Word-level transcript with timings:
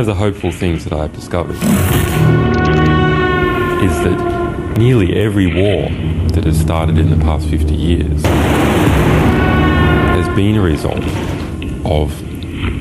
One 0.00 0.08
of 0.08 0.16
the 0.16 0.24
hopeful 0.24 0.50
things 0.50 0.84
that 0.84 0.94
I've 0.94 1.12
discovered 1.12 1.56
is 1.56 1.60
that 4.02 4.78
nearly 4.78 5.14
every 5.14 5.46
war 5.46 5.90
that 6.32 6.44
has 6.44 6.58
started 6.58 6.96
in 6.96 7.10
the 7.10 7.22
past 7.22 7.46
50 7.50 7.74
years 7.74 8.22
has 10.14 10.26
been 10.34 10.56
a 10.56 10.62
result 10.62 11.04
of 11.84 12.18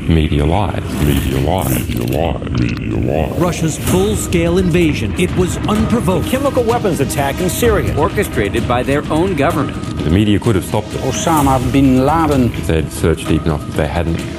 media 0.08 0.46
lies. 0.46 0.82
Media 1.04 1.40
lies. 1.42 1.90
Media 1.90 2.06
lies. 2.06 2.52
Media 2.52 2.96
lies. 2.96 3.38
Russia's 3.38 3.78
full-scale 3.78 4.58
invasion. 4.58 5.14
It 5.20 5.36
was 5.36 5.58
unprovoked. 5.68 6.28
Chemical 6.28 6.64
weapons 6.64 7.02
attack 7.02 7.42
in 7.42 7.50
Syria, 7.50 7.98
orchestrated 7.98 8.66
by 8.66 8.82
their 8.82 9.04
own 9.12 9.36
government. 9.36 9.76
The 10.06 10.10
media 10.10 10.40
could 10.40 10.56
have 10.56 10.64
stopped 10.64 10.88
it 10.94 11.02
Osama 11.02 11.60
bin 11.74 12.06
Laden. 12.06 12.46
if 12.54 12.68
they'd 12.68 12.90
searched 12.90 13.28
deep 13.28 13.42
enough, 13.42 13.68
if 13.68 13.76
they 13.76 13.88
hadn't 13.88 14.39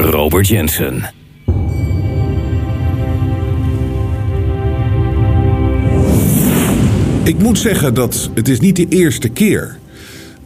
Robert 0.00 0.48
Jensen. 0.48 1.10
Ik 7.24 7.38
moet 7.38 7.58
zeggen 7.58 7.94
dat 7.94 8.30
het 8.34 8.48
is 8.48 8.60
niet 8.60 8.76
de 8.76 8.86
eerste 8.88 9.28
keer 9.28 9.78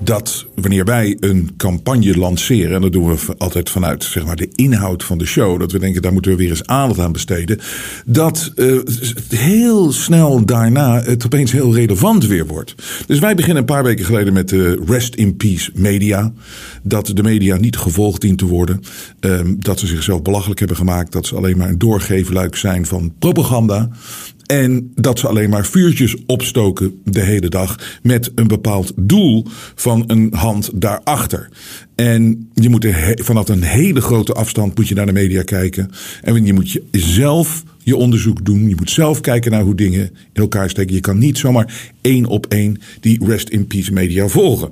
dat 0.05 0.47
wanneer 0.55 0.85
wij 0.85 1.17
een 1.21 1.51
campagne 1.57 2.19
lanceren, 2.19 2.75
en 2.75 2.81
dat 2.81 2.93
doen 2.93 3.09
we 3.09 3.35
altijd 3.39 3.71
vanuit 3.71 4.05
zeg 4.05 4.25
maar, 4.25 4.37
de 4.37 4.51
inhoud 4.55 5.05
van 5.05 5.19
de 5.19 5.27
show, 5.27 5.61
dat 5.61 5.73
we 5.73 5.79
denken 5.79 6.03
daar 6.03 6.13
moeten 6.13 6.31
we 6.31 6.37
weer 6.37 6.51
eens 6.51 6.67
aandacht 6.67 7.01
aan 7.01 7.13
besteden, 7.13 7.61
dat 8.07 8.53
eh, 8.57 8.79
heel 9.29 9.93
snel 9.93 10.45
daarna 10.45 11.03
het 11.03 11.25
opeens 11.25 11.53
heel 11.53 11.75
relevant 11.75 12.27
weer 12.27 12.47
wordt. 12.47 12.75
Dus 13.07 13.19
wij 13.19 13.35
beginnen 13.35 13.59
een 13.59 13.75
paar 13.75 13.83
weken 13.83 14.05
geleden 14.05 14.33
met 14.33 14.49
de 14.49 14.83
Rest 14.87 15.15
in 15.15 15.37
Peace 15.37 15.71
Media. 15.75 16.33
Dat 16.83 17.11
de 17.15 17.23
media 17.23 17.57
niet 17.57 17.77
gevolgd 17.77 18.21
dient 18.21 18.39
te 18.39 18.47
worden. 18.47 18.81
ehm, 19.21 19.55
dat 19.59 19.79
ze 19.81 19.87
zichzelf 19.87 20.23
belachelijk 20.23 20.59
hebben 20.59 20.77
gemaakt. 20.77 21.13
Dat 21.13 21.27
ze 21.27 21.37
alleen 21.37 21.57
maar 21.57 21.69
een 21.69 21.79
doorgeefluik 21.79 22.57
zijn 22.57 22.87
van 22.87 23.13
propaganda. 23.19 23.91
En 24.53 24.93
dat 24.95 25.19
ze 25.19 25.29
alleen 25.29 25.51
maar 25.51 25.67
vuurtjes 25.67 26.17
opstoken 26.27 27.01
de 27.05 27.21
hele 27.21 27.49
dag 27.49 27.99
met 28.03 28.33
een 28.35 28.47
bepaald 28.47 28.93
doel 28.97 29.47
van 29.75 30.05
een 30.07 30.35
hand 30.35 30.71
daarachter. 30.75 31.49
En 31.95 32.51
je 32.55 32.69
moet 32.69 32.87
vanaf 33.15 33.49
een 33.49 33.63
hele 33.63 34.01
grote 34.01 34.33
afstand 34.33 34.77
moet 34.77 34.89
je 34.89 34.95
naar 34.95 35.07
de 35.07 35.13
media 35.13 35.43
kijken. 35.43 35.91
En 36.23 36.47
je 36.47 36.53
moet 36.53 36.81
zelf 36.91 37.63
je 37.79 37.97
onderzoek 37.97 38.45
doen. 38.45 38.69
Je 38.69 38.75
moet 38.75 38.91
zelf 38.91 39.21
kijken 39.21 39.51
naar 39.51 39.63
hoe 39.63 39.75
dingen 39.75 40.11
in 40.33 40.43
elkaar 40.43 40.71
steken. 40.71 40.95
Je 40.95 41.01
kan 41.01 41.19
niet 41.19 41.39
zomaar 41.39 41.93
één 42.01 42.27
op 42.27 42.47
één 42.47 42.81
die 43.01 43.27
Rest 43.27 43.49
in 43.49 43.67
Peace 43.67 43.93
media 43.93 44.29
volgen. 44.29 44.71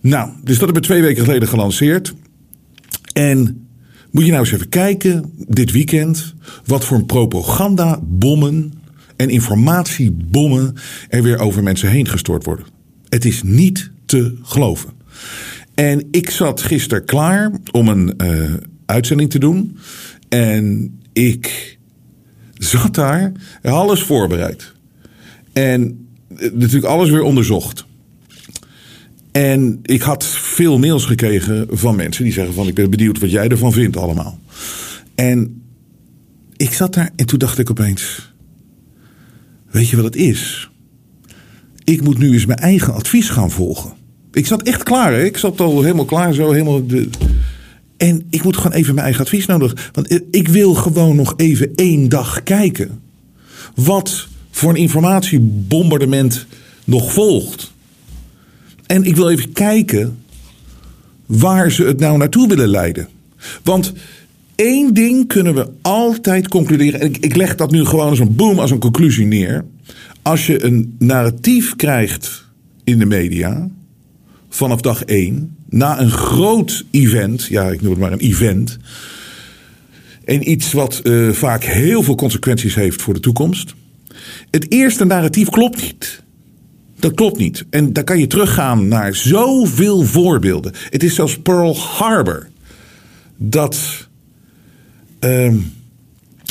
Nou, 0.00 0.30
dus 0.44 0.58
dat 0.58 0.64
hebben 0.64 0.82
we 0.82 0.88
twee 0.88 1.02
weken 1.02 1.24
geleden 1.24 1.48
gelanceerd. 1.48 2.14
En 3.12 3.66
moet 4.10 4.24
je 4.24 4.30
nou 4.30 4.44
eens 4.44 4.52
even 4.52 4.68
kijken, 4.68 5.32
dit 5.48 5.72
weekend, 5.72 6.34
wat 6.64 6.84
voor 6.84 7.04
propagandabommen 7.04 8.75
en 9.16 9.30
informatiebommen 9.30 10.74
er 11.08 11.22
weer 11.22 11.38
over 11.38 11.62
mensen 11.62 11.90
heen 11.90 12.08
gestort 12.08 12.44
worden. 12.44 12.66
Het 13.08 13.24
is 13.24 13.42
niet 13.42 13.90
te 14.04 14.38
geloven. 14.42 14.90
En 15.74 16.08
ik 16.10 16.30
zat 16.30 16.62
gisteren 16.62 17.04
klaar 17.04 17.50
om 17.72 17.88
een 17.88 18.16
eh, 18.16 18.54
uitzending 18.86 19.30
te 19.30 19.38
doen. 19.38 19.78
En 20.28 20.98
ik 21.12 21.78
zat 22.54 22.94
daar, 22.94 23.32
alles 23.62 24.02
voorbereid. 24.02 24.72
En 25.52 26.06
eh, 26.36 26.52
natuurlijk 26.52 26.92
alles 26.92 27.10
weer 27.10 27.22
onderzocht. 27.22 27.86
En 29.32 29.78
ik 29.82 30.02
had 30.02 30.26
veel 30.26 30.78
mails 30.78 31.04
gekregen 31.04 31.66
van 31.70 31.96
mensen 31.96 32.24
die 32.24 32.32
zeggen 32.32 32.54
van 32.54 32.68
ik 32.68 32.74
ben 32.74 32.90
benieuwd 32.90 33.18
wat 33.18 33.30
jij 33.30 33.48
ervan 33.48 33.72
vindt 33.72 33.96
allemaal. 33.96 34.38
En 35.14 35.62
ik 36.56 36.72
zat 36.72 36.94
daar 36.94 37.10
en 37.16 37.26
toen 37.26 37.38
dacht 37.38 37.58
ik 37.58 37.70
opeens, 37.70 38.34
weet 39.70 39.88
je 39.88 39.96
wat 39.96 40.04
het 40.04 40.16
is? 40.16 40.70
Ik 41.84 42.02
moet 42.02 42.18
nu 42.18 42.32
eens 42.32 42.46
mijn 42.46 42.58
eigen 42.58 42.94
advies 42.94 43.28
gaan 43.28 43.50
volgen. 43.50 43.92
Ik 44.32 44.46
zat 44.46 44.62
echt 44.62 44.82
klaar, 44.82 45.12
hè? 45.12 45.24
ik 45.24 45.36
zat 45.36 45.60
al 45.60 45.82
helemaal 45.82 46.04
klaar 46.04 46.32
zo, 46.32 46.52
helemaal... 46.52 46.86
De... 46.86 47.08
En 47.96 48.26
ik 48.30 48.44
moet 48.44 48.56
gewoon 48.56 48.72
even 48.72 48.94
mijn 48.94 49.06
eigen 49.06 49.24
advies 49.24 49.46
nodig. 49.46 49.90
Want 49.92 50.20
ik 50.30 50.48
wil 50.48 50.74
gewoon 50.74 51.16
nog 51.16 51.34
even 51.36 51.74
één 51.74 52.08
dag 52.08 52.42
kijken. 52.42 53.00
Wat 53.74 54.28
voor 54.50 54.70
een 54.70 54.76
informatiebombardement 54.76 56.46
nog 56.84 57.12
volgt. 57.12 57.72
En 58.86 59.04
ik 59.04 59.16
wil 59.16 59.30
even 59.30 59.52
kijken 59.52 60.18
waar 61.26 61.70
ze 61.70 61.84
het 61.84 61.98
nou 61.98 62.18
naartoe 62.18 62.48
willen 62.48 62.68
leiden. 62.68 63.08
Want 63.62 63.92
één 64.56 64.94
ding 64.94 65.26
kunnen 65.26 65.54
we 65.54 65.70
altijd 65.82 66.48
concluderen. 66.48 67.00
En 67.00 67.06
ik, 67.06 67.16
ik 67.16 67.36
leg 67.36 67.54
dat 67.54 67.70
nu 67.70 67.84
gewoon 67.84 68.08
als 68.08 68.18
een 68.18 68.36
boom, 68.36 68.58
als 68.58 68.70
een 68.70 68.78
conclusie 68.78 69.26
neer. 69.26 69.64
Als 70.22 70.46
je 70.46 70.64
een 70.64 70.96
narratief 70.98 71.76
krijgt 71.76 72.44
in 72.84 72.98
de 72.98 73.06
media. 73.06 73.68
vanaf 74.48 74.80
dag 74.80 75.04
één. 75.04 75.56
na 75.68 76.00
een 76.00 76.10
groot 76.10 76.84
event. 76.90 77.44
ja, 77.44 77.70
ik 77.70 77.80
noem 77.82 77.90
het 77.90 78.00
maar 78.00 78.12
een 78.12 78.18
event. 78.18 78.78
En 80.24 80.50
iets 80.50 80.72
wat 80.72 80.98
eh, 80.98 81.30
vaak 81.30 81.64
heel 81.64 82.02
veel 82.02 82.14
consequenties 82.14 82.74
heeft 82.74 83.02
voor 83.02 83.14
de 83.14 83.20
toekomst. 83.20 83.74
Het 84.50 84.72
eerste 84.72 85.04
narratief 85.04 85.48
klopt 85.48 85.82
niet. 85.82 86.22
Dat 86.98 87.14
klopt 87.14 87.38
niet. 87.38 87.64
En 87.70 87.92
daar 87.92 88.04
kan 88.04 88.18
je 88.18 88.26
teruggaan 88.26 88.88
naar 88.88 89.14
zoveel 89.14 90.02
voorbeelden. 90.02 90.72
Het 90.90 91.02
is 91.02 91.14
zelfs 91.14 91.38
Pearl 91.38 91.76
Harbor. 91.76 92.48
Dat 93.36 94.05
ehm, 95.18 95.56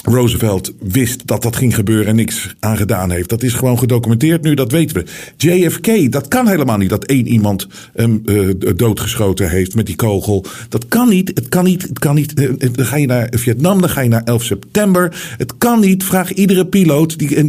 Roosevelt 0.06 0.74
wist 0.80 1.28
dat 1.28 1.42
dat 1.42 1.56
ging 1.56 1.76
gebeuren 1.76 2.08
en 2.08 2.16
niks 2.16 2.56
aan 2.60 2.78
gedaan 2.78 3.12
heeft. 3.12 3.30
Dat 3.30 3.44
is 3.44 3.54
gewoon 3.54 3.80
gedocumenteerd 3.80 4.44
nu, 4.44 4.54
dat 4.54 4.72
weten 4.72 4.96
we. 4.98 5.06
JFK, 5.38 6.12
dat 6.12 6.28
kan 6.28 6.48
helemaal 6.48 6.78
niet 6.78 6.90
dat 6.90 7.06
één 7.06 7.28
iemand 7.28 7.68
hem 7.94 8.22
eh, 8.26 8.50
doodgeschoten 8.76 9.50
heeft 9.50 9.76
met 9.76 9.86
die 9.86 9.96
kogel. 9.96 10.46
Dat 10.70 10.88
kan 10.88 11.10
niet, 11.10 11.32
het 11.34 11.50
kan 11.50 11.64
niet, 11.64 11.82
het 11.82 12.00
kan 12.00 12.16
niet. 12.16 12.34
Eh, 12.34 12.50
eh, 12.50 12.74
Dan 12.74 12.86
ga 12.86 12.96
je 12.96 13.08
naar 13.08 13.28
Vietnam, 13.32 13.82
dan 13.82 13.90
ga 13.90 14.02
je 14.02 14.10
naar 14.10 14.24
11 14.24 14.44
september. 14.44 15.36
Het 15.38 15.58
kan 15.58 15.80
niet, 15.80 16.04
vraag 16.04 16.34
iedere 16.34 16.66
piloot 16.66 17.20
die, 17.20 17.48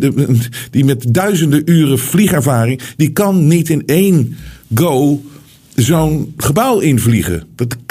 die 0.71 0.85
met 0.85 1.15
duizenden 1.15 1.63
uren 1.65 1.99
vliegervaring, 1.99 2.81
die 2.97 3.11
kan 3.11 3.47
niet 3.47 3.69
in 3.69 3.83
één 3.87 4.37
go 4.75 5.23
zo'n 5.77 6.35
gebouw 6.37 6.79
invliegen. 6.79 7.43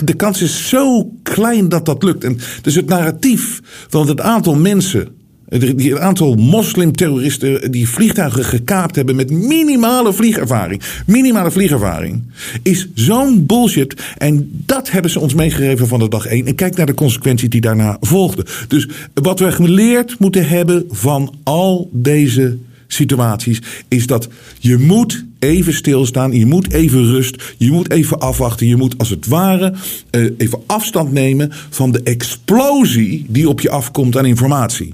De 0.04 0.14
kans 0.14 0.42
is 0.42 0.70
zo 0.70 1.12
klein 1.24 1.70
dat 1.70 1.86
dat 1.86 2.04
lukt. 2.04 2.24
En 2.24 2.38
dus 2.62 2.76
het 2.76 2.86
narratief 2.88 3.62
van 3.90 4.08
het 4.08 4.22
aantal 4.22 4.56
mensen, 4.56 5.08
die- 5.50 5.92
het 5.92 6.00
aantal 6.00 6.36
moslimterroristen 6.36 7.72
die 7.72 7.90
vliegtuigen 7.90 8.46
gekaapt 8.46 8.96
hebben 8.96 9.16
met 9.16 9.32
minimale 9.32 10.14
vliegervaring, 10.14 10.82
minimale 11.06 11.52
vliegervaring, 11.52 12.24
is 12.64 12.88
zo'n 12.94 13.46
bullshit. 13.46 13.94
En 14.18 14.50
dat 14.66 14.92
hebben 14.92 15.12
ze 15.12 15.20
ons 15.20 15.34
meegegeven 15.34 15.88
van 15.88 16.00
de 16.00 16.10
dag 16.10 16.26
één. 16.26 16.46
En 16.48 16.56
kijk 16.56 16.76
naar 16.78 16.86
de 16.86 16.94
consequenties 16.94 17.50
die 17.50 17.62
daarna 17.62 17.98
volgden. 18.02 18.46
Dus 18.68 18.88
wat 19.14 19.40
we 19.40 19.52
geleerd 19.52 20.20
moeten 20.20 20.48
hebben 20.48 20.86
van 20.90 21.36
al 21.44 21.90
deze 21.94 22.58
situaties 22.88 23.62
is 23.88 24.08
dat 24.08 24.28
je 24.60 24.78
moet 24.78 25.26
even 25.46 25.74
stilstaan, 25.74 26.32
je 26.32 26.46
moet 26.46 26.72
even 26.72 27.06
rust, 27.06 27.56
je 27.58 27.72
moet 27.72 27.92
even 27.92 28.20
afwachten, 28.20 28.68
je 28.68 28.76
moet 28.76 28.98
als 28.98 29.10
het 29.10 29.28
ware 29.28 29.74
eh, 30.10 30.26
even 30.38 30.60
afstand 30.66 31.12
nemen 31.12 31.50
van 31.70 31.92
de 31.92 32.04
explosie 32.04 33.26
die 33.28 33.50
op 33.50 33.62
je 33.62 33.70
afkomt 33.70 34.18
aan 34.18 34.26
informatie. 34.26 34.94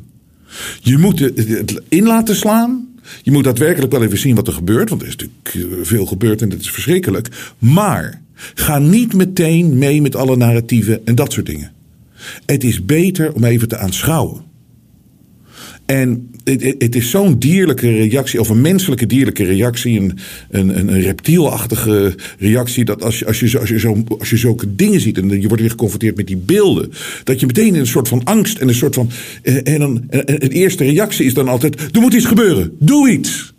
Je 0.82 0.98
moet 0.98 1.20
het 1.20 1.82
in 1.90 2.04
laten 2.04 2.36
slaan. 2.36 2.90
Je 3.24 3.32
moet 3.32 3.44
daadwerkelijk 3.44 3.92
wel 3.92 4.04
even 4.04 4.18
zien 4.18 4.36
wat 4.36 4.48
er 4.48 4.54
gebeurt, 4.54 4.90
want 4.90 5.02
er 5.02 5.08
is 5.08 5.16
natuurlijk 5.16 5.74
eh, 5.74 5.86
veel 5.86 6.06
gebeurd 6.06 6.42
en 6.42 6.50
dat 6.50 6.60
is 6.60 6.72
verschrikkelijk. 6.72 7.54
Maar 7.58 8.22
ga 8.54 8.80
niet 8.80 9.14
meteen 9.14 9.78
mee 9.78 10.02
met 10.02 10.16
alle 10.16 10.36
narratieven 10.36 11.06
en 11.06 11.16
dat 11.16 11.34
soort 11.34 11.46
dingen. 11.46 11.72
Het 12.46 12.64
is 12.64 12.86
beter 12.86 13.34
om 13.34 13.44
even 13.44 13.68
te 13.68 13.78
aanschouwen. 13.78 14.51
En 15.92 16.30
het, 16.44 16.76
het 16.78 16.96
is 16.96 17.10
zo'n 17.10 17.40
dierlijke 17.40 17.92
reactie, 17.92 18.40
of 18.40 18.50
een 18.50 18.62
menselijke 18.62 19.06
dierlijke 19.06 19.44
reactie, 19.44 20.00
een, 20.00 20.18
een, 20.50 20.78
een 20.78 21.02
reptielachtige 21.02 22.16
reactie, 22.40 22.86
dat 22.86 23.04
als 23.04 23.20
je, 23.20 23.26
als, 23.26 23.40
je, 23.40 23.60
als, 23.60 23.70
je 23.70 23.80
zo, 23.80 24.04
als 24.20 24.30
je 24.30 24.38
zulke 24.38 24.76
dingen 24.76 25.00
ziet 25.00 25.18
en 25.18 25.42
je 25.42 25.48
wordt 25.48 25.62
weer 25.62 25.72
geconfronteerd 25.72 26.16
met 26.16 26.28
die 26.28 26.38
beelden, 26.38 26.92
dat 27.24 27.40
je 27.40 27.46
meteen 27.46 27.68
in 27.68 27.80
een 27.80 27.88
soort 27.88 28.08
van 28.08 28.24
angst 28.24 28.58
en 28.58 28.68
een 28.68 28.76
soort 28.76 28.94
van. 28.94 29.10
En 29.44 29.80
dan, 29.80 30.10
en 30.10 30.40
de 30.40 30.50
eerste 30.50 30.84
reactie 30.84 31.26
is 31.26 31.34
dan 31.34 31.48
altijd: 31.48 31.96
er 31.96 32.02
moet 32.02 32.14
iets 32.14 32.26
gebeuren, 32.26 32.72
doe 32.80 33.10
iets. 33.10 33.54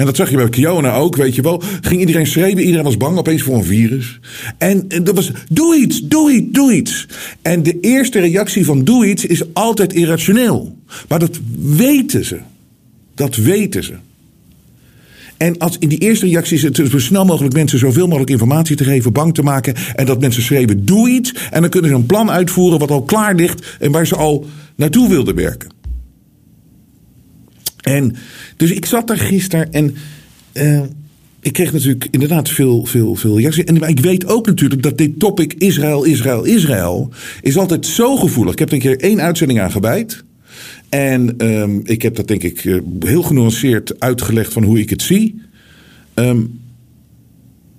En 0.00 0.06
dat 0.06 0.16
zag 0.16 0.30
je 0.30 0.36
bij 0.36 0.48
Kiona 0.48 0.94
ook, 0.94 1.16
weet 1.16 1.34
je 1.34 1.42
wel. 1.42 1.62
Ging 1.80 2.00
iedereen 2.00 2.26
schreeuwen, 2.26 2.58
iedereen 2.58 2.84
was 2.84 2.96
bang 2.96 3.18
opeens 3.18 3.42
voor 3.42 3.56
een 3.56 3.64
virus. 3.64 4.20
En, 4.58 4.88
dat 5.02 5.14
was, 5.14 5.30
doe 5.50 5.76
iets, 5.76 6.00
doe 6.00 6.32
iets, 6.32 6.46
doe 6.50 6.72
iets. 6.72 7.06
En 7.42 7.62
de 7.62 7.80
eerste 7.80 8.20
reactie 8.20 8.64
van 8.64 8.84
doe 8.84 9.06
iets 9.06 9.26
is 9.26 9.54
altijd 9.54 9.92
irrationeel. 9.92 10.76
Maar 11.08 11.18
dat 11.18 11.40
weten 11.58 12.24
ze. 12.24 12.38
Dat 13.14 13.36
weten 13.36 13.84
ze. 13.84 13.94
En 15.36 15.58
als 15.58 15.76
in 15.78 15.88
die 15.88 15.98
eerste 15.98 16.26
reactie 16.26 16.56
is 16.56 16.62
het 16.62 16.76
zo 16.76 16.98
snel 16.98 17.24
mogelijk 17.24 17.54
mensen 17.54 17.78
zoveel 17.78 18.06
mogelijk 18.06 18.30
informatie 18.30 18.76
te 18.76 18.84
geven, 18.84 19.12
bang 19.12 19.34
te 19.34 19.42
maken. 19.42 19.74
En 19.94 20.06
dat 20.06 20.20
mensen 20.20 20.42
schreven: 20.42 20.84
doe 20.84 21.10
iets. 21.10 21.34
En 21.50 21.60
dan 21.60 21.70
kunnen 21.70 21.90
ze 21.90 21.96
een 21.96 22.06
plan 22.06 22.30
uitvoeren 22.30 22.78
wat 22.78 22.90
al 22.90 23.02
klaar 23.02 23.34
ligt 23.34 23.76
en 23.78 23.90
waar 23.90 24.06
ze 24.06 24.16
al 24.16 24.46
naartoe 24.76 25.08
wilden 25.08 25.34
werken. 25.34 25.79
En 27.90 28.16
dus 28.56 28.70
ik 28.70 28.86
zat 28.86 29.06
daar 29.06 29.18
gisteren 29.18 29.72
en 29.72 29.94
uh, 30.52 30.82
ik 31.40 31.52
kreeg 31.52 31.72
natuurlijk 31.72 32.08
inderdaad 32.10 32.48
veel, 32.48 32.84
veel, 32.84 33.14
veel 33.14 33.38
reacties. 33.38 33.64
En 33.64 33.82
ik 33.82 34.00
weet 34.00 34.26
ook 34.26 34.46
natuurlijk 34.46 34.82
dat 34.82 34.98
dit 34.98 35.18
topic 35.18 35.54
Israël, 35.58 36.04
Israël, 36.04 36.44
Israël 36.44 37.10
is 37.40 37.56
altijd 37.56 37.86
zo 37.86 38.16
gevoelig. 38.16 38.52
Ik 38.52 38.58
heb 38.58 38.72
een 38.72 38.78
keer 38.78 39.00
één 39.00 39.20
uitzending 39.20 39.60
aan. 39.60 40.06
En 40.88 41.46
um, 41.46 41.80
ik 41.84 42.02
heb 42.02 42.16
dat 42.16 42.28
denk 42.28 42.42
ik 42.42 42.64
eh, 42.64 42.78
heel 43.00 43.22
genuanceerd 43.22 44.00
uitgelegd 44.00 44.52
van 44.52 44.62
hoe 44.62 44.80
ik 44.80 44.90
het 44.90 45.02
zie. 45.02 45.42
Um, 46.14 46.59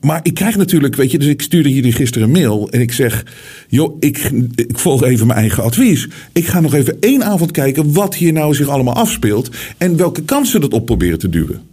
maar 0.02 0.20
ik 0.24 0.34
krijg 0.34 0.58
natuurlijk, 0.58 0.96
weet 0.96 1.12
je, 1.12 1.18
dus 1.18 1.28
ik 1.28 1.42
stuurde 1.42 1.74
jullie 1.74 1.92
gisteren 1.92 2.28
een 2.28 2.34
mail 2.34 2.70
en 2.70 2.82
ik 2.82 2.92
zeg, 2.92 3.26
joh, 3.68 3.98
ik, 4.00 4.32
ik 4.56 4.80
volg 4.80 5.04
even 5.04 5.28
mijn 5.28 5.40
eigen 5.40 5.64
advies. 5.64 6.08
Ik 6.32 6.46
ga 6.46 6.60
nog 6.60 6.74
even 6.74 6.98
één 7.00 7.24
avond 7.24 7.52
kijken 7.52 7.94
wat 7.94 8.16
hier 8.16 8.34
nou 8.34 8.54
zich 8.54 8.68
allemaal 8.68 8.96
afspeelt 8.96 9.50
en 9.78 9.98
welke 9.98 10.24
kansen 10.24 10.62
dat 10.62 10.74
op 10.74 10.86
proberen 10.86 11.20
te 11.20 11.30
duwen. 11.30 11.71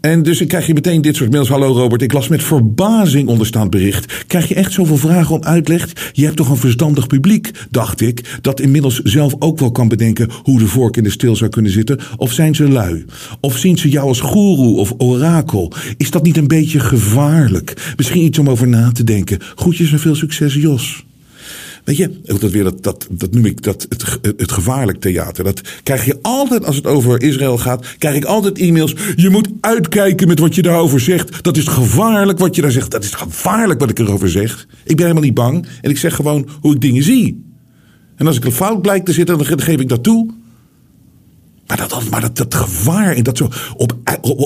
En 0.00 0.22
dus 0.22 0.40
ik 0.40 0.48
krijg 0.48 0.66
je 0.66 0.74
meteen 0.74 1.02
dit 1.02 1.16
soort 1.16 1.30
mails. 1.30 1.48
Hallo 1.48 1.72
Robert, 1.72 2.02
ik 2.02 2.12
las 2.12 2.28
met 2.28 2.42
verbazing 2.42 3.28
onderstaand 3.28 3.70
bericht. 3.70 4.24
Krijg 4.26 4.48
je 4.48 4.54
echt 4.54 4.72
zoveel 4.72 4.96
vragen 4.96 5.34
om 5.34 5.42
uitleg? 5.42 6.12
Je 6.12 6.24
hebt 6.24 6.36
toch 6.36 6.48
een 6.48 6.56
verstandig 6.56 7.06
publiek, 7.06 7.50
dacht 7.70 8.00
ik, 8.00 8.38
dat 8.40 8.60
inmiddels 8.60 8.98
zelf 8.98 9.34
ook 9.38 9.58
wel 9.58 9.72
kan 9.72 9.88
bedenken 9.88 10.30
hoe 10.42 10.58
de 10.58 10.66
vork 10.66 10.96
in 10.96 11.02
de 11.02 11.10
steel 11.10 11.36
zou 11.36 11.50
kunnen 11.50 11.72
zitten. 11.72 11.98
Of 12.16 12.32
zijn 12.32 12.54
ze 12.54 12.68
lui? 12.68 13.04
Of 13.40 13.58
zien 13.58 13.78
ze 13.78 13.88
jou 13.88 14.08
als 14.08 14.20
goeroe 14.20 14.76
of 14.76 14.94
orakel? 14.96 15.72
Is 15.96 16.10
dat 16.10 16.22
niet 16.22 16.36
een 16.36 16.48
beetje 16.48 16.80
gevaarlijk? 16.80 17.94
Misschien 17.96 18.24
iets 18.24 18.38
om 18.38 18.50
over 18.50 18.68
na 18.68 18.92
te 18.92 19.04
denken. 19.04 19.38
Groetjes 19.54 19.92
en 19.92 19.98
veel 19.98 20.14
succes, 20.14 20.54
Jos. 20.54 21.04
Weet 21.90 21.98
je, 21.98 22.20
dat, 22.22 22.50
weer 22.50 22.64
dat, 22.64 22.82
dat, 22.82 23.06
dat 23.10 23.32
noem 23.32 23.44
ik 23.44 23.62
dat 23.62 23.86
het, 23.88 24.18
het 24.36 24.52
gevaarlijk 24.52 25.00
theater. 25.00 25.44
Dat 25.44 25.60
krijg 25.82 26.04
je 26.04 26.18
altijd 26.22 26.64
als 26.64 26.76
het 26.76 26.86
over 26.86 27.22
Israël 27.22 27.58
gaat. 27.58 27.86
Krijg 27.98 28.16
ik 28.16 28.24
altijd 28.24 28.58
e-mails. 28.58 28.94
Je 29.16 29.30
moet 29.30 29.48
uitkijken 29.60 30.28
met 30.28 30.38
wat 30.38 30.54
je 30.54 30.62
daarover 30.62 31.00
zegt. 31.00 31.42
Dat 31.42 31.56
is 31.56 31.66
gevaarlijk 31.66 32.38
wat 32.38 32.56
je 32.56 32.62
daar 32.62 32.70
zegt. 32.70 32.90
Dat 32.90 33.04
is 33.04 33.14
gevaarlijk 33.14 33.80
wat 33.80 33.90
ik 33.90 33.98
erover 33.98 34.30
zeg. 34.30 34.66
Ik 34.84 34.96
ben 34.96 35.04
helemaal 35.04 35.22
niet 35.22 35.34
bang. 35.34 35.66
En 35.80 35.90
ik 35.90 35.98
zeg 35.98 36.14
gewoon 36.14 36.48
hoe 36.60 36.74
ik 36.74 36.80
dingen 36.80 37.02
zie. 37.02 37.44
En 38.16 38.26
als 38.26 38.36
ik 38.36 38.44
een 38.44 38.52
fout 38.52 38.82
blijkt 38.82 39.06
te 39.06 39.12
zitten, 39.12 39.38
dan 39.38 39.60
geef 39.60 39.80
ik 39.80 39.88
dat 39.88 40.02
toe. 40.02 40.30
Maar 41.70 41.88
dat, 41.88 42.10
maar 42.10 42.32
dat, 42.32 42.54
gevaar 42.54 43.16
en 43.16 43.22
dat 43.22 43.36
zo 43.36 43.48
op, 43.76 43.96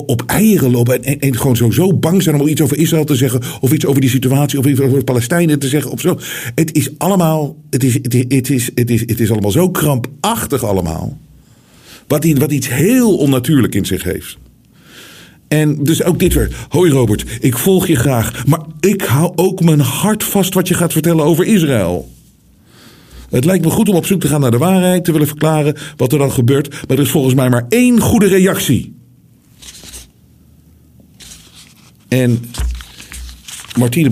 op, 0.05 0.23
eieren 0.25 0.71
lopen 0.71 1.03
en, 1.03 1.19
en, 1.19 1.37
gewoon 1.37 1.55
zo, 1.55 1.71
zo 1.71 1.93
bang 1.93 2.23
zijn 2.23 2.41
om 2.41 2.47
iets 2.47 2.61
over 2.61 2.77
Israël 2.77 3.03
te 3.03 3.15
zeggen. 3.15 3.41
Of 3.61 3.71
iets 3.71 3.85
over 3.85 4.01
die 4.01 4.09
situatie 4.09 4.59
of 4.59 4.65
iets 4.65 4.79
over 4.79 4.97
de 4.97 5.03
Palestijnen 5.03 5.59
te 5.59 5.67
zeggen. 5.67 5.91
Of 5.91 6.01
zo. 6.01 6.19
Het 6.55 6.75
is 6.75 6.89
allemaal, 6.97 7.55
het 7.69 7.83
is, 7.83 7.93
het 7.93 8.13
is, 8.13 8.25
het 8.27 8.49
is, 8.49 8.69
het 8.75 8.89
is, 8.89 8.99
het 8.99 9.19
is 9.19 9.31
allemaal 9.31 9.51
zo 9.51 9.69
krampachtig 9.69 10.63
allemaal. 10.63 11.17
Wat, 12.07 12.25
wat 12.25 12.51
iets 12.51 12.69
heel 12.69 13.17
onnatuurlijk 13.17 13.75
in 13.75 13.85
zich 13.85 14.03
heeft. 14.03 14.37
En 15.47 15.83
dus 15.83 16.03
ook 16.03 16.19
dit 16.19 16.33
weer. 16.33 16.65
Hoi 16.69 16.91
Robert, 16.91 17.25
ik 17.39 17.57
volg 17.57 17.87
je 17.87 17.95
graag. 17.95 18.45
Maar 18.45 18.61
ik 18.79 19.01
hou 19.01 19.31
ook 19.35 19.61
mijn 19.61 19.79
hart 19.79 20.23
vast 20.23 20.53
wat 20.53 20.67
je 20.67 20.73
gaat 20.73 20.93
vertellen 20.93 21.25
over 21.25 21.45
Israël. 21.45 22.14
Het 23.29 23.45
lijkt 23.45 23.65
me 23.65 23.71
goed 23.71 23.89
om 23.89 23.95
op 23.95 24.05
zoek 24.05 24.21
te 24.21 24.27
gaan 24.27 24.41
naar 24.41 24.51
de 24.51 24.57
waarheid, 24.57 25.03
te 25.03 25.11
willen 25.11 25.27
verklaren 25.27 25.77
wat 25.95 26.11
er 26.11 26.17
dan 26.17 26.31
gebeurt. 26.31 26.69
Maar 26.69 26.97
er 26.97 27.03
is 27.03 27.11
volgens 27.11 27.33
mij 27.33 27.49
maar 27.49 27.65
één 27.69 27.99
goede 27.99 28.27
reactie. 28.27 28.95
En 32.07 32.45
Martine 33.77 34.09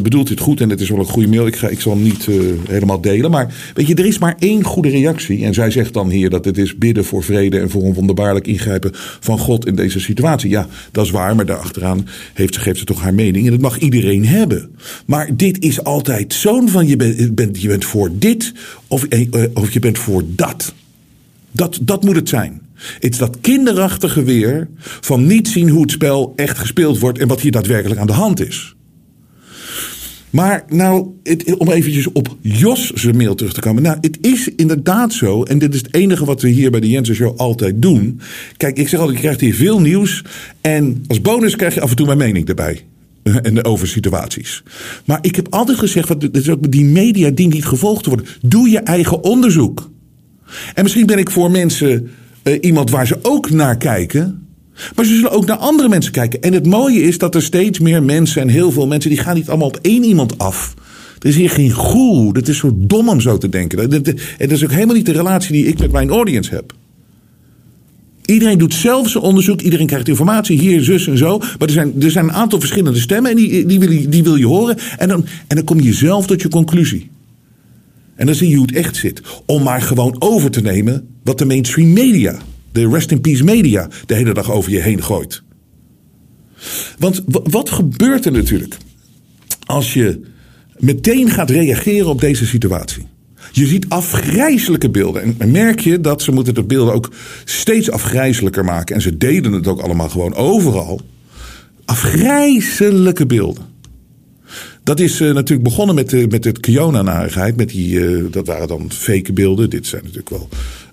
bedoelt 0.00 0.28
dit 0.28 0.40
goed 0.40 0.60
en 0.60 0.70
het 0.70 0.80
is 0.80 0.88
wel 0.88 0.98
een 0.98 1.04
goede 1.04 1.28
mail. 1.28 1.46
Ik, 1.46 1.56
ga, 1.56 1.68
ik 1.68 1.80
zal 1.80 1.92
hem 1.92 2.02
niet 2.02 2.26
uh, 2.26 2.52
helemaal 2.68 3.00
delen. 3.00 3.30
Maar 3.30 3.54
weet 3.74 3.86
je, 3.86 3.94
er 3.94 4.06
is 4.06 4.18
maar 4.18 4.36
één 4.38 4.64
goede 4.64 4.88
reactie. 4.88 5.44
En 5.44 5.54
zij 5.54 5.70
zegt 5.70 5.94
dan 5.94 6.10
hier 6.10 6.30
dat 6.30 6.44
het 6.44 6.58
is 6.58 6.78
bidden 6.78 7.04
voor 7.04 7.22
vrede 7.22 7.58
en 7.58 7.70
voor 7.70 7.82
een 7.82 7.94
wonderbaarlijk 7.94 8.46
ingrijpen 8.46 8.90
van 9.20 9.38
God 9.38 9.66
in 9.66 9.74
deze 9.74 10.00
situatie. 10.00 10.50
Ja, 10.50 10.66
dat 10.92 11.04
is 11.04 11.10
waar, 11.10 11.36
maar 11.36 11.46
daarachteraan 11.46 12.06
heeft, 12.34 12.56
geeft 12.56 12.78
ze 12.78 12.84
toch 12.84 13.00
haar 13.00 13.14
mening. 13.14 13.44
En 13.44 13.50
dat 13.50 13.60
mag 13.60 13.78
iedereen 13.78 14.26
hebben. 14.26 14.70
Maar 15.06 15.36
dit 15.36 15.64
is 15.64 15.84
altijd 15.84 16.34
zo'n 16.34 16.68
van 16.68 16.86
je 16.86 16.96
bent, 17.34 17.60
je 17.60 17.68
bent 17.68 17.84
voor 17.84 18.10
dit 18.12 18.52
of, 18.86 19.04
eh, 19.04 19.44
of 19.54 19.72
je 19.72 19.80
bent 19.80 19.98
voor 19.98 20.22
dat. 20.26 20.74
Dat, 21.50 21.78
dat 21.82 22.04
moet 22.04 22.16
het 22.16 22.28
zijn. 22.28 22.60
Het 22.74 23.12
is 23.12 23.18
dat 23.18 23.40
kinderachtige 23.40 24.22
weer 24.22 24.68
van 24.80 25.26
niet 25.26 25.48
zien 25.48 25.68
hoe 25.68 25.82
het 25.82 25.90
spel 25.90 26.32
echt 26.36 26.58
gespeeld 26.58 26.98
wordt 26.98 27.18
en 27.18 27.28
wat 27.28 27.40
hier 27.40 27.52
daadwerkelijk 27.52 28.00
aan 28.00 28.06
de 28.06 28.12
hand 28.12 28.46
is. 28.46 28.74
Maar 30.32 30.64
nou, 30.68 31.06
het, 31.22 31.56
om 31.56 31.70
eventjes 31.70 32.12
op 32.12 32.36
Jos 32.40 32.90
zijn 32.90 33.16
mail 33.16 33.34
terug 33.34 33.52
te 33.52 33.60
komen. 33.60 33.82
Nou, 33.82 33.96
het 34.00 34.18
is 34.20 34.48
inderdaad 34.56 35.12
zo. 35.12 35.42
En 35.42 35.58
dit 35.58 35.74
is 35.74 35.82
het 35.82 35.94
enige 35.94 36.24
wat 36.24 36.40
we 36.42 36.48
hier 36.48 36.70
bij 36.70 36.80
de 36.80 36.88
Jensen 36.88 37.14
Show 37.14 37.38
altijd 37.38 37.82
doen. 37.82 38.20
Kijk, 38.56 38.78
ik 38.78 38.88
zeg 38.88 39.00
altijd, 39.00 39.18
je 39.18 39.24
krijgt 39.24 39.40
hier 39.40 39.54
veel 39.54 39.80
nieuws. 39.80 40.24
En 40.60 41.04
als 41.06 41.20
bonus 41.20 41.56
krijg 41.56 41.74
je 41.74 41.80
af 41.80 41.90
en 41.90 41.96
toe 41.96 42.06
mijn 42.06 42.18
mening 42.18 42.48
erbij. 42.48 42.80
En 43.42 43.64
over 43.64 43.88
situaties. 43.88 44.62
Maar 45.04 45.18
ik 45.20 45.36
heb 45.36 45.46
altijd 45.50 45.78
gezegd, 45.78 46.08
dat 46.44 46.58
die 46.68 46.84
media 46.84 47.30
dient 47.30 47.52
niet 47.52 47.64
gevolgd 47.64 48.06
worden. 48.06 48.26
Doe 48.40 48.70
je 48.70 48.78
eigen 48.78 49.24
onderzoek. 49.24 49.90
En 50.74 50.82
misschien 50.82 51.06
ben 51.06 51.18
ik 51.18 51.30
voor 51.30 51.50
mensen 51.50 52.10
uh, 52.44 52.58
iemand 52.60 52.90
waar 52.90 53.06
ze 53.06 53.18
ook 53.22 53.50
naar 53.50 53.76
kijken. 53.76 54.46
Maar 54.94 55.04
ze 55.04 55.14
zullen 55.14 55.30
ook 55.30 55.46
naar 55.46 55.56
andere 55.56 55.88
mensen 55.88 56.12
kijken. 56.12 56.42
En 56.42 56.52
het 56.52 56.66
mooie 56.66 57.02
is 57.02 57.18
dat 57.18 57.34
er 57.34 57.42
steeds 57.42 57.78
meer 57.78 58.02
mensen 58.02 58.42
en 58.42 58.48
heel 58.48 58.72
veel 58.72 58.86
mensen, 58.86 59.10
die 59.10 59.18
gaan 59.18 59.34
niet 59.34 59.48
allemaal 59.48 59.68
op 59.68 59.78
één 59.82 60.04
iemand 60.04 60.38
af. 60.38 60.74
Er 61.18 61.28
is 61.28 61.36
hier 61.36 61.50
geen 61.50 61.70
goeroe. 61.70 62.32
Dat 62.32 62.48
is 62.48 62.58
zo 62.58 62.72
dom 62.74 63.08
om 63.08 63.20
zo 63.20 63.38
te 63.38 63.48
denken. 63.48 63.78
En 63.78 64.02
dat 64.38 64.50
is 64.50 64.64
ook 64.64 64.70
helemaal 64.70 64.94
niet 64.94 65.06
de 65.06 65.12
relatie 65.12 65.52
die 65.52 65.66
ik 65.66 65.78
met 65.78 65.92
mijn 65.92 66.10
audience 66.10 66.54
heb. 66.54 66.74
Iedereen 68.24 68.58
doet 68.58 68.74
zelf 68.74 69.08
zijn 69.08 69.24
onderzoek. 69.24 69.60
Iedereen 69.60 69.86
krijgt 69.86 70.08
informatie 70.08 70.58
hier, 70.58 70.82
zus 70.82 71.06
en 71.06 71.18
zo. 71.18 71.38
Maar 71.38 71.68
er 71.68 71.70
zijn, 71.70 72.02
er 72.02 72.10
zijn 72.10 72.24
een 72.24 72.32
aantal 72.32 72.58
verschillende 72.58 72.98
stemmen 72.98 73.30
en 73.30 73.36
die, 73.36 73.66
die, 73.66 73.78
wil, 73.78 73.90
je, 73.90 74.08
die 74.08 74.22
wil 74.22 74.36
je 74.36 74.46
horen. 74.46 74.78
En 74.98 75.08
dan, 75.08 75.26
en 75.46 75.56
dan 75.56 75.64
kom 75.64 75.80
je 75.80 75.92
zelf 75.92 76.26
tot 76.26 76.42
je 76.42 76.48
conclusie. 76.48 77.10
En 78.14 78.26
dan 78.26 78.34
zie 78.34 78.48
je 78.48 78.56
hoe 78.56 78.66
het 78.66 78.74
echt 78.74 78.96
zit. 78.96 79.22
Om 79.46 79.62
maar 79.62 79.82
gewoon 79.82 80.16
over 80.18 80.50
te 80.50 80.60
nemen 80.60 81.08
wat 81.24 81.38
de 81.38 81.44
mainstream 81.44 81.92
media 81.92 82.38
de 82.72 82.88
rest 82.88 83.10
in 83.10 83.20
peace 83.20 83.44
media 83.44 83.88
de 84.06 84.14
hele 84.14 84.34
dag 84.34 84.50
over 84.50 84.70
je 84.70 84.80
heen 84.80 85.02
gooit. 85.02 85.42
Want 86.98 87.22
wat 87.26 87.70
gebeurt 87.70 88.24
er 88.24 88.32
natuurlijk 88.32 88.76
als 89.66 89.94
je 89.94 90.20
meteen 90.78 91.30
gaat 91.30 91.50
reageren 91.50 92.06
op 92.06 92.20
deze 92.20 92.46
situatie? 92.46 93.06
Je 93.52 93.66
ziet 93.66 93.88
afgrijzelijke 93.88 94.90
beelden. 94.90 95.34
En 95.38 95.50
merk 95.50 95.80
je 95.80 96.00
dat 96.00 96.22
ze 96.22 96.32
moeten 96.32 96.54
de 96.54 96.64
beelden 96.64 96.94
ook 96.94 97.10
steeds 97.44 97.90
afgrijzelijker 97.90 98.64
maken. 98.64 98.94
En 98.94 99.02
ze 99.02 99.16
deden 99.16 99.52
het 99.52 99.66
ook 99.66 99.80
allemaal 99.80 100.08
gewoon 100.08 100.34
overal. 100.34 101.00
Afgrijzelijke 101.84 103.26
beelden. 103.26 103.70
Dat 104.84 105.00
is 105.00 105.20
uh, 105.20 105.32
natuurlijk 105.34 105.68
begonnen 105.68 105.94
met, 105.94 106.12
uh, 106.12 106.26
met 106.28 106.44
het 106.44 106.60
Kiona-narigheid. 106.60 107.56
Met 107.56 107.68
die, 107.68 107.94
uh, 107.94 108.24
dat 108.30 108.46
waren 108.46 108.68
dan 108.68 108.92
fake 108.92 109.32
beelden. 109.32 109.70
Dit 109.70 109.86
zijn 109.86 110.02
natuurlijk 110.02 110.30
wel 110.30 110.48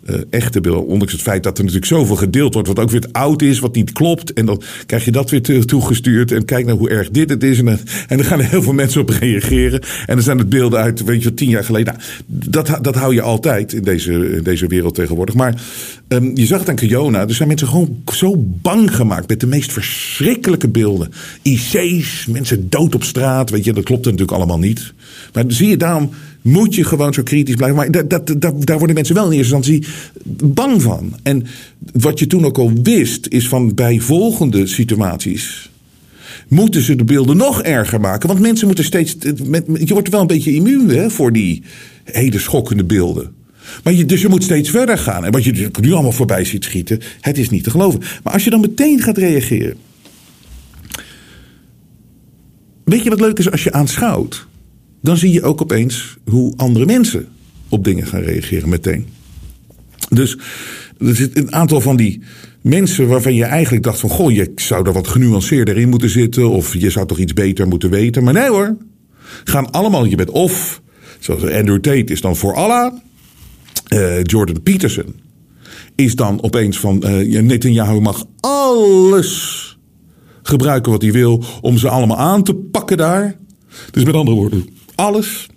uh, 0.10 0.16
echte 0.30 0.62
beelden. 0.62 0.86
Ondanks 0.86 1.14
het 1.14 1.22
feit 1.22 1.44
dat 1.44 1.58
er 1.58 1.64
natuurlijk 1.64 1.92
zoveel 1.92 2.16
gedeeld 2.16 2.54
wordt. 2.54 2.68
Wat 2.68 2.80
ook 2.80 2.92
weer 2.92 3.06
oud 3.12 3.42
is, 3.42 3.60
wat 3.60 3.76
niet 3.76 3.92
klopt. 3.92 4.34
En 4.34 4.46
dan 4.46 4.62
krijg 4.86 5.06
je 5.06 5.12
dat 5.12 5.30
weer 5.30 5.66
toegestuurd. 5.66 6.32
En 6.32 6.46
kijk 6.46 6.66
nou 6.66 6.78
hoe 6.78 6.90
erg 6.90 7.10
dit 7.10 7.30
het 7.30 7.44
is. 7.44 7.60
En, 7.60 7.68
en 8.08 8.18
dan 8.18 8.26
gaan 8.26 8.40
er 8.40 8.50
heel 8.50 8.62
veel 8.62 8.74
mensen 8.74 9.02
op 9.02 9.10
reageren. 9.10 9.82
En 9.82 10.16
dan 10.16 10.24
zijn 10.24 10.38
het 10.38 10.50
beelden 10.50 10.80
uit, 10.80 11.04
weet 11.04 11.24
je, 11.24 11.34
tien 11.34 11.50
jaar 11.50 11.64
geleden. 11.64 11.94
Nou, 11.94 12.06
dat, 12.50 12.78
dat 12.82 12.96
hou 12.96 13.14
je 13.14 13.22
altijd 13.22 13.74
in 13.74 13.84
deze, 13.84 14.36
in 14.36 14.44
deze 14.44 14.68
wereld 14.68 14.96
tegenwoordig. 14.96 15.36
Maar 15.36 15.62
um, 16.08 16.32
je 16.36 16.46
zag 16.46 16.60
het 16.60 16.70
aan 16.70 16.76
Kiona. 16.76 17.28
Er 17.28 17.34
zijn 17.34 17.48
mensen 17.48 17.68
gewoon 17.68 18.04
zo 18.14 18.34
bang 18.38 18.96
gemaakt. 18.96 19.28
Met 19.28 19.40
de 19.40 19.48
meest 19.48 19.72
verschrikkelijke 19.72 20.68
beelden. 20.68 21.12
IC's, 21.42 22.26
mensen 22.26 22.70
dood 22.70 22.96
op 22.96 23.04
straat. 23.04 23.50
Weet 23.50 23.66
je, 23.66 23.74
dat 23.74 23.84
klopt 23.84 24.06
natuurlijk 24.06 24.32
allemaal 24.32 24.60
niet. 24.60 24.94
Maar 25.34 25.44
zie 25.48 25.68
je, 25.68 25.78
daarom 25.78 26.10
moet 26.42 26.76
je 26.76 26.84
gewoon 26.84 27.14
zo 27.14 27.24
kritisch 27.24 27.56
blijven. 27.56 27.78
Maar 27.78 28.08
dat, 28.08 28.10
dat, 28.10 28.66
daar 28.66 28.78
worden 28.78 28.96
mensen 28.96 29.16
wel 29.16 29.32
in 29.32 29.38
eerste 29.38 29.56
instantie 29.56 29.86
bang 30.44 30.82
van. 30.82 31.14
En 31.24 31.46
wat 31.94 32.20
je 32.20 32.28
toen 32.28 32.46
ook 32.46 32.58
al 32.58 32.74
wist, 32.84 33.28
is 33.28 33.48
van 33.48 33.76
bij 33.76 34.00
volgende 34.00 34.68
situaties 34.68 35.70
moeten 36.48 36.82
ze 36.82 36.96
de 36.96 37.04
beelden 37.04 37.38
nog 37.38 37.62
erger 37.62 38.00
maken. 38.00 38.28
Want 38.28 38.40
mensen 38.40 38.68
moeten 38.68 38.86
steeds. 38.86 39.16
Je 39.74 39.94
wordt 39.94 40.10
wel 40.10 40.22
een 40.22 40.28
beetje 40.28 40.54
immuun 40.54 40.90
hè, 40.90 41.10
voor 41.10 41.34
die 41.34 41.64
hele 42.04 42.40
schokkende 42.40 42.84
beelden. 42.84 43.34
Maar 43.84 43.94
je, 43.94 44.06
dus 44.06 44.22
je 44.22 44.28
moet 44.28 44.44
steeds 44.44 44.70
verder 44.70 44.98
gaan. 44.98 45.26
En 45.26 45.32
wat 45.32 45.44
je 45.44 45.70
nu 45.82 45.92
allemaal 45.92 46.12
voorbij 46.12 46.46
ziet 46.46 46.64
schieten, 46.64 47.00
het 47.22 47.38
is 47.38 47.50
niet 47.50 47.64
te 47.64 47.70
geloven. 47.70 48.00
Maar 48.24 48.34
als 48.34 48.44
je 48.44 48.50
dan 48.50 48.60
meteen 48.60 49.02
gaat 49.02 49.18
reageren. 49.18 49.78
Weet 52.84 53.04
je 53.04 53.10
wat 53.10 53.20
leuk 53.20 53.40
is 53.40 53.52
als 53.52 53.64
je 53.64 53.72
aanschouwt? 53.72 54.48
Dan 55.02 55.18
zie 55.18 55.32
je 55.32 55.44
ook 55.44 55.62
opeens 55.62 56.18
hoe 56.26 56.54
andere 56.56 56.86
mensen 56.86 57.28
op 57.70 57.84
dingen 57.84 58.08
gaan 58.08 58.22
reageren 58.22 58.70
meteen. 58.70 59.06
Dus 60.10 60.38
er 60.98 61.16
zit 61.16 61.38
een 61.38 61.54
aantal 61.54 61.82
van 61.82 61.96
die 61.96 62.22
mensen 62.62 63.08
waarvan 63.08 63.36
je 63.36 63.44
eigenlijk 63.44 63.84
dacht 63.84 64.00
van... 64.00 64.10
goh, 64.10 64.32
je 64.32 64.52
zou 64.56 64.88
er 64.88 64.94
wat 64.94 65.08
genuanceerder 65.08 65.78
in 65.78 65.90
moeten 65.90 66.10
zitten... 66.10 66.50
of 66.50 66.74
je 66.74 66.90
zou 66.90 67.08
toch 67.08 67.18
iets 67.18 67.34
beter 67.34 67.68
moeten 67.68 67.90
weten. 67.90 68.24
Maar 68.24 68.34
nee 68.34 68.50
hoor, 68.50 68.78
gaan 69.44 69.72
allemaal, 69.72 70.06
je 70.06 70.16
bent 70.16 70.30
of... 70.30 70.82
zoals 71.20 71.42
Andrew 71.42 71.80
Tate 71.80 72.12
is 72.12 72.22
dan 72.22 72.36
voor 72.36 72.56
Allah... 72.56 72.94
Uh, 73.94 74.24
Jordan 74.24 74.62
Peterson 74.64 75.16
is 75.96 76.16
dan 76.16 76.44
opeens 76.44 76.80
van... 76.80 77.04
Uh, 77.06 77.42
Netanyahu 77.42 78.00
mag 78.00 78.26
alles 78.40 79.78
gebruiken 80.44 80.92
wat 80.92 81.02
hij 81.02 81.12
wil... 81.12 81.44
om 81.62 81.78
ze 81.78 81.90
allemaal 81.90 82.18
aan 82.18 82.44
te 82.44 82.56
pakken 82.56 82.98
daar. 82.98 83.36
Dus 83.92 84.04
met 84.04 84.16
andere 84.16 84.38
woorden, 84.38 84.70
alles... 85.00 85.48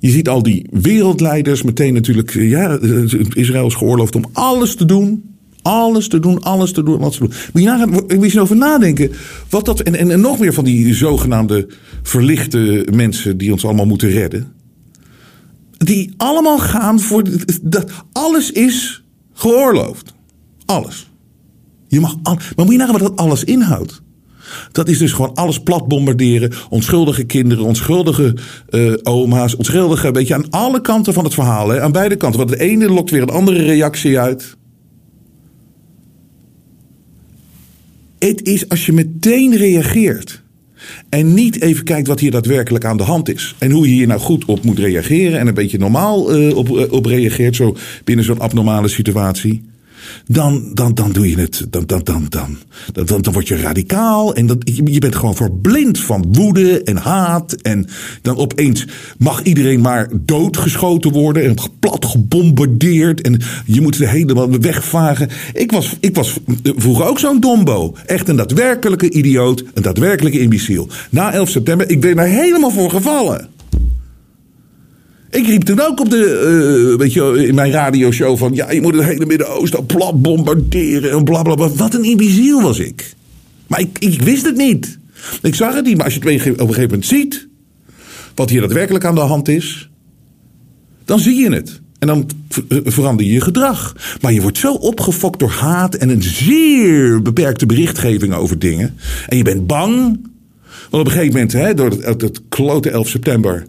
Je 0.00 0.10
ziet 0.10 0.28
al 0.28 0.42
die 0.42 0.66
wereldleiders 0.70 1.62
meteen 1.62 1.94
natuurlijk. 1.94 2.34
Ja, 2.34 2.78
Israël 3.32 3.66
is 3.66 3.74
geoorloofd 3.74 4.14
om 4.14 4.24
alles 4.32 4.74
te 4.76 4.84
doen. 4.84 5.34
Alles 5.62 6.08
te 6.08 6.18
doen, 6.18 6.42
alles 6.42 6.72
te 6.72 6.82
doen, 6.82 7.00
alles 7.00 7.16
te 7.16 7.20
doen. 7.20 7.32
Moet 7.52 7.62
je, 7.62 7.68
nagaan, 7.68 7.90
moet 7.90 8.38
over 8.38 8.56
nadenken. 8.56 9.10
Wat 9.50 9.64
dat, 9.64 9.80
en, 9.80 9.94
en, 9.94 10.10
en 10.10 10.20
nog 10.20 10.38
meer 10.38 10.52
van 10.52 10.64
die 10.64 10.94
zogenaamde 10.94 11.68
verlichte 12.02 12.86
mensen 12.92 13.36
die 13.36 13.52
ons 13.52 13.64
allemaal 13.64 13.86
moeten 13.86 14.08
redden. 14.08 14.52
Die 15.78 16.14
allemaal 16.16 16.58
gaan 16.58 17.00
voor. 17.00 17.22
Dat, 17.62 17.90
alles 18.12 18.50
is 18.50 19.04
geoorloofd. 19.32 20.14
Alles. 20.64 21.10
Je 21.88 22.00
mag 22.00 22.16
al, 22.22 22.34
maar 22.34 22.64
moet 22.64 22.74
je 22.74 22.78
nagaan 22.78 22.98
wat 22.98 23.08
dat 23.08 23.16
alles 23.16 23.44
inhoudt. 23.44 24.02
Dat 24.72 24.88
is 24.88 24.98
dus 24.98 25.12
gewoon 25.12 25.34
alles 25.34 25.60
plat 25.60 25.88
bombarderen. 25.88 26.52
Onschuldige 26.68 27.24
kinderen, 27.24 27.64
onschuldige 27.64 28.36
uh, 28.70 28.94
oma's, 29.02 29.56
onschuldige. 29.56 30.12
Weet 30.12 30.26
je, 30.26 30.34
aan 30.34 30.50
alle 30.50 30.80
kanten 30.80 31.14
van 31.14 31.24
het 31.24 31.34
verhaal. 31.34 31.68
Hè, 31.68 31.80
aan 31.80 31.92
beide 31.92 32.16
kanten. 32.16 32.38
Want 32.38 32.50
de 32.50 32.60
ene 32.60 32.90
lokt 32.90 33.10
weer 33.10 33.22
een 33.22 33.28
andere 33.28 33.62
reactie 33.62 34.18
uit. 34.18 34.56
Het 38.18 38.46
is 38.46 38.68
als 38.68 38.86
je 38.86 38.92
meteen 38.92 39.56
reageert. 39.56 40.44
En 41.08 41.34
niet 41.34 41.60
even 41.60 41.84
kijkt 41.84 42.08
wat 42.08 42.20
hier 42.20 42.30
daadwerkelijk 42.30 42.84
aan 42.84 42.96
de 42.96 43.02
hand 43.02 43.34
is. 43.34 43.54
En 43.58 43.70
hoe 43.70 43.88
je 43.88 43.94
hier 43.94 44.06
nou 44.06 44.20
goed 44.20 44.44
op 44.44 44.64
moet 44.64 44.78
reageren. 44.78 45.38
En 45.38 45.46
een 45.46 45.54
beetje 45.54 45.78
normaal 45.78 46.36
uh, 46.36 46.56
op, 46.56 46.68
uh, 46.68 46.92
op 46.92 47.06
reageert. 47.06 47.56
Zo 47.56 47.76
binnen 48.04 48.24
zo'n 48.24 48.40
abnormale 48.40 48.88
situatie 48.88 49.62
dan, 50.26 50.70
dan, 50.74 50.94
dan 50.94 51.12
doe 51.12 51.30
je 51.30 51.38
het. 51.38 51.66
Dan, 51.70 51.86
dan, 51.86 52.00
dan, 52.04 52.26
dan, 52.28 52.56
dan, 52.92 53.22
dan, 53.22 53.32
word 53.32 53.48
je 53.48 53.56
radicaal. 53.56 54.34
En 54.34 54.46
dat, 54.46 54.58
je, 54.64 54.98
bent 54.98 55.16
gewoon 55.16 55.36
verblind 55.36 55.98
van 55.98 56.24
woede 56.32 56.82
en 56.82 56.96
haat. 56.96 57.52
En 57.52 57.86
dan 58.22 58.36
opeens 58.36 58.86
mag 59.18 59.42
iedereen 59.42 59.80
maar 59.80 60.08
doodgeschoten 60.12 61.12
worden. 61.12 61.44
En 61.44 61.54
plat 61.78 62.04
gebombardeerd. 62.04 63.20
En 63.20 63.40
je 63.66 63.80
moet 63.80 63.96
ze 63.96 64.06
helemaal 64.06 64.60
wegvagen. 64.60 65.28
Ik 65.52 65.72
was, 65.72 65.96
ik 66.00 66.14
was 66.14 66.38
vroeger 66.62 67.06
ook 67.06 67.18
zo'n 67.18 67.40
dombo. 67.40 67.94
Echt 68.06 68.28
een 68.28 68.36
daadwerkelijke 68.36 69.10
idioot. 69.10 69.64
Een 69.74 69.82
daadwerkelijke 69.82 70.40
imbeciel. 70.40 70.88
Na 71.10 71.32
11 71.32 71.48
september, 71.48 71.90
ik 71.90 72.00
ben 72.00 72.16
daar 72.16 72.26
helemaal 72.26 72.70
voor 72.70 72.90
gevallen. 72.90 73.54
Ik 75.36 75.46
riep 75.46 75.62
toen 75.62 75.80
ook 75.80 76.00
op 76.00 76.10
de, 76.10 76.90
uh, 76.92 76.98
weet 76.98 77.12
je, 77.12 77.46
in 77.46 77.54
mijn 77.54 77.72
radioshow 77.72 78.38
van... 78.38 78.54
ja, 78.54 78.70
je 78.70 78.80
moet 78.80 78.94
het 78.94 79.04
hele 79.04 79.26
Midden-Oosten 79.26 79.86
plat 79.86 80.22
bombarderen 80.22 81.10
en 81.10 81.24
blablabla. 81.24 81.68
Wat 81.68 81.94
een 81.94 82.04
imbeciel 82.04 82.62
was 82.62 82.78
ik. 82.78 83.14
Maar 83.66 83.80
ik, 83.80 83.98
ik 83.98 84.22
wist 84.22 84.44
het 84.44 84.56
niet. 84.56 84.98
Ik 85.42 85.54
zag 85.54 85.74
het 85.74 85.84
niet, 85.84 85.96
maar 85.96 86.04
als 86.04 86.14
je 86.14 86.20
op 86.20 86.26
een 86.26 86.40
gegeven 86.40 86.82
moment 86.82 87.06
ziet... 87.06 87.48
wat 88.34 88.50
hier 88.50 88.60
daadwerkelijk 88.60 89.04
aan 89.04 89.14
de 89.14 89.20
hand 89.20 89.48
is... 89.48 89.90
dan 91.04 91.18
zie 91.18 91.34
je 91.34 91.50
het. 91.50 91.80
En 91.98 92.06
dan 92.06 92.30
eh, 92.68 92.78
verander 92.84 93.26
je 93.26 93.32
je 93.32 93.40
gedrag. 93.40 93.96
Maar 94.20 94.32
je 94.32 94.42
wordt 94.42 94.58
zo 94.58 94.72
opgefokt 94.72 95.38
door 95.38 95.50
haat 95.50 95.94
en 95.94 96.08
een 96.08 96.22
zeer 96.22 97.22
beperkte 97.22 97.66
berichtgeving 97.66 98.34
over 98.34 98.58
dingen. 98.58 98.96
En 99.28 99.36
je 99.36 99.44
bent 99.44 99.66
bang. 99.66 100.20
Want 100.90 101.02
op 101.02 101.06
een 101.06 101.18
gegeven 101.18 101.32
moment, 101.32 101.52
hè, 101.52 101.74
door 101.74 101.90
het, 101.90 102.20
het 102.20 102.40
klote 102.48 102.90
11 102.90 103.08
september 103.08 103.66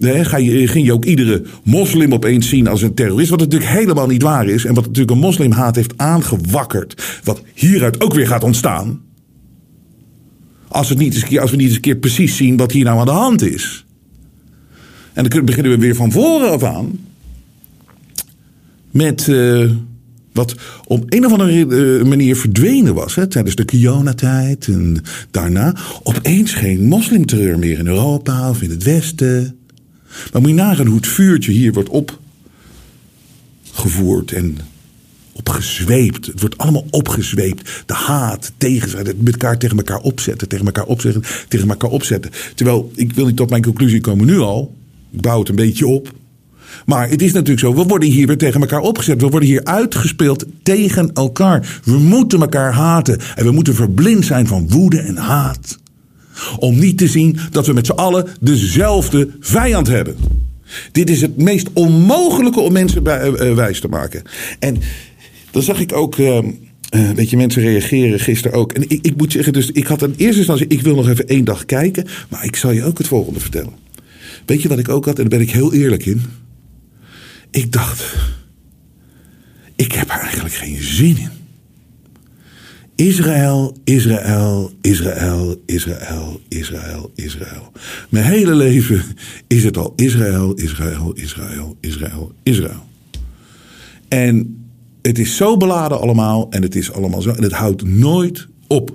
ga 0.00 0.36
je, 0.36 0.66
ging 0.66 0.86
je 0.86 0.92
ook 0.92 1.04
iedere 1.04 1.42
moslim 1.62 2.12
opeens 2.12 2.48
zien 2.48 2.66
als 2.66 2.82
een 2.82 2.94
terrorist. 2.94 3.30
Wat 3.30 3.38
natuurlijk 3.38 3.70
helemaal 3.70 4.06
niet 4.06 4.22
waar 4.22 4.48
is. 4.48 4.64
En 4.64 4.74
wat 4.74 4.84
natuurlijk 4.84 5.10
een 5.10 5.18
moslimhaat 5.18 5.76
heeft 5.76 5.92
aangewakkerd. 5.96 7.20
Wat 7.24 7.42
hieruit 7.54 8.00
ook 8.00 8.14
weer 8.14 8.26
gaat 8.26 8.44
ontstaan. 8.44 9.00
Als, 10.68 10.88
het 10.88 10.98
niet 10.98 11.14
eens 11.14 11.38
als 11.38 11.50
we 11.50 11.56
niet 11.56 11.66
eens 11.66 11.74
een 11.74 11.80
keer 11.80 11.96
precies 11.96 12.36
zien 12.36 12.56
wat 12.56 12.72
hier 12.72 12.84
nou 12.84 12.98
aan 12.98 13.06
de 13.06 13.12
hand 13.12 13.42
is. 13.42 13.86
En 15.12 15.24
dan 15.24 15.44
beginnen 15.44 15.72
we 15.72 15.78
weer 15.78 15.94
van 15.94 16.12
voren 16.12 16.50
af 16.50 16.62
aan. 16.62 16.98
Met 18.90 19.26
uh, 19.26 19.70
wat 20.32 20.54
op 20.84 21.04
een 21.08 21.26
of 21.26 21.32
andere 21.32 22.04
manier 22.04 22.36
verdwenen 22.36 22.94
was. 22.94 23.14
Hè, 23.14 23.26
tijdens 23.26 23.54
de 23.54 23.64
Kiona-tijd 23.64 24.66
en 24.66 25.02
daarna. 25.30 25.74
Opeens 26.02 26.54
geen 26.54 26.86
moslimterreur 26.86 27.58
meer 27.58 27.78
in 27.78 27.86
Europa 27.86 28.50
of 28.50 28.62
in 28.62 28.70
het 28.70 28.82
Westen. 28.82 29.57
Maar 30.32 30.40
moet 30.40 30.50
je 30.50 30.56
nagaan 30.56 30.86
hoe 30.86 30.96
het 30.96 31.06
vuurtje 31.06 31.52
hier 31.52 31.72
wordt 31.72 31.88
opgevoerd 33.72 34.32
en 34.32 34.58
opgezweept. 35.32 36.26
Het 36.26 36.40
wordt 36.40 36.58
allemaal 36.58 36.86
opgezweept. 36.90 37.82
De 37.86 37.94
haat, 37.94 38.52
tegen, 38.56 39.06
het 39.06 39.22
met 39.22 39.32
elkaar 39.32 39.58
tegen 39.58 39.76
elkaar 39.76 40.00
opzetten, 40.00 40.48
tegen 40.48 40.66
elkaar 40.66 40.86
opzetten, 40.86 41.22
tegen 41.48 41.68
elkaar 41.68 41.90
opzetten. 41.90 42.30
Terwijl, 42.54 42.92
ik 42.94 43.12
wil 43.12 43.26
niet 43.26 43.36
tot 43.36 43.50
mijn 43.50 43.62
conclusie 43.62 44.00
komen 44.00 44.26
nu 44.26 44.38
al. 44.38 44.76
Ik 45.10 45.20
bouw 45.20 45.38
het 45.38 45.48
een 45.48 45.56
beetje 45.56 45.86
op. 45.86 46.12
Maar 46.86 47.08
het 47.08 47.22
is 47.22 47.32
natuurlijk 47.32 47.60
zo, 47.60 47.74
we 47.74 47.82
worden 47.82 48.08
hier 48.08 48.26
weer 48.26 48.38
tegen 48.38 48.60
elkaar 48.60 48.80
opgezet. 48.80 49.20
We 49.20 49.28
worden 49.28 49.48
hier 49.48 49.64
uitgespeeld 49.64 50.44
tegen 50.62 51.12
elkaar. 51.12 51.80
We 51.84 51.98
moeten 51.98 52.40
elkaar 52.40 52.72
haten. 52.72 53.20
En 53.34 53.44
we 53.44 53.50
moeten 53.50 53.74
verblind 53.74 54.24
zijn 54.24 54.46
van 54.46 54.68
woede 54.68 54.98
en 54.98 55.16
haat. 55.16 55.78
Om 56.58 56.78
niet 56.78 56.98
te 56.98 57.08
zien 57.08 57.38
dat 57.50 57.66
we 57.66 57.72
met 57.72 57.86
z'n 57.86 57.92
allen 57.92 58.26
dezelfde 58.40 59.28
vijand 59.40 59.86
hebben. 59.86 60.16
Dit 60.92 61.10
is 61.10 61.20
het 61.20 61.36
meest 61.36 61.68
onmogelijke 61.72 62.60
om 62.60 62.72
mensen 62.72 63.02
bij, 63.02 63.28
uh, 63.28 63.54
wijs 63.54 63.80
te 63.80 63.88
maken. 63.88 64.22
En 64.58 64.76
dan 65.50 65.62
zag 65.62 65.80
ik 65.80 65.92
ook. 65.92 66.16
Uh, 66.16 66.38
uh, 66.94 67.10
weet 67.10 67.30
je, 67.30 67.36
mensen 67.36 67.62
reageren 67.62 68.20
gisteren 68.20 68.58
ook. 68.58 68.72
En 68.72 68.82
ik, 68.82 68.98
ik 69.02 69.16
moet 69.16 69.32
zeggen, 69.32 69.52
dus 69.52 69.70
ik 69.70 69.86
had 69.86 70.02
in 70.02 70.14
eerste 70.16 70.38
instantie, 70.38 70.66
ik 70.66 70.80
wil 70.80 70.94
nog 70.94 71.08
even 71.08 71.26
één 71.26 71.44
dag 71.44 71.64
kijken. 71.64 72.06
Maar 72.28 72.44
ik 72.44 72.56
zal 72.56 72.70
je 72.70 72.84
ook 72.84 72.98
het 72.98 73.06
volgende 73.06 73.40
vertellen. 73.40 73.72
Weet 74.46 74.62
je 74.62 74.68
wat 74.68 74.78
ik 74.78 74.88
ook 74.88 75.04
had? 75.04 75.18
En 75.18 75.28
daar 75.28 75.38
ben 75.38 75.48
ik 75.48 75.54
heel 75.54 75.72
eerlijk 75.72 76.06
in. 76.06 76.22
Ik 77.50 77.72
dacht, 77.72 78.14
ik 79.76 79.92
heb 79.92 80.10
er 80.10 80.20
eigenlijk 80.20 80.54
geen 80.54 80.82
zin 80.82 81.16
in. 81.16 81.30
Israël, 82.98 83.72
Israël, 83.84 84.70
Israël, 84.80 85.56
Israël, 85.66 86.40
Israël, 86.48 87.10
Israël. 87.14 87.70
Mijn 88.08 88.24
hele 88.24 88.54
leven 88.54 89.04
is 89.46 89.64
het 89.64 89.76
al 89.76 89.92
Israël, 89.96 90.52
Israël, 90.54 91.12
Israël, 91.14 91.76
Israël, 91.80 92.32
Israël. 92.42 92.82
En 94.08 94.66
het 95.02 95.18
is 95.18 95.36
zo 95.36 95.56
beladen 95.56 96.00
allemaal 96.00 96.50
en 96.50 96.62
het 96.62 96.74
is 96.74 96.92
allemaal 96.92 97.22
zo 97.22 97.30
en 97.30 97.42
het 97.42 97.52
houdt 97.52 97.82
nooit 97.82 98.48
op. 98.66 98.90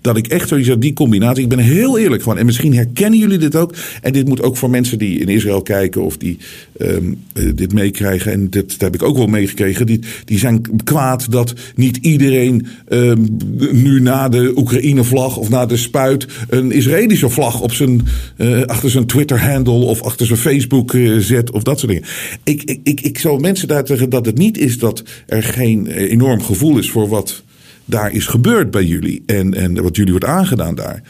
Dat 0.00 0.16
ik 0.16 0.26
echt 0.26 0.48
sowieso 0.48 0.78
die 0.78 0.92
combinatie. 0.92 1.42
Ik 1.42 1.48
ben 1.48 1.58
heel 1.58 1.98
eerlijk 1.98 2.22
van. 2.22 2.38
En 2.38 2.46
misschien 2.46 2.74
herkennen 2.74 3.18
jullie 3.18 3.38
dit 3.38 3.56
ook. 3.56 3.74
En 4.02 4.12
dit 4.12 4.28
moet 4.28 4.42
ook 4.42 4.56
voor 4.56 4.70
mensen 4.70 4.98
die 4.98 5.18
in 5.18 5.28
Israël 5.28 5.62
kijken 5.62 6.02
of 6.02 6.16
die 6.16 6.38
um, 6.80 7.24
dit 7.54 7.72
meekrijgen. 7.72 8.32
En 8.32 8.50
dit, 8.50 8.70
dat 8.70 8.80
heb 8.80 8.94
ik 8.94 9.02
ook 9.02 9.16
wel 9.16 9.26
meegekregen. 9.26 9.86
Die, 9.86 10.00
die 10.24 10.38
zijn 10.38 10.62
kwaad 10.84 11.30
dat 11.30 11.54
niet 11.74 11.96
iedereen 11.96 12.66
um, 12.88 13.36
nu 13.72 14.00
na 14.00 14.28
de 14.28 14.52
Oekraïne-vlag 14.56 15.36
of 15.36 15.48
na 15.48 15.66
de 15.66 15.76
spuit. 15.76 16.26
een 16.48 16.72
Israëlische 16.72 17.28
vlag 17.28 17.60
op 17.60 17.72
zijn, 17.72 18.06
uh, 18.36 18.62
achter 18.62 18.90
zijn 18.90 19.06
Twitter-handle 19.06 19.84
of 19.84 20.02
achter 20.02 20.26
zijn 20.26 20.38
Facebook 20.38 20.92
uh, 20.92 21.18
zet. 21.18 21.50
Of 21.50 21.62
dat 21.62 21.78
soort 21.78 21.92
dingen. 21.92 22.08
Ik, 22.44 22.62
ik, 22.62 22.80
ik, 22.82 23.00
ik 23.00 23.18
zou 23.18 23.40
mensen 23.40 23.68
daar 23.68 23.86
zeggen 23.86 24.10
dat 24.10 24.26
het 24.26 24.38
niet 24.38 24.58
is 24.58 24.78
dat 24.78 25.02
er 25.26 25.42
geen 25.42 25.86
enorm 25.86 26.42
gevoel 26.42 26.78
is 26.78 26.90
voor 26.90 27.08
wat 27.08 27.42
daar 27.88 28.12
is 28.12 28.26
gebeurd 28.26 28.70
bij 28.70 28.84
jullie. 28.84 29.22
En, 29.26 29.54
en 29.54 29.82
wat 29.82 29.96
jullie 29.96 30.12
wordt 30.12 30.26
aangedaan 30.26 30.74
daar. 30.74 31.02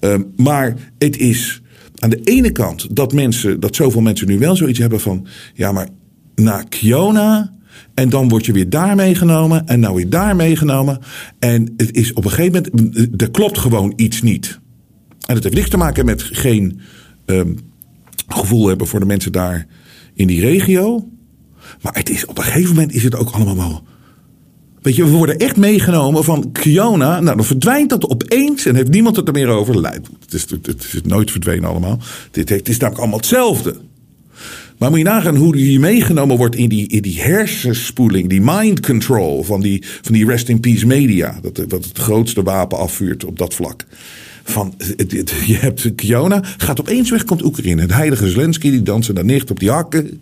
Uh, 0.00 0.14
maar 0.36 0.76
het 0.98 1.18
is 1.18 1.62
aan 1.98 2.10
de 2.10 2.20
ene 2.24 2.50
kant 2.50 2.96
dat 2.96 3.12
mensen, 3.12 3.60
dat 3.60 3.76
zoveel 3.76 4.00
mensen 4.00 4.26
nu 4.26 4.38
wel 4.38 4.56
zoiets 4.56 4.78
hebben 4.78 5.00
van, 5.00 5.26
ja, 5.54 5.72
maar 5.72 5.88
na 6.34 6.62
Kiona. 6.62 7.54
En 7.94 8.08
dan 8.08 8.28
word 8.28 8.46
je 8.46 8.52
weer 8.52 8.70
daar 8.70 8.94
meegenomen 8.94 9.66
en 9.66 9.80
nou 9.80 9.94
weer 9.94 10.08
daar 10.08 10.36
meegenomen. 10.36 10.98
En 11.38 11.74
het 11.76 11.92
is 11.92 12.12
op 12.12 12.24
een 12.24 12.30
gegeven 12.30 12.70
moment, 12.72 13.22
er 13.22 13.30
klopt 13.30 13.58
gewoon 13.58 13.92
iets 13.96 14.22
niet. 14.22 14.60
En 15.26 15.34
dat 15.34 15.42
heeft 15.42 15.56
niks 15.56 15.68
te 15.68 15.76
maken 15.76 16.04
met 16.04 16.22
geen 16.22 16.80
ehm, 17.24 17.54
gevoel 18.28 18.68
hebben 18.68 18.86
voor 18.86 19.00
de 19.00 19.06
mensen 19.06 19.32
daar 19.32 19.66
in 20.14 20.26
die 20.26 20.40
regio. 20.40 21.08
Maar 21.82 21.94
het 21.94 22.10
is, 22.10 22.26
op 22.26 22.38
een 22.38 22.44
gegeven 22.44 22.74
moment 22.74 22.92
is 22.92 23.02
het 23.02 23.14
ook 23.14 23.30
allemaal 23.30 23.56
wel. 23.56 23.85
Weet 24.86 24.96
je, 24.96 25.04
we 25.04 25.10
worden 25.10 25.38
echt 25.38 25.56
meegenomen 25.56 26.24
van 26.24 26.52
Kiona. 26.52 27.20
Nou, 27.20 27.36
dan 27.36 27.44
verdwijnt 27.44 27.90
dat 27.90 28.08
opeens 28.08 28.66
en 28.66 28.74
heeft 28.74 28.90
niemand 28.90 29.16
het 29.16 29.26
er 29.26 29.34
meer 29.34 29.48
over. 29.48 29.74
Het 29.84 30.34
is, 30.34 30.46
het 30.62 30.84
is 30.92 31.00
nooit 31.04 31.30
verdwenen 31.30 31.68
allemaal. 31.68 31.98
Dit, 32.30 32.48
het 32.48 32.68
is 32.68 32.76
namelijk 32.76 32.98
allemaal 32.98 33.18
hetzelfde. 33.18 33.76
Maar 34.78 34.90
moet 34.90 34.98
je 34.98 35.04
nagaan 35.04 35.36
hoe 35.36 35.72
je 35.72 35.78
meegenomen 35.78 36.36
wordt 36.36 36.54
in 36.54 36.68
die, 36.68 36.88
in 36.88 37.02
die 37.02 37.20
hersenspoeling, 37.20 38.28
die 38.28 38.40
mind 38.40 38.80
control 38.80 39.42
van 39.42 39.60
die, 39.60 39.84
van 40.02 40.12
die 40.12 40.26
Rest 40.26 40.48
in 40.48 40.60
Peace 40.60 40.86
media. 40.86 41.38
Dat, 41.42 41.64
wat 41.68 41.84
het 41.84 41.98
grootste 41.98 42.42
wapen 42.42 42.78
afvuurt 42.78 43.24
op 43.24 43.38
dat 43.38 43.54
vlak. 43.54 43.84
Van, 44.44 44.74
je 45.46 45.56
hebt 45.56 45.94
Kiona, 45.94 46.40
gaat 46.56 46.80
opeens 46.80 47.10
weg, 47.10 47.24
komt 47.24 47.44
Oekraïne. 47.44 47.80
Het 47.80 47.94
heilige 47.94 48.28
Zelensky, 48.28 48.70
die 48.70 48.82
dansen 48.82 49.14
daar 49.14 49.24
neer 49.24 49.44
op 49.50 49.60
die 49.60 49.70
hakken. 49.70 50.20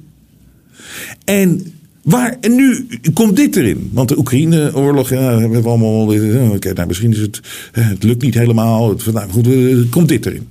En 1.25 1.73
Waar, 2.04 2.37
en 2.40 2.54
nu 2.54 2.87
komt 3.12 3.37
dit 3.37 3.56
erin. 3.56 3.90
Want 3.92 4.08
de 4.08 4.18
Oekraïne-oorlog, 4.18 5.11
ja, 5.11 5.38
hebben 5.38 5.62
we 5.62 5.68
allemaal. 5.68 6.12
Oké, 6.54 6.73
nou, 6.73 6.87
misschien 6.87 7.11
is 7.11 7.18
het. 7.18 7.40
Het 7.73 8.02
lukt 8.02 8.23
niet 8.23 8.34
helemaal. 8.34 8.88
Het, 8.88 9.12
nou, 9.12 9.30
goed, 9.30 9.49
komt 9.88 10.08
dit 10.08 10.26
erin. 10.26 10.49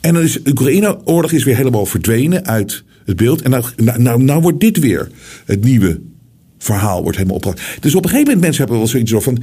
En 0.00 0.14
dan 0.14 0.22
is 0.22 0.32
de 0.32 0.50
Oekraïne-oorlog 0.50 1.32
is 1.32 1.44
weer 1.44 1.56
helemaal 1.56 1.86
verdwenen 1.86 2.46
uit 2.46 2.84
het 3.04 3.16
beeld. 3.16 3.42
En 3.42 3.50
nou, 3.50 3.64
nou, 3.76 4.02
nou, 4.02 4.22
nou 4.22 4.40
wordt 4.40 4.60
dit 4.60 4.78
weer 4.78 5.08
het 5.44 5.64
nieuwe 5.64 6.00
verhaal 6.58 7.02
wordt 7.02 7.16
helemaal 7.16 7.36
opgepakt. 7.36 7.62
Dus 7.80 7.94
op 7.94 8.04
een 8.04 8.10
gegeven 8.10 8.28
moment 8.28 8.40
mensen 8.40 8.62
hebben 8.62 8.78
wel 8.78 8.88
zoiets 8.88 9.12
van... 9.24 9.42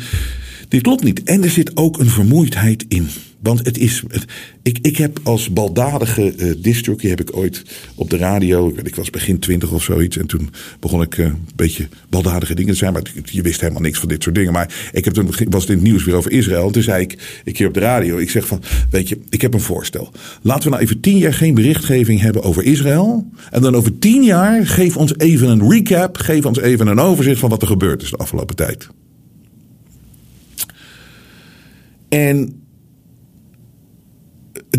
dit 0.68 0.82
klopt 0.82 1.04
niet. 1.04 1.24
En 1.24 1.44
er 1.44 1.50
zit 1.50 1.78
ook 1.78 2.00
een 2.00 2.10
vermoeidheid 2.10 2.86
in. 2.88 3.08
Want 3.44 3.66
het 3.66 3.78
is. 3.78 4.04
Ik, 4.62 4.78
ik 4.82 4.98
heb 4.98 5.20
als 5.24 5.54
baldadige 5.54 6.34
uh, 6.64 7.10
heb 7.10 7.20
ik 7.20 7.38
ooit 7.38 7.64
op 7.96 8.10
de 8.10 8.18
radio. 8.18 8.70
Ik, 8.70 8.88
ik 8.88 8.96
was 8.96 9.10
begin 9.10 9.40
twintig 9.40 9.72
of 9.72 9.84
zoiets. 9.84 10.18
En 10.18 10.26
toen 10.26 10.50
begon 10.80 11.02
ik 11.02 11.18
uh, 11.18 11.26
een 11.26 11.48
beetje 11.56 11.88
baldadige 12.10 12.56
dingen 12.56 12.72
te 12.72 12.78
zijn. 12.78 12.94
Maar 12.94 13.02
je 13.24 13.42
wist 13.42 13.62
helemaal 13.62 13.82
niks 13.82 14.00
van 14.00 14.10
dit 14.10 14.24
soort 14.24 14.36
dingen. 14.36 14.54
Maar 14.54 14.90
ik 14.92 15.06
heb 15.06 15.14
toen 15.14 15.26
was 15.26 15.62
het 15.62 15.70
in 15.70 15.76
het 15.76 15.84
nieuws 15.84 16.04
weer 16.04 16.16
over 16.16 16.32
Israël. 16.32 16.66
En 16.66 16.72
toen 16.72 16.84
zei 16.84 17.02
ik 17.02 17.42
een 17.46 17.54
keer 17.54 17.68
op 17.68 17.74
de 17.74 17.80
radio. 17.80 18.18
Ik 18.18 18.30
zeg 18.30 18.48
van. 18.48 18.62
Weet 18.90 19.10
je, 19.10 19.20
ik 19.30 19.42
heb 19.42 19.54
een 19.54 19.62
voorstel. 19.62 20.12
Laten 20.42 20.64
we 20.64 20.70
nou 20.70 20.82
even 20.82 21.00
tien 21.00 21.18
jaar 21.18 21.34
geen 21.34 21.54
berichtgeving 21.54 22.22
hebben 22.22 22.44
over 22.44 22.64
Israël. 22.64 23.32
En 23.52 23.62
dan 23.62 23.76
over 23.76 24.00
tien 24.00 24.24
jaar 24.24 24.68
geef 24.68 24.98
ons 24.98 25.18
even 25.18 25.50
een 25.50 25.70
recap. 25.70 26.18
Geef 26.18 26.46
ons 26.46 26.60
even 26.60 26.88
een 26.88 27.00
overzicht 27.00 27.40
van 27.40 27.50
wat 27.50 27.62
er 27.62 27.68
gebeurd 27.68 28.02
is 28.02 28.10
de 28.10 28.18
afgelopen 28.18 28.56
tijd. 28.56 28.88
En 32.10 32.63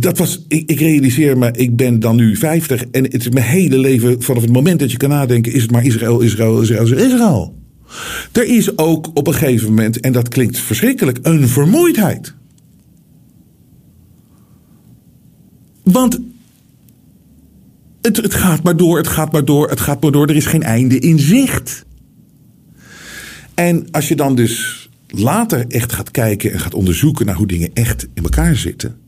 dat 0.00 0.18
was, 0.18 0.44
ik, 0.48 0.70
ik, 0.70 0.78
realiseer 0.78 1.38
me, 1.38 1.50
ik 1.50 1.76
ben 1.76 2.00
dan 2.00 2.16
nu 2.16 2.36
50 2.36 2.84
en 2.84 3.02
het 3.02 3.14
is 3.14 3.28
mijn 3.28 3.46
hele 3.46 3.78
leven, 3.78 4.22
vanaf 4.22 4.42
het 4.42 4.52
moment 4.52 4.80
dat 4.80 4.90
je 4.90 4.96
kan 4.96 5.08
nadenken, 5.08 5.52
is 5.52 5.62
het 5.62 5.70
maar 5.70 5.84
Israël, 5.84 6.20
Israël, 6.20 6.62
Israël, 6.62 6.82
Israël. 6.82 7.54
Er 8.32 8.44
is 8.44 8.78
ook 8.78 9.10
op 9.14 9.26
een 9.26 9.34
gegeven 9.34 9.68
moment, 9.68 10.00
en 10.00 10.12
dat 10.12 10.28
klinkt 10.28 10.58
verschrikkelijk, 10.58 11.18
een 11.22 11.48
vermoeidheid. 11.48 12.34
Want 15.82 16.20
het, 18.02 18.16
het 18.16 18.34
gaat 18.34 18.62
maar 18.62 18.76
door, 18.76 18.96
het 18.96 19.08
gaat 19.08 19.32
maar 19.32 19.44
door, 19.44 19.70
het 19.70 19.80
gaat 19.80 20.02
maar 20.02 20.12
door, 20.12 20.28
er 20.28 20.36
is 20.36 20.46
geen 20.46 20.62
einde 20.62 20.98
in 20.98 21.18
zicht. 21.18 21.84
En 23.54 23.90
als 23.90 24.08
je 24.08 24.16
dan 24.16 24.34
dus 24.34 24.88
later 25.06 25.66
echt 25.68 25.92
gaat 25.92 26.10
kijken 26.10 26.52
en 26.52 26.60
gaat 26.60 26.74
onderzoeken 26.74 27.26
naar 27.26 27.36
hoe 27.36 27.46
dingen 27.46 27.70
echt 27.74 28.08
in 28.14 28.22
elkaar 28.22 28.56
zitten 28.56 29.02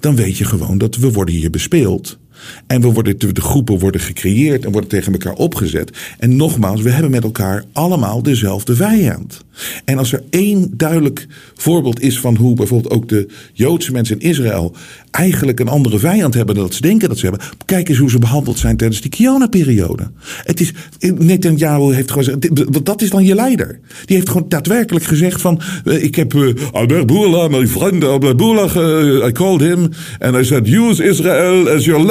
dan 0.00 0.16
weet 0.16 0.38
je 0.38 0.44
gewoon 0.44 0.78
dat 0.78 0.96
we 0.96 1.12
worden 1.12 1.34
hier 1.34 1.50
bespeeld. 1.50 2.18
En 2.66 2.80
we 2.80 2.92
worden, 2.92 3.18
de 3.18 3.40
groepen 3.40 3.78
worden 3.78 4.00
gecreëerd 4.00 4.64
en 4.64 4.72
worden 4.72 4.90
tegen 4.90 5.12
elkaar 5.12 5.32
opgezet. 5.32 5.90
En 6.18 6.36
nogmaals, 6.36 6.82
we 6.82 6.90
hebben 6.90 7.10
met 7.10 7.24
elkaar 7.24 7.64
allemaal 7.72 8.22
dezelfde 8.22 8.76
vijand. 8.76 9.44
En 9.84 9.98
als 9.98 10.12
er 10.12 10.22
één 10.30 10.70
duidelijk 10.76 11.26
voorbeeld 11.54 12.00
is 12.00 12.20
van 12.20 12.36
hoe 12.36 12.54
bijvoorbeeld 12.54 12.94
ook 12.94 13.08
de 13.08 13.28
Joodse 13.52 13.92
mensen 13.92 14.18
in 14.18 14.28
Israël 14.28 14.74
eigenlijk 15.10 15.60
een 15.60 15.68
andere 15.68 15.98
vijand 15.98 16.34
hebben 16.34 16.54
dan 16.54 16.64
dat 16.64 16.74
ze 16.74 16.80
denken 16.80 17.08
dat 17.08 17.18
ze 17.18 17.26
hebben. 17.26 17.46
Kijk 17.64 17.88
eens 17.88 17.98
hoe 17.98 18.10
ze 18.10 18.18
behandeld 18.18 18.58
zijn 18.58 18.76
tijdens 18.76 19.00
die 19.00 19.10
Kiona-periode. 19.10 20.10
Het 20.44 20.60
is, 20.60 20.72
Netanyahu 20.98 21.94
heeft 21.94 22.10
gewoon 22.10 22.24
gezegd, 22.24 22.84
dat 22.84 23.02
is 23.02 23.10
dan 23.10 23.24
je 23.24 23.34
leider. 23.34 23.80
Die 24.04 24.16
heeft 24.16 24.28
gewoon 24.28 24.48
daadwerkelijk 24.48 25.04
gezegd 25.04 25.40
van, 25.40 25.60
eh, 25.84 26.02
ik 26.02 26.14
heb 26.14 26.54
Albert 26.72 27.06
Bourla, 27.06 27.48
mijn 27.48 27.68
vriend 27.68 28.04
Albert 28.04 28.36
Bourla, 28.36 28.68
uh, 28.76 29.26
I 29.26 29.32
called 29.32 29.60
him 29.60 29.88
and 30.18 30.36
I 30.36 30.44
said, 30.44 30.68
use 30.68 31.04
Israel 31.04 31.68
as 31.68 31.84
your 31.84 32.04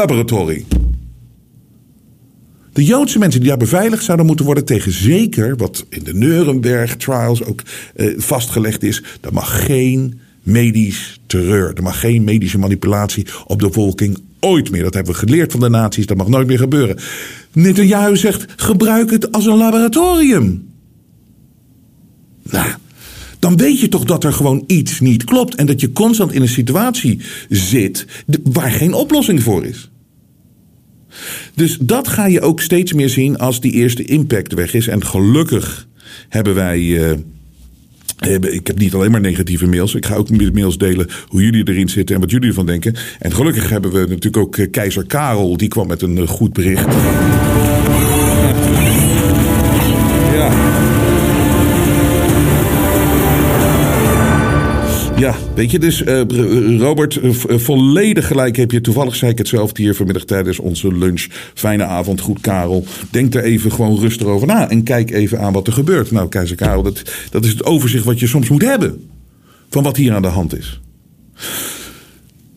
De 2.74 2.84
Joodse 2.84 3.20
mensen 3.20 3.40
die 3.40 3.50
daar 3.50 3.58
beveiligd 3.58 4.04
zouden 4.04 4.26
moeten 4.26 4.46
worden 4.46 4.66
tegen 4.66 4.92
zeker, 4.92 5.56
wat 5.56 5.86
in 5.90 6.04
de 6.04 6.14
Nuremberg 6.14 6.96
trials 6.96 7.44
ook 7.44 7.62
eh, 7.96 8.14
vastgelegd 8.18 8.84
is, 8.84 9.04
er 9.22 9.34
mag 9.34 9.66
geen 9.66 10.20
medisch 10.44 11.20
terreur, 11.26 11.74
er 11.74 11.84
mag 11.84 12.00
geen 12.00 12.24
medische 12.24 12.60
manipulatie 12.60 13.26
op 13.46 13.60
de 13.60 13.68
bevolking 13.68 14.18
ooit 14.40 14.72
meer. 14.72 14.84
Dat 14.84 14.94
hebben 14.94 15.14
we 15.14 15.20
geleerd 15.20 15.52
van 15.52 15.60
de 15.60 15.70
naties, 15.70 16.06
dat 16.06 16.18
mag 16.18 16.28
nooit 16.28 16.48
meer 16.48 16.58
gebeuren. 16.58 16.98
Netanyahu 17.52 18.18
zegt, 18.18 18.46
gebruik 18.56 19.12
het 19.12 19.32
als 19.32 19.46
een 19.46 19.58
laboratorium. 19.58 20.68
Nou, 22.44 22.70
dan 23.40 23.58
weet 23.58 23.80
je 23.80 23.88
toch 23.88 24.04
dat 24.04 24.24
er 24.24 24.34
gewoon 24.34 24.64
iets 24.68 25.00
niet 25.00 25.24
klopt 25.24 25.56
en 25.56 25.66
dat 25.66 25.82
je 25.82 25.92
constant 25.92 26.34
in 26.34 26.42
een 26.42 26.48
situatie 26.48 27.20
zit 27.50 28.06
waar 28.44 28.72
geen 28.72 28.94
oplossing 28.94 29.44
voor 29.44 29.66
is. 29.66 29.92
Dus 31.56 31.78
dat 31.80 32.08
ga 32.08 32.26
je 32.26 32.42
ook 32.42 32.62
steeds 32.62 32.94
meer 32.94 33.10
zien 33.10 33.38
als 33.38 33.62
die 33.62 33.72
eerste 33.72 34.04
impact 34.04 34.54
weg 34.54 34.74
is. 34.74 34.88
En 34.88 35.06
gelukkig 35.06 35.88
hebben 36.30 36.56
wij. 36.56 36.80
Uh, 36.80 37.12
ik 38.30 38.68
heb 38.68 38.78
niet 38.78 38.94
alleen 38.94 39.12
maar 39.12 39.22
negatieve 39.22 39.68
mails. 39.68 39.96
Ik 39.96 40.06
ga 40.06 40.16
ook 40.16 40.52
mails 40.54 40.78
delen 40.78 41.08
hoe 41.28 41.44
jullie 41.44 41.68
erin 41.68 41.90
zitten 41.90 42.16
en 42.16 42.22
wat 42.22 42.32
jullie 42.32 42.48
ervan 42.48 42.66
denken. 42.66 42.96
En 43.20 43.34
gelukkig 43.34 43.70
hebben 43.70 43.92
we 43.92 44.00
natuurlijk 44.00 44.38
ook 44.38 44.58
eh, 44.58 44.72
keizer 44.72 45.06
Karel. 45.06 45.58
Die 45.58 45.68
kwam 45.68 45.88
met 45.88 46.02
een 46.02 46.18
eh, 46.18 46.28
goed 46.28 46.54
bericht. 46.54 46.86
Ja, 55.24 55.36
weet 55.56 55.72
je, 55.72 55.80
dus 55.80 56.02
uh, 56.02 56.22
Robert, 56.80 57.20
volledig 57.48 58.28
gelijk 58.28 58.56
heb 58.56 58.72
je. 58.72 58.82
Toevallig 58.82 59.16
zei 59.16 59.32
ik 59.32 59.38
hetzelfde 59.38 59.82
hier 59.82 59.96
vanmiddag 59.96 60.24
tijdens 60.24 60.60
onze 60.60 60.94
lunch. 60.94 61.28
Fijne 61.54 61.84
avond, 61.84 62.22
goed 62.22 62.42
Karel. 62.42 62.86
Denk 63.12 63.34
er 63.34 63.44
even 63.44 63.72
gewoon 63.72 64.00
rustig 64.00 64.28
over 64.28 64.48
na 64.48 64.70
en 64.70 64.84
kijk 64.84 65.12
even 65.12 65.40
aan 65.40 65.54
wat 65.54 65.68
er 65.68 65.74
gebeurt. 65.74 66.12
Nou, 66.12 66.30
keizer 66.30 66.56
Karel, 66.56 66.84
dat, 66.84 67.02
dat 67.30 67.46
is 67.46 67.50
het 67.52 67.64
overzicht 67.64 68.06
wat 68.06 68.20
je 68.20 68.28
soms 68.28 68.50
moet 68.50 68.62
hebben. 68.62 69.10
Van 69.70 69.84
wat 69.84 69.98
hier 69.98 70.14
aan 70.14 70.22
de 70.22 70.28
hand 70.28 70.58
is. 70.58 70.82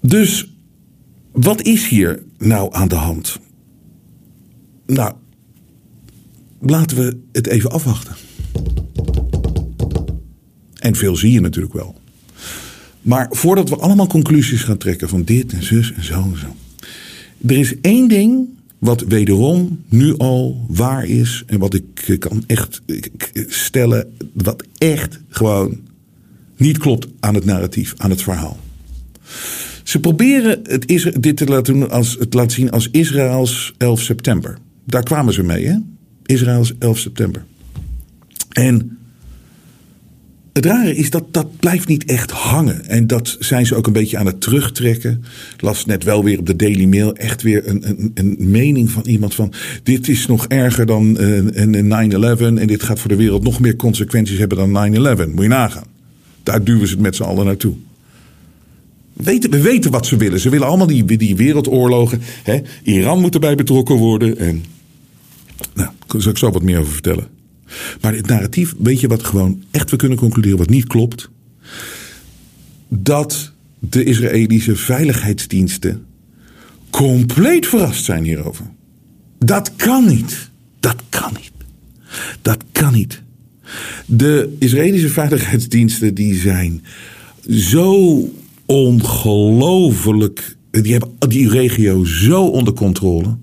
Dus, 0.00 0.52
wat 1.32 1.62
is 1.62 1.88
hier 1.88 2.22
nou 2.38 2.74
aan 2.74 2.88
de 2.88 2.94
hand? 2.94 3.40
Nou, 4.86 5.12
laten 6.60 6.96
we 6.96 7.18
het 7.32 7.46
even 7.46 7.70
afwachten. 7.70 8.14
En 10.78 10.94
veel 10.94 11.16
zie 11.16 11.32
je 11.32 11.40
natuurlijk 11.40 11.74
wel. 11.74 12.04
Maar 13.06 13.26
voordat 13.30 13.68
we 13.68 13.76
allemaal 13.76 14.06
conclusies 14.06 14.62
gaan 14.62 14.78
trekken 14.78 15.08
van 15.08 15.24
dit 15.24 15.52
en 15.52 15.62
zus 15.62 15.92
en 15.92 16.04
zo 16.04 16.30
en 16.32 16.38
zo. 16.38 16.56
Er 17.46 17.58
is 17.58 17.80
één 17.80 18.08
ding 18.08 18.48
wat 18.78 19.00
wederom 19.00 19.80
nu 19.88 20.16
al 20.16 20.66
waar 20.68 21.04
is. 21.04 21.42
En 21.46 21.58
wat 21.58 21.74
ik 21.74 22.16
kan 22.18 22.44
echt 22.46 22.82
stellen. 23.46 24.12
Wat 24.32 24.64
echt 24.78 25.20
gewoon 25.28 25.80
niet 26.56 26.78
klopt 26.78 27.06
aan 27.20 27.34
het 27.34 27.44
narratief, 27.44 27.94
aan 27.96 28.10
het 28.10 28.22
verhaal. 28.22 28.58
Ze 29.82 30.00
proberen 30.00 30.60
het, 30.62 31.12
dit 31.22 31.36
te 31.36 31.44
laten, 31.44 31.74
doen 31.74 31.90
als, 31.90 32.16
het 32.18 32.34
laten 32.34 32.52
zien 32.52 32.70
als 32.70 32.88
Israëls 32.90 33.74
11 33.78 34.00
september. 34.00 34.58
Daar 34.84 35.02
kwamen 35.02 35.32
ze 35.32 35.42
mee, 35.42 35.66
hè? 35.66 35.76
Israëls 36.24 36.72
11 36.78 36.98
september. 36.98 37.44
En 38.52 38.95
het 40.56 40.66
rare 40.66 40.96
is 40.96 41.10
dat 41.10 41.24
dat 41.30 41.56
blijft 41.60 41.88
niet 41.88 42.04
echt 42.04 42.30
hangen. 42.30 42.88
En 42.88 43.06
dat 43.06 43.36
zijn 43.38 43.66
ze 43.66 43.74
ook 43.74 43.86
een 43.86 43.92
beetje 43.92 44.18
aan 44.18 44.26
het 44.26 44.40
terugtrekken. 44.40 45.24
Las 45.58 45.84
net 45.84 46.04
wel 46.04 46.24
weer 46.24 46.38
op 46.38 46.46
de 46.46 46.56
Daily 46.56 46.84
Mail 46.84 47.14
echt 47.14 47.42
weer 47.42 47.68
een, 47.68 47.88
een, 47.88 48.10
een 48.14 48.36
mening 48.38 48.90
van 48.90 49.02
iemand 49.06 49.34
van... 49.34 49.52
dit 49.82 50.08
is 50.08 50.26
nog 50.26 50.46
erger 50.46 50.86
dan 50.86 51.16
uh, 51.20 51.36
een 51.36 52.12
9-11 52.38 52.40
en 52.40 52.66
dit 52.66 52.82
gaat 52.82 53.00
voor 53.00 53.08
de 53.10 53.16
wereld 53.16 53.42
nog 53.42 53.60
meer 53.60 53.76
consequenties 53.76 54.38
hebben 54.38 54.72
dan 54.72 54.92
9-11. 54.94 55.30
Moet 55.34 55.42
je 55.42 55.48
nagaan. 55.48 55.86
Daar 56.42 56.64
duwen 56.64 56.86
ze 56.86 56.92
het 56.94 57.02
met 57.02 57.16
z'n 57.16 57.22
allen 57.22 57.44
naartoe. 57.44 57.74
Weten, 59.12 59.50
we 59.50 59.60
weten 59.60 59.90
wat 59.90 60.06
ze 60.06 60.16
willen. 60.16 60.40
Ze 60.40 60.48
willen 60.48 60.66
allemaal 60.66 60.86
die, 60.86 61.16
die 61.16 61.36
wereldoorlogen. 61.36 62.20
Hè? 62.42 62.60
Iran 62.82 63.20
moet 63.20 63.34
erbij 63.34 63.54
betrokken 63.54 63.96
worden. 63.96 64.38
En, 64.38 64.64
nou, 65.74 65.90
daar 66.06 66.22
zal 66.22 66.30
ik 66.30 66.38
zo 66.38 66.50
wat 66.50 66.62
meer 66.62 66.78
over 66.78 66.92
vertellen. 66.92 67.35
Maar 68.00 68.14
het 68.14 68.26
narratief, 68.26 68.74
weet 68.78 69.00
je 69.00 69.08
wat 69.08 69.24
gewoon 69.24 69.62
echt 69.70 69.90
we 69.90 69.96
kunnen 69.96 70.18
concluderen, 70.18 70.58
wat 70.58 70.68
niet 70.68 70.86
klopt? 70.86 71.30
Dat 72.88 73.52
de 73.78 74.04
Israëlische 74.04 74.76
veiligheidsdiensten 74.76 76.04
compleet 76.90 77.66
verrast 77.66 78.04
zijn 78.04 78.24
hierover. 78.24 78.66
Dat 79.38 79.76
kan 79.76 80.06
niet. 80.06 80.50
Dat 80.80 80.96
kan 81.08 81.32
niet. 81.32 81.52
Dat 82.42 82.64
kan 82.72 82.92
niet. 82.92 83.22
De 84.06 84.56
Israëlische 84.58 85.08
veiligheidsdiensten 85.08 86.14
die 86.14 86.34
zijn 86.34 86.84
zo 87.48 88.20
ongelooflijk. 88.66 90.56
Die 90.70 90.92
hebben 90.92 91.10
die 91.28 91.48
regio 91.48 92.04
zo 92.04 92.44
onder 92.44 92.72
controle. 92.72 93.36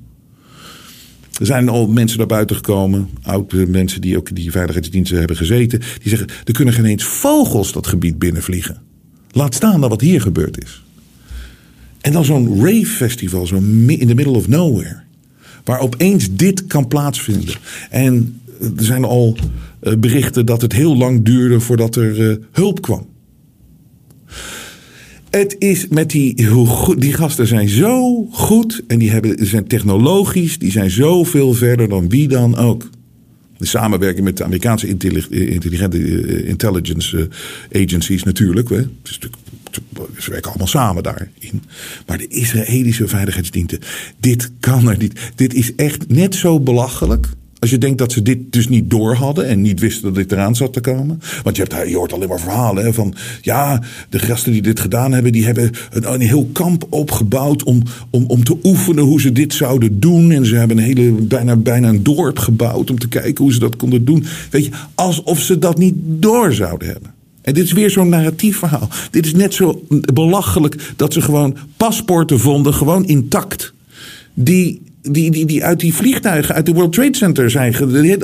Er 1.39 1.46
zijn 1.46 1.69
al 1.69 1.88
mensen 1.88 2.17
naar 2.17 2.28
buiten 2.28 2.56
gekomen, 2.56 3.10
oude 3.24 3.67
mensen 3.67 4.02
die 4.02 4.17
ook 4.17 4.36
die 4.36 4.52
veiligheidsdiensten 4.52 5.17
hebben 5.17 5.38
gezeten. 5.38 5.80
Die 5.80 6.10
zeggen: 6.10 6.28
er 6.43 6.54
kunnen 6.54 6.74
geen 6.74 6.86
eens 6.86 7.04
vogels 7.04 7.72
dat 7.72 7.88
gebied 7.88 8.19
binnenvliegen. 8.19 8.82
Laat 9.32 9.56
staan 9.56 9.82
dat 9.82 9.89
wat 9.89 10.02
hier 10.02 10.22
gebeurd 10.22 10.63
is. 10.63 10.84
En 12.02 12.12
dan 12.12 12.26
zo'n 12.26 12.65
rave 12.65 12.86
festival, 12.86 13.48
in 13.88 14.08
the 14.08 14.15
middle 14.15 14.34
of 14.34 14.48
nowhere. 14.48 15.02
Waar 15.63 15.80
opeens 15.80 16.36
dit 16.36 16.67
kan 16.67 16.88
plaatsvinden. 16.88 17.56
En 17.89 18.41
er 18.60 18.86
zijn 18.86 19.04
al 19.04 19.38
eh, 19.80 19.93
berichten 19.96 20.46
dat 20.46 20.62
het 20.62 20.74
heel 20.74 20.98
lang 20.98 21.26
duurde 21.26 21.60
voordat 21.60 21.96
er 21.96 22.19
uh, 22.19 22.36
hulp 22.52 22.82
kwam. 22.82 23.08
Het 25.36 25.56
is 25.60 25.88
met 25.88 26.10
die, 26.10 26.48
die 26.98 27.13
gasten 27.13 27.48
zijn 27.48 27.69
zo 27.69 28.26
goed 28.32 28.84
en 28.88 29.00
die 29.00 29.12
hebben, 29.12 29.46
zijn 29.48 29.67
technologisch, 29.67 30.58
die 30.58 30.72
zijn 30.72 30.89
zoveel 30.89 31.54
verder 31.54 31.89
dan 31.89 32.10
wie 32.10 32.28
dan 32.28 32.56
ook. 32.56 32.89
De 33.58 33.65
samenwerking 33.65 34.24
met 34.24 34.38
de 34.38 34.43
Amerikaanse 34.43 34.88
intelligente 34.88 35.98
eh, 35.98 36.50
intelligence 36.50 37.30
agencies 37.72 38.24
natuurlijk. 38.24 38.69
Hè. 38.69 38.82
Ze 40.19 40.32
werken 40.32 40.50
allemaal 40.50 40.67
samen 40.67 41.04
daarin. 41.04 41.30
Maar 42.08 42.17
de 42.17 42.28
Israëlische 42.28 43.08
veiligheidsdiensten, 43.08 43.80
dit 44.19 44.52
kan 44.60 44.89
er 44.89 44.98
niet. 44.98 45.32
Dit 45.36 45.54
is 45.54 45.76
echt 45.76 46.10
net 46.10 46.36
zo 46.36 46.60
belachelijk 46.60 47.28
als 47.63 47.71
je 47.71 47.78
denkt 47.78 47.97
dat 47.97 48.12
ze 48.12 48.21
dit 48.21 48.38
dus 48.49 48.69
niet 48.69 48.89
door 48.89 49.15
hadden 49.15 49.47
en 49.47 49.62
niet 49.62 49.80
wisten 49.80 50.04
dat 50.04 50.15
dit 50.15 50.32
eraan 50.32 50.56
zat 50.56 50.73
te 50.73 50.82
komen. 50.82 51.21
Want 51.43 51.56
je, 51.56 51.63
hebt, 51.63 51.89
je 51.89 51.95
hoort 51.95 52.13
alleen 52.13 52.28
maar 52.28 52.39
verhalen 52.39 52.93
van. 52.93 53.15
Ja, 53.41 53.82
de 54.10 54.19
gasten 54.19 54.52
die 54.52 54.62
dit 54.62 54.80
gedaan 54.80 55.12
hebben, 55.12 55.32
die 55.32 55.45
hebben 55.45 55.71
een, 55.91 56.13
een, 56.13 56.21
heel 56.21 56.49
kamp 56.52 56.86
opgebouwd 56.89 57.63
om, 57.63 57.84
om, 58.10 58.23
om 58.28 58.43
te 58.43 58.58
oefenen 58.63 59.04
hoe 59.04 59.21
ze 59.21 59.32
dit 59.32 59.54
zouden 59.54 59.99
doen. 59.99 60.32
En 60.32 60.45
ze 60.45 60.56
hebben 60.56 60.78
een 60.78 60.84
hele, 60.84 61.12
bijna, 61.12 61.56
bijna 61.56 61.89
een 61.89 62.04
dorp 62.04 62.39
gebouwd 62.39 62.89
om 62.89 62.99
te 62.99 63.08
kijken 63.08 63.43
hoe 63.43 63.54
ze 63.54 63.60
dat 63.60 63.76
konden 63.76 64.06
doen. 64.06 64.26
Weet 64.49 64.65
je, 64.65 64.71
alsof 64.95 65.39
ze 65.39 65.60
dat 65.60 65.78
niet 65.78 65.95
door 65.97 66.54
zouden 66.54 66.88
hebben. 66.88 67.13
En 67.41 67.54
dit 67.54 67.63
is 67.63 67.71
weer 67.71 67.89
zo'n 67.89 68.10
narratief 68.10 68.58
verhaal. 68.58 68.89
Dit 69.12 69.26
is 69.26 69.34
net 69.34 69.54
zo 69.54 69.84
belachelijk 70.13 70.93
dat 70.95 71.13
ze 71.13 71.21
gewoon 71.21 71.58
paspoorten 71.78 72.39
vonden, 72.39 72.73
gewoon 72.73 73.06
intact. 73.06 73.73
Die 74.34 74.82
die, 75.12 75.32
die, 75.32 75.46
die 75.46 75.63
uit 75.63 75.80
die 75.80 75.94
vliegtuigen, 75.94 76.56
uit 76.56 76.66
de 76.66 76.74
World 76.74 76.94
Trade 76.94 77.18
Center 77.18 77.50
zijn. 77.50 77.76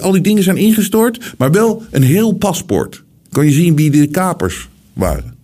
Al 0.02 0.12
die 0.12 0.22
dingen 0.22 0.44
zijn 0.44 0.58
ingestort, 0.58 1.34
maar 1.38 1.52
wel 1.52 1.84
een 1.92 2.04
heel 2.04 2.32
paspoort. 2.32 3.04
Kan 3.32 3.46
je 3.46 3.52
zien 3.52 3.76
wie 3.76 3.90
de 3.90 4.08
kapers 4.08 4.68
waren. 4.94 5.38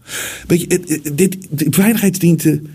Weet 0.48 0.62
je, 0.62 1.02
dit, 1.14 1.38
dit 1.50 1.76
veiligheidsdiensten. 1.76 2.68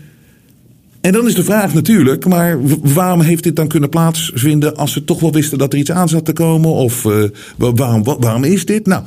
En 1.01 1.11
dan 1.11 1.27
is 1.27 1.35
de 1.35 1.43
vraag 1.43 1.73
natuurlijk, 1.73 2.25
maar 2.25 2.59
waarom 2.93 3.21
heeft 3.21 3.43
dit 3.43 3.55
dan 3.55 3.67
kunnen 3.67 3.89
plaatsvinden 3.89 4.75
als 4.75 4.91
ze 4.91 5.03
toch 5.03 5.19
wel 5.19 5.31
wisten 5.31 5.57
dat 5.57 5.73
er 5.73 5.79
iets 5.79 5.91
aan 5.91 6.09
zat 6.09 6.25
te 6.25 6.33
komen? 6.33 6.71
Of 6.71 7.05
uh, 7.05 7.23
waarom, 7.57 8.03
waarom 8.03 8.43
is 8.43 8.65
dit? 8.65 8.85
Nou, 8.85 9.03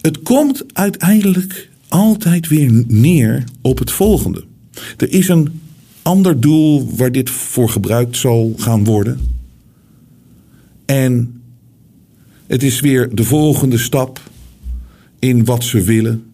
het 0.00 0.22
komt 0.22 0.64
uiteindelijk 0.72 1.68
altijd 1.88 2.48
weer 2.48 2.84
neer 2.86 3.44
op 3.62 3.78
het 3.78 3.90
volgende. 3.90 4.44
Er 4.96 5.12
is 5.12 5.28
een 5.28 5.60
ander 6.02 6.40
doel 6.40 6.96
waar 6.96 7.12
dit 7.12 7.30
voor 7.30 7.68
gebruikt 7.68 8.16
zal 8.16 8.54
gaan 8.56 8.84
worden. 8.84 9.20
En 10.86 11.42
het 12.46 12.62
is 12.62 12.80
weer 12.80 13.14
de 13.14 13.24
volgende 13.24 13.78
stap 13.78 14.20
in 15.18 15.44
wat 15.44 15.64
ze 15.64 15.80
willen. 15.82 16.24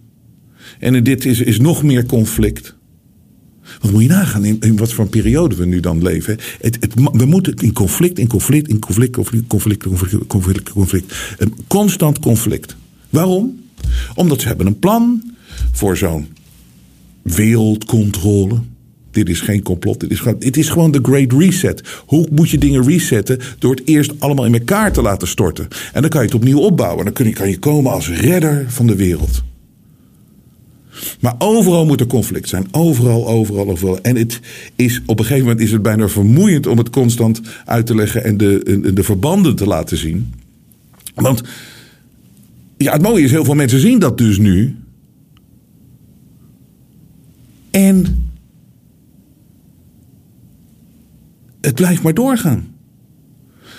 En 0.79 1.05
dit 1.05 1.25
is, 1.25 1.41
is 1.41 1.59
nog 1.59 1.83
meer 1.83 2.07
conflict. 2.07 2.75
Wat 3.81 3.91
moet 3.93 4.03
je 4.03 4.09
nagaan 4.09 4.45
in, 4.45 4.61
in 4.61 4.77
wat 4.77 4.93
voor 4.93 5.05
een 5.05 5.11
periode 5.11 5.55
we 5.55 5.67
nu 5.67 5.81
dan 5.81 6.03
leven? 6.03 6.39
Het, 6.61 6.79
we 6.95 7.25
moeten 7.25 7.55
in 7.55 7.73
conflict, 7.73 8.19
in 8.19 8.27
conflict, 8.27 8.69
in 8.69 8.79
conflict, 8.79 9.13
conflict, 9.13 9.47
conflict, 9.47 9.83
conflict, 9.83 10.27
conflict, 10.27 10.71
conflict. 10.71 11.15
Een 11.39 11.55
constant 11.67 12.19
conflict. 12.19 12.77
Waarom? 13.11 13.63
Omdat 14.15 14.41
ze 14.41 14.47
hebben 14.47 14.67
een 14.67 14.79
plan 14.79 15.35
voor 15.73 15.97
zo'n 15.97 16.29
wereldcontrole. 17.23 18.61
Dit 19.15 19.29
is 19.29 19.41
geen 19.41 19.63
complot. 19.63 20.01
Dit 20.01 20.11
is, 20.11 20.21
gewoon, 20.21 20.37
het 20.39 20.57
is 20.57 20.69
gewoon 20.69 20.91
de 20.91 20.99
Great 21.03 21.33
Reset. 21.33 21.83
Hoe 22.07 22.29
moet 22.31 22.51
je 22.51 22.59
dingen 22.59 22.85
resetten? 22.85 23.39
Door 23.59 23.75
het 23.75 23.87
eerst 23.87 24.13
allemaal 24.19 24.45
in 24.45 24.55
elkaar 24.55 24.93
te 24.93 25.03
laten 25.03 25.29
storten. 25.29 25.69
En 25.93 26.01
dan 26.01 26.11
kan 26.11 26.21
je 26.21 26.27
het 26.27 26.37
opnieuw 26.37 26.59
opbouwen. 26.59 27.05
Dan 27.05 27.15
kun 27.15 27.27
je, 27.27 27.33
kan 27.33 27.49
je 27.49 27.59
komen 27.59 27.93
als 27.93 28.11
redder 28.11 28.65
van 28.69 28.87
de 28.87 28.97
wereld. 28.97 29.43
Maar 31.21 31.35
overal 31.39 31.87
moet 31.87 32.01
er 32.01 32.07
conflict 32.07 32.49
zijn. 32.49 32.67
Overal, 32.71 33.29
overal, 33.29 33.71
overal. 33.71 34.01
En 34.01 34.17
het 34.17 34.41
is, 34.77 35.01
op 35.07 35.19
een 35.19 35.25
gegeven 35.25 35.47
moment 35.47 35.65
is 35.65 35.73
het 35.73 35.83
bijna 35.83 36.09
vermoeiend 36.09 36.67
om 36.67 36.79
het 36.79 36.91
constant 36.91 37.41
uit 37.65 37.87
te 37.87 37.95
leggen 37.95 38.25
en 38.25 38.37
de, 38.37 38.93
de 38.95 39.03
verbanden 39.03 39.57
te 39.57 39.67
laten 39.67 39.97
zien. 39.97 40.33
Want 41.15 41.43
ja, 42.77 42.93
het 42.93 43.03
mooie 43.03 43.25
is, 43.25 43.31
heel 43.31 43.45
veel 43.45 43.55
mensen 43.55 43.81
zien 43.81 43.99
dat 43.99 44.19
dus 44.19 44.39
nu. 44.39 44.77
En 47.71 48.24
het 51.65 51.75
blijft 51.75 52.03
maar 52.03 52.15
doorgaan. 52.15 52.75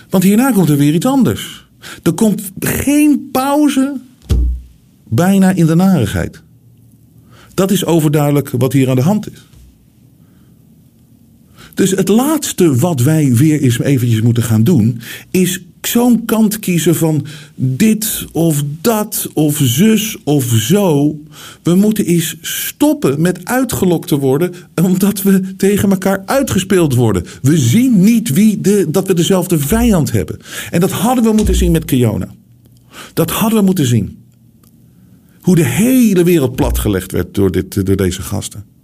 Want 0.10 0.24
hierna 0.24 0.52
komt 0.52 0.69
er 0.69 0.78
weer 0.78 0.93
iets 0.93 1.06
anders. 1.06 1.67
Er 2.04 2.13
komt 2.13 2.52
geen 2.60 3.30
pauze 3.32 4.00
bijna 5.04 5.52
in 5.52 5.65
de 5.65 5.76
narigheid. 5.76 6.43
Dat 7.54 7.71
is 7.71 7.86
overduidelijk 7.86 8.50
wat 8.50 8.74
hier 8.74 8.89
aan 8.89 8.95
de 8.95 9.02
hand 9.02 9.32
is. 9.32 9.45
Dus 11.74 11.91
het 11.91 12.08
laatste 12.08 12.76
wat 12.76 13.02
wij 13.02 13.34
weer 13.34 13.62
eens 13.62 13.80
eventjes 13.80 14.21
moeten 14.21 14.43
gaan 14.43 14.63
doen, 14.63 15.02
is 15.32 15.62
zo'n 15.88 16.26
kant 16.26 16.60
kiezen 16.60 16.95
van 16.95 17.26
dit 17.56 18.26
of 18.32 18.63
dat 18.82 19.30
of 19.34 19.58
zus 19.63 20.17
of 20.24 20.45
zo. 20.45 21.19
We 21.63 21.76
moeten 21.76 22.06
eens 22.06 22.36
stoppen 22.41 23.21
met 23.21 23.45
uitgelokt 23.45 24.08
te 24.08 24.17
worden 24.17 24.54
omdat 24.84 25.21
we 25.21 25.56
tegen 25.56 25.89
elkaar 25.89 26.24
uitgespeeld 26.26 26.95
worden. 26.95 27.26
We 27.41 27.58
zien 27.58 28.00
niet 28.04 28.30
wie 28.30 28.62
de, 28.62 28.86
dat 28.89 29.08
we 29.08 29.13
dezelfde 29.13 29.60
vijand 29.60 30.12
hebben. 30.12 30.39
En 30.69 30.80
dat 30.80 30.91
hadden 30.91 31.24
we 31.24 31.32
moeten 31.32 31.56
zien 31.56 31.71
met 31.71 31.86
Kiona. 31.86 32.34
Dat 33.13 33.32
hadden 33.32 33.60
we 33.60 33.65
moeten 33.65 33.86
zien. 33.86 34.24
Hoe 35.41 35.56
de 35.56 35.65
hele 35.65 36.24
wereld 36.24 36.56
platgelegd 36.56 37.12
werd 37.12 37.34
door, 37.34 37.52
dit, 37.52 37.86
door 37.86 37.95
deze 37.95 38.21
gasten. 38.21 38.74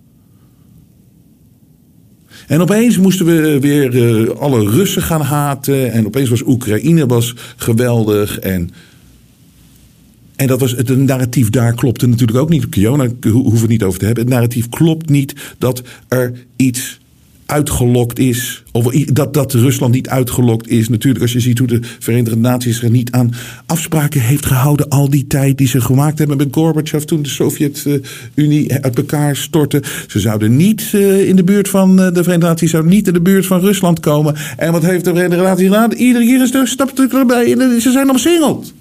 En 2.51 2.61
opeens 2.61 2.97
moesten 2.97 3.25
we 3.25 3.59
weer 3.59 3.95
uh, 3.95 4.29
alle 4.29 4.69
Russen 4.69 5.01
gaan 5.01 5.21
haten. 5.21 5.91
En 5.91 6.05
opeens 6.05 6.29
was 6.29 6.45
Oekraïne 6.45 7.05
was 7.05 7.35
geweldig. 7.55 8.39
En, 8.39 8.69
en 10.35 10.47
dat 10.47 10.59
was, 10.59 10.71
het 10.71 10.97
narratief 10.97 11.49
daar 11.49 11.73
klopte 11.73 12.07
natuurlijk 12.07 12.37
ook 12.37 12.49
niet. 12.49 12.69
Kiona 12.69 13.07
hoeven 13.21 13.53
we 13.53 13.59
het 13.59 13.67
niet 13.67 13.83
over 13.83 13.99
te 13.99 14.05
hebben. 14.05 14.23
Het 14.23 14.33
narratief 14.33 14.69
klopt 14.69 15.09
niet 15.09 15.55
dat 15.57 15.81
er 16.07 16.33
iets 16.55 16.99
uitgelokt 17.51 18.19
is. 18.19 18.63
Of 18.71 18.93
dat, 18.93 19.33
dat 19.33 19.53
Rusland 19.53 19.93
niet 19.93 20.09
uitgelokt 20.09 20.69
is. 20.69 20.89
Natuurlijk, 20.89 21.21
als 21.21 21.33
je 21.33 21.39
ziet 21.39 21.57
hoe 21.57 21.67
de 21.67 21.79
Verenigde 21.99 22.37
Naties 22.37 22.79
zich 22.79 22.89
niet 22.89 23.11
aan 23.11 23.33
afspraken 23.65 24.21
heeft 24.21 24.45
gehouden. 24.45 24.89
al 24.89 25.09
die 25.09 25.27
tijd 25.27 25.57
die 25.57 25.67
ze 25.67 25.81
gemaakt 25.81 26.17
hebben 26.17 26.37
met 26.37 26.47
Gorbachev. 26.51 27.03
toen 27.03 27.21
de 27.21 27.29
Sovjet-Unie 27.29 28.73
uit 28.73 28.97
elkaar 28.97 29.35
stortte. 29.35 29.83
Ze 30.07 30.19
zouden 30.19 30.55
niet 30.55 30.91
uh, 30.95 31.27
in 31.27 31.35
de 31.35 31.43
buurt 31.43 31.69
van 31.69 31.89
uh, 31.89 31.95
de 31.97 32.23
Verenigde 32.23 32.47
Naties. 32.47 32.71
zouden 32.71 32.91
niet 32.91 33.07
in 33.07 33.13
de 33.13 33.21
buurt 33.21 33.45
van 33.45 33.59
Rusland 33.59 33.99
komen. 33.99 34.35
En 34.57 34.71
wat 34.71 34.83
heeft 34.83 35.05
de 35.05 35.13
Verenigde 35.13 35.43
Naties 35.43 35.67
gedaan? 35.67 35.91
Iedere 35.91 36.25
keer 36.25 36.59
een 36.59 36.67
stap 36.67 36.99
erbij. 36.99 37.51
En 37.51 37.81
ze 37.81 37.91
zijn 37.91 38.09
omsingeld. 38.09 38.73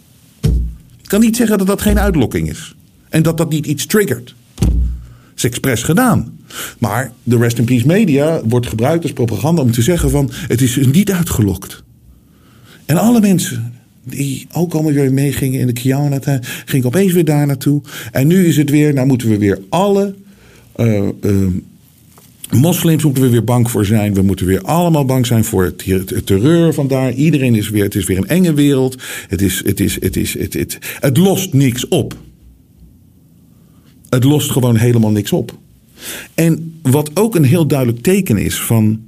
Ik 1.03 1.09
kan 1.09 1.21
niet 1.21 1.37
zeggen 1.37 1.59
dat 1.59 1.67
dat 1.67 1.83
geen 1.83 1.99
uitlokking 1.99 2.51
is. 2.51 2.75
En 3.09 3.23
dat 3.23 3.37
dat 3.37 3.51
niet 3.51 3.67
iets 3.67 3.87
triggert 3.87 4.35
is 5.43 5.51
expres 5.51 5.83
gedaan. 5.83 6.39
Maar 6.79 7.13
de 7.23 7.39
Rest 7.39 7.59
in 7.59 7.65
Peace 7.65 7.87
media 7.87 8.41
wordt 8.45 8.67
gebruikt 8.67 9.03
als 9.03 9.13
propaganda 9.13 9.63
om 9.63 9.71
te 9.71 9.83
zeggen 9.83 10.11
van 10.11 10.31
het 10.49 10.61
is 10.61 10.77
niet 10.93 11.13
uitgelokt. 11.13 11.83
En 12.87 12.97
alle 12.97 13.21
mensen 13.21 13.73
die 14.05 14.47
ook 14.53 14.73
allemaal 14.73 14.93
weer 14.93 15.13
meegingen 15.13 15.61
in 15.61 15.67
de 15.67 15.73
Kiana, 15.73 16.41
gingen 16.65 16.87
opeens 16.87 17.13
weer 17.13 17.25
daar 17.25 17.47
naartoe. 17.47 17.83
En 18.13 18.27
nu 18.27 18.47
is 18.47 18.57
het 18.57 18.71
weer, 18.71 18.95
nou 18.95 19.07
moeten 19.07 19.29
we 19.29 19.39
weer 19.39 19.59
alle, 19.69 20.15
eh, 20.73 21.09
eh, 21.09 21.47
Moslims 22.51 23.05
moeten 23.05 23.23
we 23.23 23.29
weer 23.29 23.45
bang 23.45 23.71
voor 23.71 23.85
zijn. 23.85 24.15
We 24.15 24.23
moeten 24.23 24.47
weer 24.47 24.63
allemaal 24.63 25.05
bang 25.05 25.27
zijn 25.27 25.45
voor 25.45 25.65
het, 25.65 26.27
terreur 26.27 26.75
vandaar. 26.75 27.13
Iedereen 27.13 27.55
is 27.55 27.71
weer, 27.71 27.85
het 27.85 27.95
is 27.95 28.07
weer 28.07 28.17
een 28.17 28.29
enge 28.29 28.55
wereld. 28.55 29.03
Het, 29.29 29.43
is, 29.43 29.63
het, 29.65 29.81
is, 29.81 30.01
het, 30.01 30.17
is, 30.17 30.39
het, 30.39 30.55
het, 30.55 30.79
het 31.01 31.17
lost 31.17 31.53
niks 31.53 31.89
op. 31.89 32.17
Het 34.09 34.25
lost 34.25 34.51
gewoon 34.51 34.77
helemaal 34.77 35.11
niks 35.11 35.33
op. 35.33 35.59
En 36.35 36.79
wat 36.83 37.11
ook 37.15 37.35
een 37.35 37.45
heel 37.45 37.67
duidelijk 37.67 38.03
teken 38.03 38.37
is 38.37 38.61
van 38.61 39.01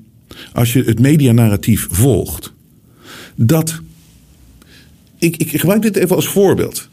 als 0.53 0.73
je 0.73 0.83
het 0.83 1.01
medianarratief 1.01 1.87
volgt, 1.91 2.53
dat 3.35 3.81
ik, 5.19 5.37
ik 5.37 5.51
gebruik 5.51 5.83
dit 5.83 5.97
even 5.97 6.17
als 6.17 6.29
voorbeeld 6.29 6.89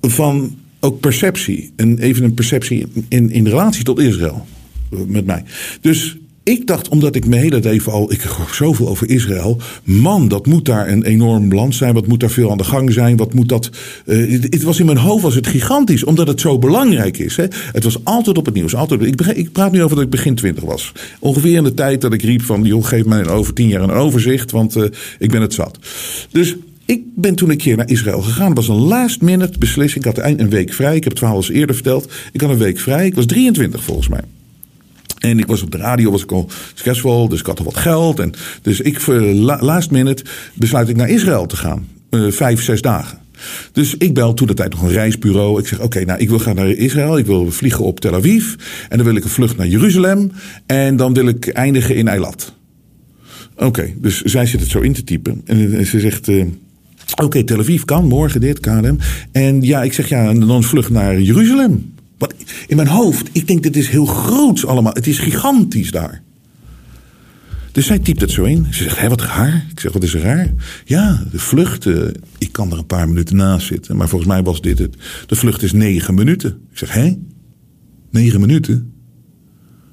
van 0.00 0.58
ook 0.80 1.00
perceptie 1.00 1.72
en 1.76 1.98
even 1.98 2.24
een 2.24 2.34
perceptie 2.34 2.86
in, 3.08 3.30
in 3.30 3.46
relatie 3.46 3.84
tot 3.84 3.98
Israël 3.98 4.46
met 5.06 5.26
mij. 5.26 5.44
Dus 5.80 6.16
ik 6.48 6.66
dacht, 6.66 6.88
omdat 6.88 7.14
ik 7.14 7.26
mijn 7.26 7.42
hele 7.42 7.60
leven 7.60 7.92
al, 7.92 8.12
ik 8.12 8.20
hoor 8.20 8.54
zoveel 8.54 8.88
over 8.88 9.10
Israël. 9.10 9.60
Man, 9.84 10.28
dat 10.28 10.46
moet 10.46 10.64
daar 10.64 10.88
een 10.88 11.04
enorm 11.04 11.54
land 11.54 11.74
zijn. 11.74 11.94
Wat 11.94 12.06
moet 12.06 12.20
daar 12.20 12.30
veel 12.30 12.50
aan 12.50 12.58
de 12.58 12.64
gang 12.64 12.92
zijn? 12.92 13.16
Wat 13.16 13.34
moet 13.34 13.48
dat. 13.48 13.70
Uh, 14.04 14.42
het, 14.42 14.62
was 14.62 14.78
in 14.80 14.86
mijn 14.86 14.98
hoofd 14.98 15.22
was 15.22 15.34
het 15.34 15.46
gigantisch, 15.46 16.04
omdat 16.04 16.26
het 16.26 16.40
zo 16.40 16.58
belangrijk 16.58 17.18
is. 17.18 17.36
Hè? 17.36 17.44
Het 17.72 17.84
was 17.84 18.04
altijd 18.04 18.38
op 18.38 18.44
het 18.44 18.54
nieuws. 18.54 18.74
Altijd, 18.74 19.02
ik, 19.02 19.20
ik 19.20 19.52
praat 19.52 19.72
nu 19.72 19.82
over 19.82 19.96
dat 19.96 20.04
ik 20.04 20.10
begin 20.10 20.34
twintig 20.34 20.64
was. 20.64 20.92
Ongeveer 21.18 21.56
in 21.56 21.64
de 21.64 21.74
tijd 21.74 22.00
dat 22.00 22.12
ik 22.12 22.22
riep 22.22 22.42
van, 22.42 22.64
joh, 22.64 22.84
geef 22.84 23.04
mij 23.04 23.28
over 23.28 23.54
tien 23.54 23.68
jaar 23.68 23.82
een 23.82 23.90
overzicht, 23.90 24.50
want 24.50 24.76
uh, 24.76 24.84
ik 25.18 25.30
ben 25.30 25.40
het 25.40 25.54
zat. 25.54 25.78
Dus 26.30 26.56
ik 26.84 27.02
ben 27.14 27.34
toen 27.34 27.50
een 27.50 27.56
keer 27.56 27.76
naar 27.76 27.90
Israël 27.90 28.22
gegaan. 28.22 28.48
Het 28.48 28.56
was 28.56 28.68
een 28.68 28.86
last 28.86 29.20
minute 29.20 29.58
beslissing. 29.58 30.04
Ik 30.04 30.16
had 30.16 30.24
een 30.38 30.50
week 30.50 30.72
vrij. 30.72 30.96
Ik 30.96 31.02
heb 31.02 31.12
het 31.12 31.18
verhaal 31.18 31.36
eens 31.36 31.50
eerder 31.50 31.74
verteld. 31.74 32.12
Ik 32.32 32.40
had 32.40 32.50
een 32.50 32.58
week 32.58 32.78
vrij. 32.78 33.06
Ik 33.06 33.14
was 33.14 33.26
23 33.26 33.82
volgens 33.82 34.08
mij. 34.08 34.20
En 35.26 35.38
ik 35.38 35.46
was 35.46 35.62
op 35.62 35.70
de 35.70 35.78
radio, 35.78 36.10
was 36.10 36.22
ik 36.22 36.32
al 36.32 36.48
succesvol, 36.74 37.28
dus 37.28 37.40
ik 37.40 37.46
had 37.46 37.58
al 37.58 37.64
wat 37.64 37.76
geld. 37.76 38.20
En 38.20 38.32
dus 38.62 38.80
ik, 38.80 39.06
last 39.60 39.90
minute, 39.90 40.24
besluit 40.54 40.88
ik 40.88 40.96
naar 40.96 41.08
Israël 41.08 41.46
te 41.46 41.56
gaan. 41.56 41.88
Uh, 42.10 42.30
vijf, 42.32 42.62
zes 42.62 42.80
dagen. 42.80 43.18
Dus 43.72 43.94
ik 43.96 44.14
bel 44.14 44.34
toen 44.34 44.46
de 44.46 44.54
tijd 44.54 44.70
nog 44.70 44.82
een 44.82 44.92
reisbureau. 44.92 45.60
Ik 45.60 45.66
zeg: 45.66 45.80
Oké, 45.80 46.04
nou, 46.04 46.20
ik 46.20 46.28
wil 46.28 46.38
gaan 46.38 46.54
naar 46.54 46.68
Israël. 46.68 47.18
Ik 47.18 47.26
wil 47.26 47.50
vliegen 47.50 47.84
op 47.84 48.00
Tel 48.00 48.14
Aviv. 48.14 48.54
En 48.88 48.96
dan 48.96 49.06
wil 49.06 49.16
ik 49.16 49.24
een 49.24 49.30
vlucht 49.30 49.56
naar 49.56 49.66
Jeruzalem. 49.66 50.32
En 50.66 50.96
dan 50.96 51.14
wil 51.14 51.28
ik 51.28 51.48
eindigen 51.48 51.96
in 51.96 52.08
Eilat. 52.08 52.54
Oké, 53.56 53.92
dus 53.96 54.22
zij 54.22 54.46
zit 54.46 54.60
het 54.60 54.70
zo 54.70 54.80
in 54.80 54.92
te 54.92 55.04
typen. 55.04 55.40
En 55.44 55.86
ze 55.86 56.00
zegt. 56.00 56.28
Oké, 57.22 57.44
Tel 57.44 57.58
Aviv 57.58 57.82
kan, 57.82 58.06
morgen 58.06 58.40
dit, 58.40 58.60
KLM. 58.60 58.98
En 59.32 59.62
ja, 59.62 59.82
ik 59.82 59.92
zeg 59.92 60.08
ja, 60.08 60.28
en 60.28 60.40
dan 60.40 60.62
vlucht 60.62 60.90
naar 60.90 61.20
Jeruzalem. 61.20 61.94
Wat, 62.18 62.34
in 62.66 62.76
mijn 62.76 62.88
hoofd, 62.88 63.28
ik 63.32 63.46
denk 63.46 63.62
dit 63.62 63.76
is 63.76 63.88
heel 63.88 64.06
groots 64.06 64.66
allemaal. 64.66 64.92
Het 64.92 65.06
is 65.06 65.18
gigantisch 65.18 65.90
daar. 65.90 66.22
Dus 67.72 67.86
zij 67.86 67.98
typt 67.98 68.20
het 68.20 68.30
zo 68.30 68.44
in. 68.44 68.66
Ze 68.70 68.82
zegt, 68.82 68.98
hé, 68.98 69.08
wat 69.08 69.20
raar. 69.20 69.66
Ik 69.70 69.80
zeg, 69.80 69.92
wat 69.92 70.02
is 70.02 70.14
er 70.14 70.20
raar? 70.20 70.52
Ja, 70.84 71.24
de 71.30 71.38
vlucht, 71.38 71.84
uh, 71.84 72.08
ik 72.38 72.52
kan 72.52 72.72
er 72.72 72.78
een 72.78 72.86
paar 72.86 73.08
minuten 73.08 73.36
naast 73.36 73.66
zitten. 73.66 73.96
Maar 73.96 74.08
volgens 74.08 74.30
mij 74.30 74.42
was 74.42 74.60
dit 74.60 74.78
het. 74.78 74.96
De 75.26 75.36
vlucht 75.36 75.62
is 75.62 75.72
negen 75.72 76.14
minuten. 76.14 76.50
Ik 76.70 76.78
zeg, 76.78 76.92
hé? 76.92 77.16
Negen 78.10 78.40
minuten? 78.40 78.95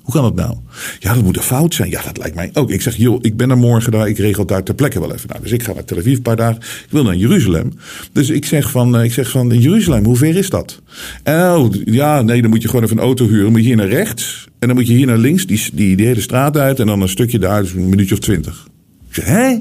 Hoe 0.03 0.13
kan 0.13 0.23
dat 0.23 0.35
nou? 0.35 0.57
Ja, 0.99 1.13
dat 1.13 1.23
moet 1.23 1.37
een 1.37 1.43
fout 1.43 1.73
zijn. 1.73 1.89
Ja, 1.89 2.01
dat 2.01 2.17
lijkt 2.17 2.35
mij 2.35 2.49
ook. 2.53 2.71
Ik 2.71 2.81
zeg, 2.81 2.95
joh, 2.95 3.19
ik 3.21 3.37
ben 3.37 3.49
er 3.49 3.57
morgen 3.57 3.91
daar. 3.91 4.07
Ik 4.07 4.17
regel 4.17 4.45
daar 4.45 4.63
ter 4.63 4.75
plekke 4.75 4.99
wel 4.99 5.13
even. 5.13 5.29
Nou, 5.29 5.41
dus 5.41 5.51
ik 5.51 5.63
ga 5.63 5.73
naar 5.73 5.83
Tel 5.83 5.97
Aviv 5.97 6.15
een 6.15 6.21
paar 6.21 6.35
dagen. 6.35 6.55
Ik 6.61 6.87
wil 6.89 7.03
naar 7.03 7.15
Jeruzalem. 7.15 7.73
Dus 8.11 8.29
ik 8.29 8.45
zeg 8.45 8.71
van, 8.71 8.97
eh, 8.97 9.03
ik 9.03 9.13
zeg 9.13 9.29
van 9.29 9.59
Jeruzalem, 9.59 10.03
hoe 10.03 10.15
ver 10.15 10.35
is 10.35 10.49
dat? 10.49 10.81
oh, 11.23 11.73
ja, 11.85 12.21
nee, 12.21 12.41
dan 12.41 12.49
moet 12.49 12.61
je 12.61 12.67
gewoon 12.67 12.83
even 12.83 12.97
een 12.97 13.03
auto 13.03 13.25
huren. 13.25 13.43
Dan 13.43 13.51
moet 13.51 13.61
je 13.61 13.67
hier 13.67 13.75
naar 13.75 13.87
rechts. 13.87 14.47
En 14.59 14.67
dan 14.67 14.77
moet 14.77 14.87
je 14.87 14.93
hier 14.93 15.07
naar 15.07 15.17
links, 15.17 15.45
die, 15.45 15.69
die, 15.73 16.05
hele 16.05 16.21
straat 16.21 16.57
uit. 16.57 16.79
En 16.79 16.87
dan 16.87 17.01
een 17.01 17.09
stukje 17.09 17.39
daar, 17.39 17.61
dus 17.61 17.73
een 17.73 17.89
minuutje 17.89 18.13
of 18.13 18.19
twintig. 18.19 18.67
Ik 19.09 19.15
zeg, 19.15 19.25
hé? 19.25 19.57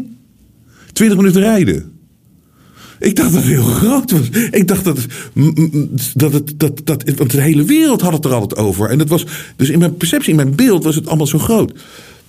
Twintig 0.93 1.17
minuten 1.19 1.41
rijden. 1.41 1.93
Ik 3.03 3.17
dacht 3.17 3.33
dat 3.33 3.43
het 3.43 3.51
heel 3.51 3.62
groot 3.62 4.11
was. 4.11 4.29
Ik 4.51 4.69
dacht 4.69 4.85
dat, 4.85 5.07
dat 6.15 6.33
het, 6.33 6.53
dat, 6.57 6.81
dat, 6.85 7.05
want 7.17 7.31
de 7.31 7.41
hele 7.41 7.65
wereld 7.65 8.01
had 8.01 8.12
het 8.12 8.25
er 8.25 8.33
altijd 8.33 8.61
over. 8.61 8.91
En 8.91 8.99
het 8.99 9.09
was, 9.09 9.27
dus 9.57 9.69
in 9.69 9.79
mijn 9.79 9.97
perceptie, 9.97 10.31
in 10.31 10.37
mijn 10.37 10.55
beeld 10.55 10.85
was 10.85 10.95
het 10.95 11.07
allemaal 11.07 11.27
zo 11.27 11.38
groot. 11.38 11.73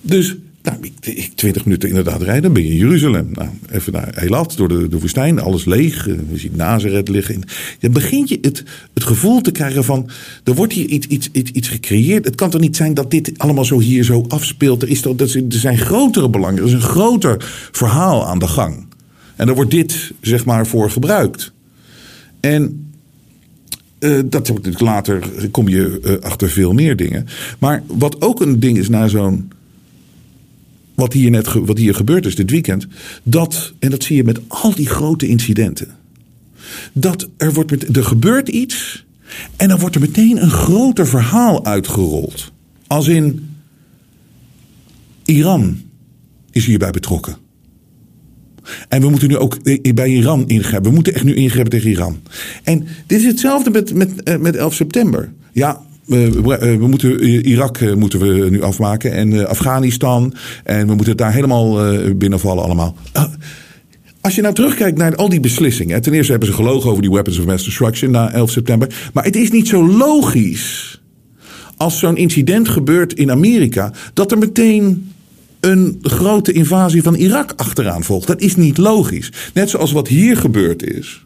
Dus 0.00 0.36
nou, 0.62 0.76
ik, 1.00 1.30
20 1.34 1.64
minuten 1.64 1.88
inderdaad 1.88 2.22
rijden, 2.22 2.42
dan 2.42 2.52
ben 2.52 2.64
je 2.64 2.70
in 2.70 2.76
Jeruzalem. 2.76 3.28
Nou, 3.32 3.48
even 3.70 3.92
naar 3.92 4.08
Eilat, 4.08 4.54
door 4.56 4.68
de, 4.68 4.88
de 4.88 4.98
woestijn, 4.98 5.40
alles 5.40 5.64
leeg. 5.64 6.06
Je 6.06 6.38
ziet 6.38 6.56
Nazareth 6.56 7.08
liggen. 7.08 7.42
Dan 7.80 7.92
begint 7.92 8.28
je 8.28 8.38
het, 8.40 8.64
het 8.94 9.04
gevoel 9.04 9.40
te 9.40 9.50
krijgen 9.50 9.84
van, 9.84 10.10
er 10.44 10.54
wordt 10.54 10.72
hier 10.72 10.86
iets, 10.86 11.06
iets, 11.06 11.28
iets, 11.32 11.50
iets 11.50 11.68
gecreëerd. 11.68 12.24
Het 12.24 12.34
kan 12.34 12.50
toch 12.50 12.60
niet 12.60 12.76
zijn 12.76 12.94
dat 12.94 13.10
dit 13.10 13.32
allemaal 13.36 13.64
zo 13.64 13.78
hier 13.78 14.04
zo 14.04 14.24
afspeelt. 14.28 14.82
Er, 14.82 14.88
is 14.88 15.00
toch, 15.00 15.20
er 15.20 15.44
zijn 15.48 15.78
grotere 15.78 16.28
belangen, 16.28 16.58
er 16.58 16.66
is 16.66 16.72
een 16.72 16.80
groter 16.80 17.68
verhaal 17.72 18.26
aan 18.26 18.38
de 18.38 18.48
gang. 18.48 18.86
En 19.36 19.46
daar 19.46 19.54
wordt 19.54 19.70
dit, 19.70 20.12
zeg 20.20 20.44
maar, 20.44 20.66
voor 20.66 20.90
gebruikt. 20.90 21.52
En 22.40 22.92
uh, 23.98 24.20
dat 24.24 24.80
later 24.80 25.48
kom 25.50 25.68
je 25.68 26.00
uh, 26.04 26.18
achter 26.18 26.50
veel 26.50 26.72
meer 26.72 26.96
dingen. 26.96 27.26
Maar 27.58 27.82
wat 27.86 28.20
ook 28.20 28.40
een 28.40 28.60
ding 28.60 28.78
is 28.78 28.88
na 28.88 29.08
zo'n. 29.08 29.52
Wat 30.94 31.12
hier 31.12 31.30
net 31.30 31.52
wat 31.52 31.78
hier 31.78 31.94
gebeurd 31.94 32.26
is 32.26 32.34
dit 32.34 32.50
weekend. 32.50 32.86
Dat, 33.22 33.72
en 33.78 33.90
dat 33.90 34.02
zie 34.04 34.16
je 34.16 34.24
met 34.24 34.40
al 34.48 34.74
die 34.74 34.88
grote 34.88 35.28
incidenten. 35.28 35.88
Dat 36.92 37.28
er 37.36 37.52
wordt 37.52 37.70
met, 37.70 37.96
er 37.96 38.04
gebeurt 38.04 38.48
iets. 38.48 39.04
En 39.56 39.68
dan 39.68 39.78
wordt 39.78 39.94
er 39.94 40.00
meteen 40.00 40.42
een 40.42 40.50
groter 40.50 41.06
verhaal 41.06 41.64
uitgerold. 41.64 42.52
Als 42.86 43.08
in. 43.08 43.48
Iran 45.24 45.80
is 46.50 46.66
hierbij 46.66 46.90
betrokken. 46.90 47.43
En 48.88 49.00
we 49.00 49.10
moeten 49.10 49.28
nu 49.28 49.36
ook 49.36 49.58
bij 49.94 50.08
Iran 50.08 50.48
ingrijpen. 50.48 50.88
We 50.88 50.94
moeten 50.94 51.14
echt 51.14 51.24
nu 51.24 51.34
ingrijpen 51.34 51.70
tegen 51.70 51.90
Iran. 51.90 52.20
En 52.62 52.86
dit 53.06 53.20
is 53.20 53.26
hetzelfde 53.26 53.70
met, 53.70 53.94
met, 53.94 54.22
eh, 54.22 54.36
met 54.36 54.56
11 54.56 54.74
september. 54.74 55.32
Ja, 55.52 55.80
we, 56.04 56.30
we, 56.78 56.86
moeten 56.88 57.20
Irak 57.46 57.94
moeten 57.96 58.18
we 58.18 58.50
nu 58.50 58.62
afmaken 58.62 59.12
en 59.12 59.48
Afghanistan. 59.48 60.34
En 60.64 60.86
we 60.86 60.94
moeten 60.94 61.08
het 61.08 61.18
daar 61.18 61.32
helemaal 61.32 61.78
binnenvallen 62.16 62.64
allemaal. 62.64 62.96
Als 64.24 64.34
je 64.34 64.42
nou 64.42 64.54
terugkijkt 64.54 64.98
naar 64.98 65.16
al 65.16 65.28
die 65.28 65.40
beslissingen. 65.40 66.02
Ten 66.02 66.12
eerste 66.12 66.30
hebben 66.30 66.48
ze 66.48 66.54
gelogen 66.54 66.90
over 66.90 67.02
die 67.02 67.10
weapons 67.10 67.38
of 67.38 67.44
mass 67.44 67.64
destruction 67.64 68.10
na 68.10 68.32
11 68.32 68.50
september. 68.50 69.10
Maar 69.12 69.24
het 69.24 69.36
is 69.36 69.50
niet 69.50 69.68
zo 69.68 69.86
logisch. 69.86 71.02
Als 71.76 71.98
zo'n 71.98 72.16
incident 72.16 72.68
gebeurt 72.68 73.12
in 73.12 73.30
Amerika. 73.30 73.92
Dat 74.14 74.32
er 74.32 74.38
meteen 74.38 75.12
een 75.64 75.98
grote 76.02 76.52
invasie 76.52 77.02
van 77.02 77.14
Irak 77.14 77.52
achteraan 77.56 78.02
volgt. 78.02 78.26
Dat 78.26 78.40
is 78.40 78.56
niet 78.56 78.78
logisch. 78.78 79.32
Net 79.54 79.70
zoals 79.70 79.92
wat 79.92 80.08
hier 80.08 80.36
gebeurd 80.36 80.82
is. 80.82 81.24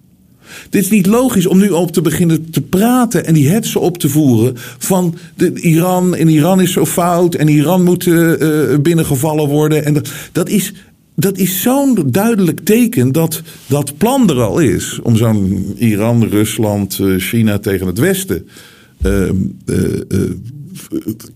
Dit 0.71 0.83
is 0.83 0.91
niet 0.91 1.07
logisch 1.07 1.47
om 1.47 1.59
nu 1.59 1.71
op 1.71 1.93
te 1.93 2.01
beginnen 2.01 2.51
te 2.51 2.61
praten 2.61 3.27
en 3.27 3.35
die 3.35 3.49
hetsen 3.49 3.81
op 3.81 3.99
te 3.99 4.09
voeren 4.09 4.53
van 4.79 5.15
de 5.35 5.61
Iran 5.61 6.15
en 6.15 6.29
Iran 6.29 6.61
is 6.61 6.73
zo 6.73 6.87
fout 6.87 7.35
en 7.35 7.49
Iran 7.49 7.85
moet 7.85 8.07
uh, 8.07 8.79
binnengevallen 8.83 9.49
worden. 9.49 9.85
En 9.85 9.95
dat, 9.95 10.11
dat 10.33 10.49
is, 10.49 10.73
dat 11.15 11.39
is 11.39 11.63
zo'n 11.63 12.03
duidelijk 12.07 12.61
teken 12.61 13.13
dat 13.13 13.43
dat 13.67 13.97
plan 13.97 14.31
er 14.31 14.41
al 14.41 14.59
is 14.59 14.99
om 15.03 15.17
zo'n 15.17 15.75
Iran, 15.79 16.25
Rusland, 16.29 17.01
China 17.17 17.59
tegen 17.59 17.87
het 17.87 17.99
Westen 17.99 18.47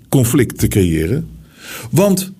conflict 0.08 0.58
te 0.58 0.68
creëren. 0.68 1.26
Want 1.90 2.32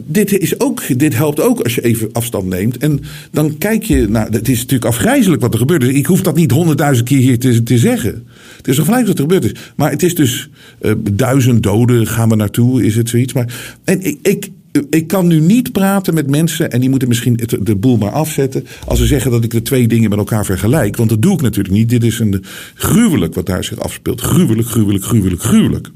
dit, 0.00 0.38
is 0.38 0.60
ook, 0.60 0.98
dit 0.98 1.14
helpt 1.14 1.40
ook 1.40 1.60
als 1.60 1.74
je 1.74 1.80
even 1.80 2.08
afstand 2.12 2.46
neemt. 2.46 2.76
En 2.76 3.00
dan 3.30 3.58
kijk 3.58 3.82
je 3.82 4.08
naar. 4.08 4.28
Het 4.30 4.48
is 4.48 4.58
natuurlijk 4.58 4.84
afgrijzelijk 4.84 5.42
wat 5.42 5.52
er 5.52 5.58
gebeurt. 5.58 5.82
Ik 5.82 6.06
hoef 6.06 6.22
dat 6.22 6.36
niet 6.36 6.50
honderdduizend 6.50 7.08
keer 7.08 7.18
hier 7.18 7.38
te, 7.38 7.78
zeggen. 7.78 8.26
Het 8.56 8.68
is 8.68 8.80
afgrijzelijk 8.80 9.18
wat 9.18 9.30
er 9.30 9.34
gebeurd 9.34 9.54
is. 9.54 9.72
Maar 9.76 9.90
het 9.90 10.02
is 10.02 10.14
dus 10.14 10.50
uh, 10.80 10.92
duizend 11.12 11.62
doden 11.62 12.06
gaan 12.06 12.28
we 12.28 12.36
naartoe, 12.36 12.84
is 12.84 12.96
het 12.96 13.08
zoiets. 13.08 13.32
Maar, 13.32 13.54
en 13.84 14.02
ik, 14.02 14.18
ik, 14.22 14.50
ik 14.90 15.06
kan 15.06 15.26
nu 15.26 15.40
niet 15.40 15.72
praten 15.72 16.14
met 16.14 16.30
mensen. 16.30 16.70
En 16.70 16.80
die 16.80 16.90
moeten 16.90 17.08
misschien 17.08 17.40
de 17.60 17.76
boel 17.76 17.96
maar 17.96 18.12
afzetten. 18.12 18.66
Als 18.86 18.98
ze 18.98 19.06
zeggen 19.06 19.30
dat 19.30 19.44
ik 19.44 19.50
de 19.50 19.62
twee 19.62 19.88
dingen 19.88 20.10
met 20.10 20.18
elkaar 20.18 20.44
vergelijk. 20.44 20.96
Want 20.96 21.08
dat 21.08 21.22
doe 21.22 21.34
ik 21.34 21.40
natuurlijk 21.40 21.74
niet. 21.74 21.88
Dit 21.88 22.04
is 22.04 22.18
een 22.18 22.44
gruwelijk 22.74 23.34
wat 23.34 23.46
daar 23.46 23.64
zich 23.64 23.78
afspeelt. 23.78 24.20
Gruwelijk, 24.20 24.68
gruwelijk, 24.68 25.04
gruwelijk, 25.04 25.42
gruwelijk. 25.42 25.90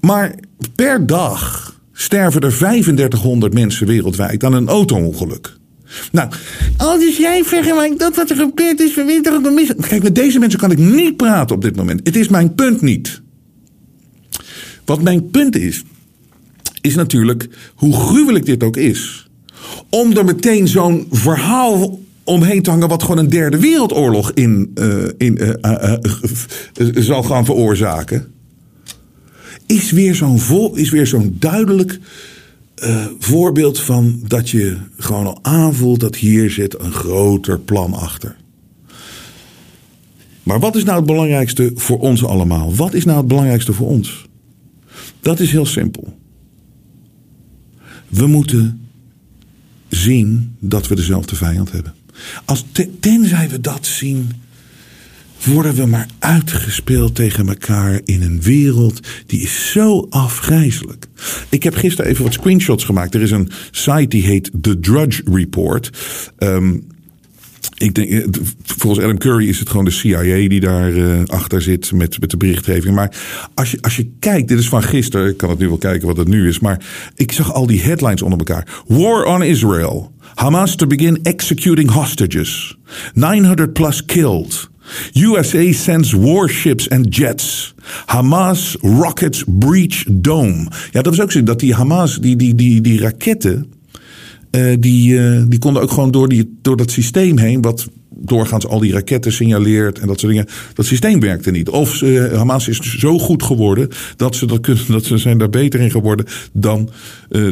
Maar 0.00 0.34
per 0.74 1.06
dag 1.06 1.73
sterven 1.94 2.40
er 2.40 2.56
3500 2.56 3.54
mensen 3.54 3.86
wereldwijd 3.86 4.44
aan 4.44 4.52
een 4.52 4.68
auto-ongeluk. 4.68 5.56
Nou, 6.12 6.28
als 6.76 7.00
dus 7.00 7.16
jij 7.16 7.44
vergelijkt 7.44 7.98
dat 7.98 8.16
wat 8.16 8.30
er 8.30 8.36
gebeurd 8.36 8.80
is, 8.80 8.94
weten 8.94 9.22
toch 9.22 9.34
ook 9.34 9.52
mis. 9.52 9.72
Kijk, 9.88 10.02
met 10.02 10.14
deze 10.14 10.38
mensen 10.38 10.58
kan 10.58 10.70
ik 10.70 10.78
niet 10.78 11.16
praten 11.16 11.56
op 11.56 11.62
dit 11.62 11.76
moment. 11.76 12.00
Het 12.04 12.16
is 12.16 12.28
mijn 12.28 12.54
punt 12.54 12.80
niet. 12.80 13.22
Wat 14.84 15.02
mijn 15.02 15.30
punt 15.30 15.56
is, 15.56 15.82
is 16.80 16.94
natuurlijk 16.94 17.48
hoe 17.74 17.92
gruwelijk 17.92 18.46
dit 18.46 18.62
ook 18.62 18.76
is. 18.76 19.28
Om 19.90 20.16
er 20.16 20.24
meteen 20.24 20.68
zo'n 20.68 21.06
verhaal 21.10 22.00
omheen 22.24 22.62
te 22.62 22.70
hangen 22.70 22.88
wat 22.88 23.02
gewoon 23.02 23.18
een 23.18 23.28
derde 23.28 23.58
wereldoorlog 23.58 24.32
in, 24.32 24.70
uh, 24.74 25.04
in 25.16 25.38
uh, 25.42 25.96
uh, 26.74 27.02
zal 27.02 27.22
gaan 27.22 27.44
veroorzaken. 27.44 28.33
Is 29.66 29.90
weer 30.90 31.06
zo'n 31.06 31.36
duidelijk 31.38 31.98
eh, 32.74 33.06
voorbeeld 33.18 33.80
van 33.80 34.20
dat 34.26 34.50
je 34.50 34.76
gewoon 34.98 35.26
al 35.26 35.38
aanvoelt 35.42 36.00
dat 36.00 36.16
hier 36.16 36.50
zit 36.50 36.80
een 36.80 36.92
groter 36.92 37.60
plan 37.60 37.92
achter. 37.92 38.36
Maar 40.42 40.60
wat 40.60 40.76
is 40.76 40.84
nou 40.84 40.96
het 40.96 41.06
belangrijkste 41.06 41.72
voor 41.74 41.98
ons 41.98 42.24
allemaal? 42.24 42.74
Wat 42.74 42.94
is 42.94 43.04
nou 43.04 43.18
het 43.18 43.28
belangrijkste 43.28 43.72
voor 43.72 43.88
ons? 43.88 44.26
Dat 45.20 45.40
is 45.40 45.50
heel 45.50 45.66
simpel. 45.66 46.18
We 48.08 48.26
moeten 48.26 48.88
zien 49.88 50.56
dat 50.58 50.88
we 50.88 50.94
dezelfde 50.94 51.36
vijand 51.36 51.72
hebben. 51.72 51.94
Als 52.44 52.64
tenzij 53.00 53.48
we 53.48 53.60
dat 53.60 53.86
zien, 53.86 54.30
worden 55.44 55.74
we 55.74 55.86
maar 55.86 56.08
uitgespeeld 56.18 57.14
tegen 57.14 57.48
elkaar 57.48 58.00
in 58.04 58.22
een 58.22 58.42
wereld 58.42 59.00
die 59.26 59.40
is 59.40 59.70
zo 59.70 60.06
afgrijzelijk. 60.10 61.06
Ik 61.48 61.62
heb 61.62 61.74
gisteren 61.74 62.10
even 62.10 62.24
wat 62.24 62.32
screenshots 62.32 62.84
gemaakt. 62.84 63.14
Er 63.14 63.22
is 63.22 63.30
een 63.30 63.50
site 63.70 64.08
die 64.08 64.22
heet 64.22 64.50
The 64.60 64.80
Drudge 64.80 65.22
Report. 65.24 65.90
Um, 66.38 66.86
ik 67.76 67.94
denk, 67.94 68.10
eh, 68.10 68.26
volgens 68.64 69.04
Adam 69.04 69.18
Curry 69.18 69.48
is 69.48 69.58
het 69.58 69.68
gewoon 69.68 69.84
de 69.84 69.90
CIA 69.90 70.48
die 70.48 70.60
daar 70.60 70.92
uh, 70.92 71.22
achter 71.26 71.62
zit 71.62 71.92
met, 71.92 72.20
met 72.20 72.30
de 72.30 72.36
berichtgeving. 72.36 72.94
Maar 72.94 73.16
als 73.54 73.70
je, 73.70 73.78
als 73.80 73.96
je 73.96 74.10
kijkt, 74.18 74.48
dit 74.48 74.58
is 74.58 74.68
van 74.68 74.82
gisteren, 74.82 75.28
ik 75.28 75.36
kan 75.36 75.50
het 75.50 75.58
nu 75.58 75.68
wel 75.68 75.78
kijken 75.78 76.06
wat 76.06 76.16
het 76.16 76.28
nu 76.28 76.48
is. 76.48 76.58
Maar 76.58 76.84
ik 77.14 77.32
zag 77.32 77.52
al 77.52 77.66
die 77.66 77.82
headlines 77.82 78.22
onder 78.22 78.38
elkaar. 78.38 78.82
War 78.86 79.24
on 79.24 79.42
Israel. 79.42 80.12
Hamas 80.34 80.76
to 80.76 80.86
begin 80.86 81.18
executing 81.22 81.90
hostages. 81.90 82.78
900 83.14 83.72
plus 83.72 84.04
killed. 84.04 84.72
USA 85.12 85.72
sends 85.72 86.12
warships 86.12 86.88
and 86.88 87.16
jets. 87.16 87.74
Hamas 88.06 88.76
rockets 88.80 89.44
breach 89.46 90.04
dome. 90.10 90.66
Ja, 90.90 91.02
dat 91.02 91.16
was 91.16 91.20
ook 91.20 91.32
zo. 91.32 91.42
Dat 91.42 91.60
die 91.60 91.74
Hamas, 91.74 92.18
die, 92.20 92.36
die, 92.36 92.54
die, 92.54 92.80
die 92.80 93.00
raketten 93.00 93.72
uh, 94.54 94.74
die, 94.78 95.14
uh, 95.14 95.42
die 95.48 95.58
konden 95.58 95.82
ook 95.82 95.90
gewoon 95.90 96.10
door, 96.10 96.28
die, 96.28 96.58
door 96.62 96.76
dat 96.76 96.90
systeem 96.90 97.38
heen, 97.38 97.62
wat 97.62 97.88
doorgaans 98.16 98.66
al 98.66 98.78
die 98.78 98.92
raketten 98.92 99.32
signaleert 99.32 99.98
en 99.98 100.06
dat 100.06 100.20
soort 100.20 100.32
dingen. 100.32 100.48
Dat 100.74 100.86
systeem 100.86 101.20
werkte 101.20 101.50
niet. 101.50 101.68
Of 101.68 102.02
uh, 102.02 102.32
Hamas 102.32 102.68
is 102.68 102.78
zo 102.98 103.18
goed 103.18 103.42
geworden 103.42 103.88
dat 104.16 104.36
ze, 104.36 104.46
dat, 104.46 104.60
kunnen, 104.60 104.84
dat 104.88 105.04
ze 105.04 105.18
zijn 105.18 105.38
daar 105.38 105.50
beter 105.50 105.80
in 105.80 105.90
geworden 105.90 106.26
dan 106.52 106.90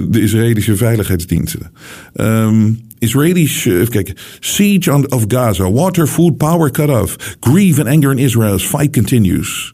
de 0.08 0.20
Israëlische 0.20 0.76
veiligheidsdiensten. 0.76 1.72
Um, 2.14 2.80
Israelis, 3.02 3.64
even 3.64 3.88
kijken. 3.88 4.14
Siege 4.40 5.06
of 5.08 5.24
Gaza. 5.28 5.70
Water, 5.70 6.06
food, 6.06 6.36
power 6.36 6.70
cut 6.70 6.88
off. 6.88 7.36
Grief 7.40 7.78
and 7.78 7.88
anger 7.88 8.10
in 8.10 8.18
Israel. 8.18 8.58
Fight 8.58 8.92
continues. 8.92 9.72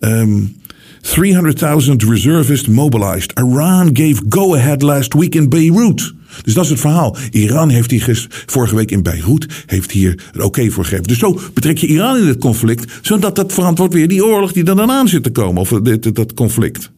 Um, 0.00 0.56
300,000 1.00 2.02
reservists 2.02 2.68
mobilized. 2.68 3.32
Iran 3.38 3.90
gave 3.92 4.22
go-ahead 4.28 4.82
last 4.82 5.14
week 5.14 5.34
in 5.34 5.48
Beirut. 5.48 6.12
Dus 6.42 6.54
dat 6.54 6.64
is 6.64 6.70
het 6.70 6.80
verhaal. 6.80 7.16
Iran 7.30 7.68
heeft 7.68 7.90
hier 7.90 8.26
vorige 8.46 8.76
week 8.76 8.90
in 8.90 9.02
Beirut 9.02 9.46
heeft 9.66 9.90
hier 9.90 10.22
het 10.32 10.42
oké 10.42 10.70
voor 10.70 10.84
gegeven. 10.84 11.06
Dus 11.06 11.18
zo 11.18 11.40
betrek 11.54 11.78
je 11.78 11.86
Iran 11.86 12.16
in 12.16 12.26
het 12.26 12.38
conflict, 12.38 12.98
zodat 13.02 13.36
dat 13.36 13.52
verantwoord 13.52 13.92
weer 13.92 14.08
die 14.08 14.24
oorlog 14.24 14.52
die 14.52 14.64
er 14.64 14.76
dan 14.76 14.90
aan 14.90 15.08
zit 15.08 15.22
te 15.22 15.30
komen, 15.30 15.60
of 15.60 15.68
dat, 15.68 16.14
dat 16.14 16.34
conflict. 16.34 16.90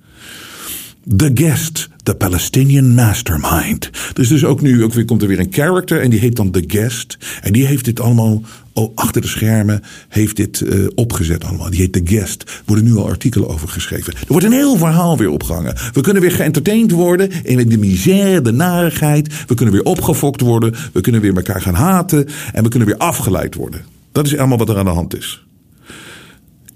The 1.15 1.31
Guest, 1.35 1.89
the 2.03 2.15
Palestinian 2.15 2.95
Mastermind. 2.95 3.91
Dus, 4.13 4.29
dus 4.29 4.45
ook 4.45 4.61
nu 4.61 4.85
ook 4.85 4.93
weer, 4.93 5.05
komt 5.05 5.23
er 5.23 5.29
weer 5.29 5.39
een 5.39 5.53
character 5.53 6.01
en 6.01 6.11
die 6.11 6.21
heet 6.21 6.37
dan 6.37 6.51
The 6.51 6.65
Guest. 6.67 7.19
En 7.43 7.53
die 7.53 7.67
heeft 7.67 7.85
dit 7.85 8.01
allemaal 8.01 8.43
oh, 8.73 8.93
achter 8.95 9.21
de 9.21 9.29
schermen 9.29 9.83
heeft 10.09 10.37
dit 10.37 10.61
uh, 10.61 10.87
opgezet 10.95 11.45
allemaal. 11.45 11.71
Die 11.71 11.81
heet 11.81 11.93
The 11.93 12.01
Guest. 12.05 12.43
Er 12.43 12.63
worden 12.65 12.85
nu 12.85 12.97
al 12.97 13.09
artikelen 13.09 13.49
over 13.49 13.69
geschreven. 13.69 14.13
Er 14.13 14.25
wordt 14.27 14.47
een 14.47 14.53
heel 14.53 14.77
verhaal 14.77 15.17
weer 15.17 15.31
opgehangen. 15.31 15.77
We 15.93 16.01
kunnen 16.01 16.23
weer 16.23 16.33
geëntertained 16.33 16.91
worden 16.91 17.31
in 17.45 17.69
de 17.69 17.79
misère, 17.79 18.43
de 18.43 18.53
narigheid. 18.53 19.47
We 19.47 19.55
kunnen 19.55 19.75
weer 19.75 19.85
opgefokt 19.85 20.41
worden. 20.41 20.75
We 20.93 21.01
kunnen 21.01 21.21
weer 21.21 21.37
elkaar 21.37 21.61
gaan 21.63 21.75
haten. 21.75 22.27
En 22.53 22.63
we 22.63 22.69
kunnen 22.69 22.89
weer 22.89 22.99
afgeleid 22.99 23.55
worden. 23.55 23.85
Dat 24.13 24.27
is 24.27 24.37
allemaal 24.37 24.59
wat 24.59 24.69
er 24.69 24.79
aan 24.79 24.85
de 24.85 24.91
hand 24.91 25.17
is. 25.17 25.47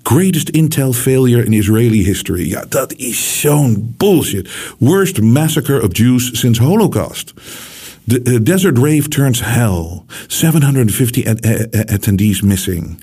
Greatest 0.02 0.50
intel 0.50 0.92
failure 0.92 1.44
in 1.44 1.52
Israeli 1.52 2.04
history. 2.04 2.48
Ja, 2.48 2.64
dat 2.68 2.94
is 2.94 3.40
zo'n 3.40 3.94
bullshit. 3.96 4.48
Worst 4.78 5.20
massacre 5.20 5.82
of 5.82 5.96
Jews 5.96 6.30
since 6.32 6.62
Holocaust. 6.62 7.32
The 8.06 8.20
uh, 8.26 8.38
Desert 8.42 8.78
Rave 8.78 9.08
turns 9.08 9.40
hell. 9.40 10.04
750 10.28 11.24
attendees 11.24 12.42
missing. 12.42 12.98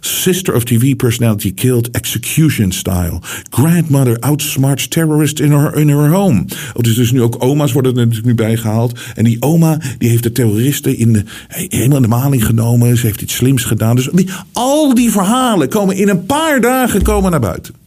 Sister 0.00 0.54
of 0.54 0.64
TV 0.64 0.96
personality 0.96 1.52
killed 1.52 1.94
execution 1.94 2.72
style. 2.72 3.20
Grandmother 3.50 4.18
outsmarts 4.20 4.88
terrorist 4.88 5.40
in 5.40 5.50
her, 5.50 5.78
in 5.78 5.88
her 5.88 6.08
home. 6.08 6.46
Oh, 6.74 6.82
dus, 6.82 6.94
dus 6.94 7.12
nu 7.12 7.22
ook 7.22 7.42
oma's 7.42 7.72
worden 7.72 7.92
er 7.92 7.98
natuurlijk 7.98 8.26
nu 8.26 8.34
bijgehaald. 8.34 8.98
En 9.14 9.24
die 9.24 9.42
oma 9.42 9.80
die 9.98 10.08
heeft 10.08 10.22
de 10.22 10.32
terroristen 10.32 10.96
in 10.96 11.12
de, 11.12 11.24
helemaal 11.48 11.96
in 11.96 12.02
de 12.02 12.08
maling 12.08 12.46
genomen. 12.46 12.96
Ze 12.96 13.06
heeft 13.06 13.22
iets 13.22 13.34
slims 13.34 13.64
gedaan. 13.64 13.96
Dus 13.96 14.08
die, 14.12 14.28
al 14.52 14.94
die 14.94 15.10
verhalen 15.10 15.68
komen 15.68 15.96
in 15.96 16.08
een 16.08 16.26
paar 16.26 16.60
dagen 16.60 17.02
komen 17.02 17.30
naar 17.30 17.40
buiten. 17.40 17.85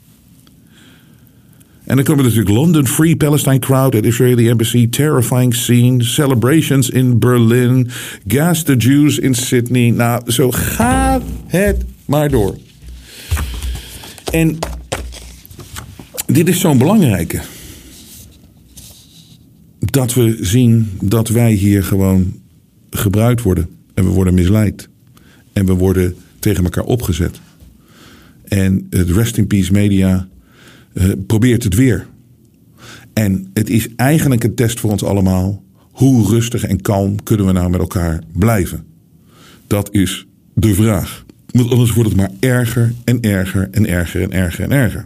En 1.89 1.95
dan 1.95 2.03
komen 2.03 2.23
natuurlijk 2.23 2.49
London 2.49 2.87
Free 2.87 3.17
Palestine 3.17 3.59
crowd 3.59 3.95
at 3.95 4.05
Israeli 4.05 4.49
embassy, 4.49 4.89
terrifying 4.89 5.55
scene, 5.55 6.03
celebrations 6.03 6.89
in 6.89 7.19
Berlin, 7.19 7.89
gas 8.27 8.63
the 8.63 8.75
Jews 8.75 9.19
in 9.19 9.33
Sydney. 9.33 9.89
Nou, 9.89 10.31
zo 10.31 10.51
gaat 10.51 11.21
het 11.47 11.85
maar 12.05 12.29
door. 12.29 12.57
En 14.31 14.57
dit 16.25 16.47
is 16.47 16.59
zo'n 16.59 16.77
belangrijke. 16.77 17.41
Dat 19.79 20.13
we 20.13 20.37
zien 20.41 20.91
dat 21.01 21.27
wij 21.27 21.53
hier 21.53 21.83
gewoon 21.83 22.33
gebruikt 22.89 23.41
worden. 23.41 23.69
En 23.93 24.03
we 24.03 24.09
worden 24.09 24.33
misleid. 24.33 24.89
En 25.53 25.65
we 25.65 25.73
worden 25.73 26.15
tegen 26.39 26.63
elkaar 26.63 26.83
opgezet. 26.83 27.39
En 28.43 28.87
het 28.89 29.09
Rest 29.09 29.37
in 29.37 29.47
Peace 29.47 29.71
Media 29.71 30.27
uh, 30.93 31.11
probeert 31.27 31.63
het 31.63 31.75
weer. 31.75 32.07
En 33.13 33.49
het 33.53 33.69
is 33.69 33.87
eigenlijk 33.95 34.43
een 34.43 34.55
test 34.55 34.79
voor 34.79 34.91
ons 34.91 35.03
allemaal. 35.03 35.63
Hoe 35.91 36.29
rustig 36.29 36.63
en 36.63 36.81
kalm 36.81 37.23
kunnen 37.23 37.45
we 37.45 37.51
nou 37.51 37.69
met 37.69 37.79
elkaar 37.79 38.23
blijven? 38.33 38.83
Dat 39.67 39.93
is 39.93 40.27
de 40.53 40.73
vraag. 40.73 41.25
Want 41.51 41.71
anders 41.71 41.93
wordt 41.93 42.09
het 42.09 42.17
maar 42.17 42.31
erger 42.39 42.93
en 43.03 43.21
erger 43.21 43.67
en 43.71 43.87
erger 43.87 44.21
en 44.21 44.31
erger 44.31 44.63
en 44.63 44.71
erger 44.71 45.05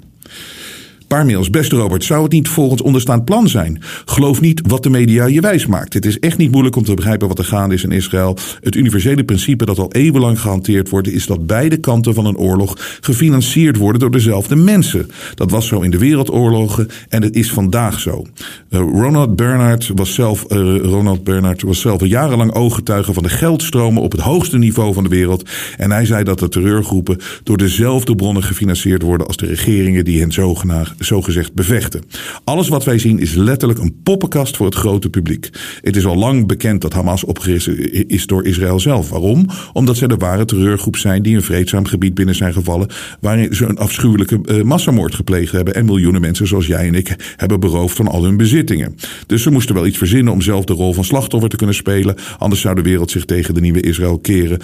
paar 1.13 1.25
mails. 1.25 1.49
Beste 1.49 1.75
Robert, 1.75 2.03
zou 2.03 2.23
het 2.23 2.31
niet 2.31 2.47
volgens 2.47 2.81
onderstaand 2.81 3.25
plan 3.25 3.49
zijn? 3.49 3.81
Geloof 4.05 4.41
niet 4.41 4.61
wat 4.67 4.83
de 4.83 4.89
media 4.89 5.25
je 5.25 5.41
wijs 5.41 5.65
maakt. 5.65 5.93
Het 5.93 6.05
is 6.05 6.19
echt 6.19 6.37
niet 6.37 6.51
moeilijk 6.51 6.75
om 6.75 6.83
te 6.83 6.93
begrijpen 6.93 7.27
wat 7.27 7.39
er 7.39 7.45
gaande 7.45 7.75
is 7.75 7.83
in 7.83 7.91
Israël. 7.91 8.37
Het 8.61 8.75
universele 8.75 9.23
principe 9.23 9.65
dat 9.65 9.79
al 9.79 9.91
eeuwenlang 9.91 10.39
gehanteerd 10.39 10.89
wordt, 10.89 11.07
is 11.07 11.25
dat 11.25 11.47
beide 11.47 11.77
kanten 11.77 12.13
van 12.13 12.25
een 12.25 12.37
oorlog 12.37 12.97
gefinancierd 13.01 13.77
worden 13.77 13.99
door 13.99 14.11
dezelfde 14.11 14.55
mensen. 14.55 15.09
Dat 15.35 15.51
was 15.51 15.67
zo 15.67 15.81
in 15.81 15.91
de 15.91 15.97
wereldoorlogen 15.97 16.87
en 17.09 17.23
het 17.23 17.35
is 17.35 17.51
vandaag 17.51 17.99
zo. 17.99 18.25
Uh, 18.69 18.79
Ronald 18.79 19.35
Bernhard 19.35 19.91
was 19.95 20.13
zelf, 20.13 20.45
uh, 20.49 20.77
Ronald 20.77 21.23
Bernhard 21.23 21.61
was 21.61 21.79
zelf 21.79 22.05
jarenlang 22.05 22.53
ooggetuige 22.53 23.13
van 23.13 23.23
de 23.23 23.29
geldstromen 23.29 24.01
op 24.01 24.11
het 24.11 24.21
hoogste 24.21 24.57
niveau 24.57 24.93
van 24.93 25.03
de 25.03 25.09
wereld. 25.09 25.49
En 25.77 25.91
hij 25.91 26.05
zei 26.05 26.23
dat 26.23 26.39
de 26.39 26.49
terreurgroepen 26.49 27.19
door 27.43 27.57
dezelfde 27.57 28.15
bronnen 28.15 28.43
gefinancierd 28.43 29.01
worden 29.01 29.27
als 29.27 29.37
de 29.37 29.45
regeringen 29.45 30.05
die 30.05 30.19
hen 30.19 30.31
zogenaamd 30.31 30.71
zogezegd 31.05 31.53
bevechten. 31.53 32.01
Alles 32.43 32.67
wat 32.67 32.83
wij 32.83 32.99
zien 32.99 33.19
is 33.19 33.33
letterlijk 33.33 33.79
een 33.79 33.95
poppenkast 34.03 34.57
voor 34.57 34.65
het 34.65 34.75
grote 34.75 35.09
publiek. 35.09 35.49
Het 35.81 35.95
is 35.95 36.05
al 36.05 36.15
lang 36.15 36.47
bekend 36.47 36.81
dat 36.81 36.93
Hamas 36.93 37.23
opgericht 37.23 37.67
is 38.07 38.25
door 38.25 38.45
Israël 38.45 38.79
zelf. 38.79 39.09
Waarom? 39.09 39.45
Omdat 39.73 39.97
zij 39.97 40.07
de 40.07 40.15
ware 40.15 40.45
terreurgroep 40.45 40.97
zijn 40.97 41.21
die 41.21 41.35
een 41.35 41.41
vreedzaam 41.41 41.85
gebied 41.85 42.13
binnen 42.13 42.35
zijn 42.35 42.53
gevallen. 42.53 42.87
waarin 43.19 43.55
ze 43.55 43.65
een 43.65 43.77
afschuwelijke 43.77 44.39
uh, 44.45 44.61
massamoord 44.63 45.15
gepleegd 45.15 45.51
hebben. 45.51 45.75
en 45.75 45.85
miljoenen 45.85 46.21
mensen 46.21 46.47
zoals 46.47 46.67
jij 46.67 46.87
en 46.87 46.95
ik 46.95 47.33
hebben 47.35 47.59
beroofd 47.59 47.95
van 47.95 48.07
al 48.07 48.23
hun 48.23 48.37
bezittingen. 48.37 48.95
Dus 49.27 49.41
ze 49.41 49.51
moesten 49.51 49.75
wel 49.75 49.85
iets 49.85 49.97
verzinnen 49.97 50.33
om 50.33 50.41
zelf 50.41 50.65
de 50.65 50.73
rol 50.73 50.93
van 50.93 51.03
slachtoffer 51.03 51.49
te 51.49 51.55
kunnen 51.55 51.75
spelen. 51.75 52.15
Anders 52.37 52.61
zou 52.61 52.75
de 52.75 52.81
wereld 52.81 53.11
zich 53.11 53.25
tegen 53.25 53.53
de 53.53 53.61
nieuwe 53.61 53.81
Israël 53.81 54.19
keren. 54.19 54.59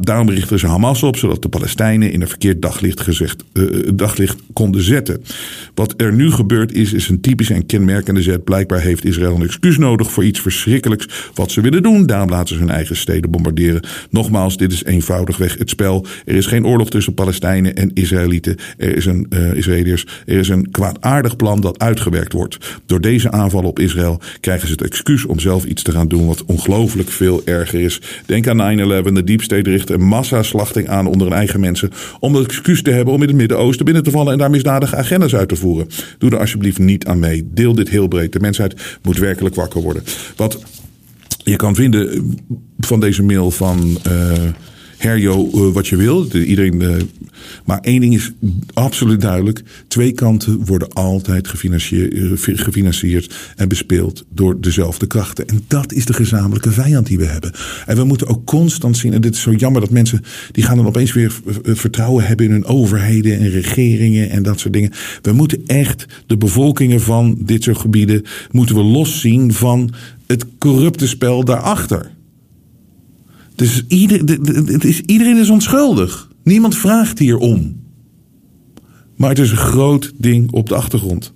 Daarom 0.00 0.30
richten 0.30 0.58
ze 0.58 0.66
Hamas 0.66 1.02
op, 1.02 1.16
zodat 1.16 1.42
de 1.42 1.48
Palestijnen 1.48 2.12
in 2.12 2.20
een 2.20 2.28
verkeerd 2.28 2.62
daglicht, 2.62 3.00
gezegd, 3.00 3.44
uh, 3.52 3.88
daglicht 3.94 4.36
konden 4.52 4.82
zetten. 4.82 5.22
Wat 5.78 5.94
er 5.96 6.12
nu 6.12 6.30
gebeurd 6.30 6.72
is, 6.72 6.92
is 6.92 7.08
een 7.08 7.20
typische 7.20 7.54
en 7.54 7.66
kenmerkende 7.66 8.22
zet. 8.22 8.44
Blijkbaar 8.44 8.80
heeft 8.80 9.04
Israël 9.04 9.34
een 9.34 9.42
excuus 9.42 9.78
nodig 9.78 10.10
voor 10.10 10.24
iets 10.24 10.40
verschrikkelijks 10.40 11.30
wat 11.34 11.50
ze 11.50 11.60
willen 11.60 11.82
doen. 11.82 12.06
Daarom 12.06 12.28
laten 12.28 12.54
ze 12.54 12.60
hun 12.60 12.70
eigen 12.70 12.96
steden 12.96 13.30
bombarderen. 13.30 13.82
Nogmaals, 14.10 14.56
dit 14.56 14.72
is 14.72 14.84
eenvoudigweg 14.84 15.58
het 15.58 15.70
spel. 15.70 16.06
Er 16.24 16.34
is 16.34 16.46
geen 16.46 16.66
oorlog 16.66 16.90
tussen 16.90 17.14
Palestijnen 17.14 17.74
en 17.74 17.90
Israëlieten. 17.94 18.56
Er 18.76 18.96
is 18.96 19.06
een 19.06 19.26
uh, 19.30 19.54
Israëliërs. 19.54 20.06
Er 20.26 20.38
is 20.38 20.48
een 20.48 20.70
kwaadaardig 20.70 21.36
plan 21.36 21.60
dat 21.60 21.78
uitgewerkt 21.78 22.32
wordt. 22.32 22.80
Door 22.86 23.00
deze 23.00 23.30
aanval 23.30 23.62
op 23.62 23.78
Israël 23.78 24.20
krijgen 24.40 24.66
ze 24.66 24.72
het 24.72 24.82
excuus 24.82 25.24
om 25.24 25.38
zelf 25.38 25.64
iets 25.64 25.82
te 25.82 25.92
gaan 25.92 26.08
doen 26.08 26.26
wat 26.26 26.44
ongelooflijk 26.44 27.10
veel 27.10 27.42
erger 27.44 27.80
is. 27.80 28.00
Denk 28.26 28.46
aan 28.46 28.78
9-11. 28.78 29.12
De 29.12 29.24
Deep 29.24 29.42
State 29.42 29.70
richt 29.70 29.90
een 29.90 30.06
massaslachting 30.06 30.88
aan 30.88 31.06
onder 31.06 31.26
hun 31.26 31.36
eigen 31.36 31.60
mensen. 31.60 31.90
Om 32.20 32.34
het 32.34 32.46
excuus 32.46 32.82
te 32.82 32.90
hebben 32.90 33.14
om 33.14 33.22
in 33.22 33.28
het 33.28 33.36
Midden-Oosten 33.36 33.84
binnen 33.84 34.02
te 34.02 34.10
vallen 34.10 34.32
en 34.32 34.38
daar 34.38 34.50
misdadige 34.50 34.96
agendas 34.96 35.34
uit 35.34 35.48
te 35.48 35.56
voeren 35.56 35.66
Doe 36.18 36.30
er 36.30 36.38
alsjeblieft 36.38 36.78
niet 36.78 37.06
aan 37.06 37.18
mee. 37.18 37.48
Deel 37.52 37.74
dit 37.74 37.88
heel 37.88 38.08
breed. 38.08 38.32
De 38.32 38.40
mensheid 38.40 38.98
moet 39.02 39.18
werkelijk 39.18 39.54
wakker 39.54 39.82
worden. 39.82 40.02
Wat 40.36 40.62
je 41.44 41.56
kan 41.56 41.74
vinden 41.74 42.34
van 42.78 43.00
deze 43.00 43.22
mail 43.22 43.50
van 43.50 43.98
uh, 44.06 44.32
Herjo 44.98 45.50
uh, 45.54 45.72
wat 45.72 45.86
je 45.86 45.96
wil. 45.96 46.26
Iedereen, 46.32 46.80
uh, 46.80 46.94
maar 47.64 47.80
één 47.80 48.00
ding 48.00 48.14
is 48.14 48.32
absoluut 48.72 49.20
duidelijk. 49.20 49.62
Twee 49.88 50.12
kanten 50.12 50.64
worden 50.64 50.92
altijd 50.92 51.48
gefinancierd, 51.48 52.40
gefinancierd 52.40 53.34
en 53.56 53.68
bespeeld 53.68 54.24
door 54.34 54.60
dezelfde 54.60 55.06
krachten. 55.06 55.48
En 55.48 55.64
dat 55.68 55.92
is 55.92 56.04
de 56.04 56.12
gezamenlijke 56.12 56.70
vijand 56.70 57.06
die 57.06 57.18
we 57.18 57.24
hebben. 57.24 57.52
En 57.86 57.96
we 57.96 58.04
moeten 58.04 58.26
ook 58.26 58.44
constant 58.44 58.96
zien, 58.96 59.12
en 59.12 59.20
dit 59.20 59.34
is 59.34 59.40
zo 59.40 59.52
jammer 59.52 59.80
dat 59.80 59.90
mensen, 59.90 60.24
die 60.52 60.64
gaan 60.64 60.76
dan 60.76 60.86
opeens 60.86 61.12
weer 61.12 61.32
vertrouwen 61.62 62.26
hebben 62.26 62.46
in 62.46 62.52
hun 62.52 62.64
overheden 62.64 63.38
en 63.38 63.50
regeringen 63.50 64.30
en 64.30 64.42
dat 64.42 64.60
soort 64.60 64.72
dingen. 64.72 64.92
We 65.22 65.32
moeten 65.32 65.62
echt 65.66 66.06
de 66.26 66.36
bevolkingen 66.36 67.00
van 67.00 67.36
dit 67.40 67.62
soort 67.62 67.78
gebieden, 67.78 68.24
moeten 68.50 68.74
we 68.74 68.82
loszien 68.82 69.52
van 69.52 69.90
het 70.26 70.44
corrupte 70.58 71.08
spel 71.08 71.44
daarachter. 71.44 72.16
Dus 73.58 73.84
ieder, 73.88 74.18
het 74.72 74.84
is, 74.84 75.00
iedereen 75.00 75.36
is 75.36 75.48
onschuldig. 75.48 76.28
Niemand 76.42 76.76
vraagt 76.76 77.18
hier 77.18 77.36
om. 77.36 77.76
Maar 79.18 79.28
het 79.28 79.38
is 79.38 79.50
een 79.50 79.56
groot 79.56 80.12
ding 80.16 80.52
op 80.52 80.68
de 80.68 80.74
achtergrond. 80.74 81.32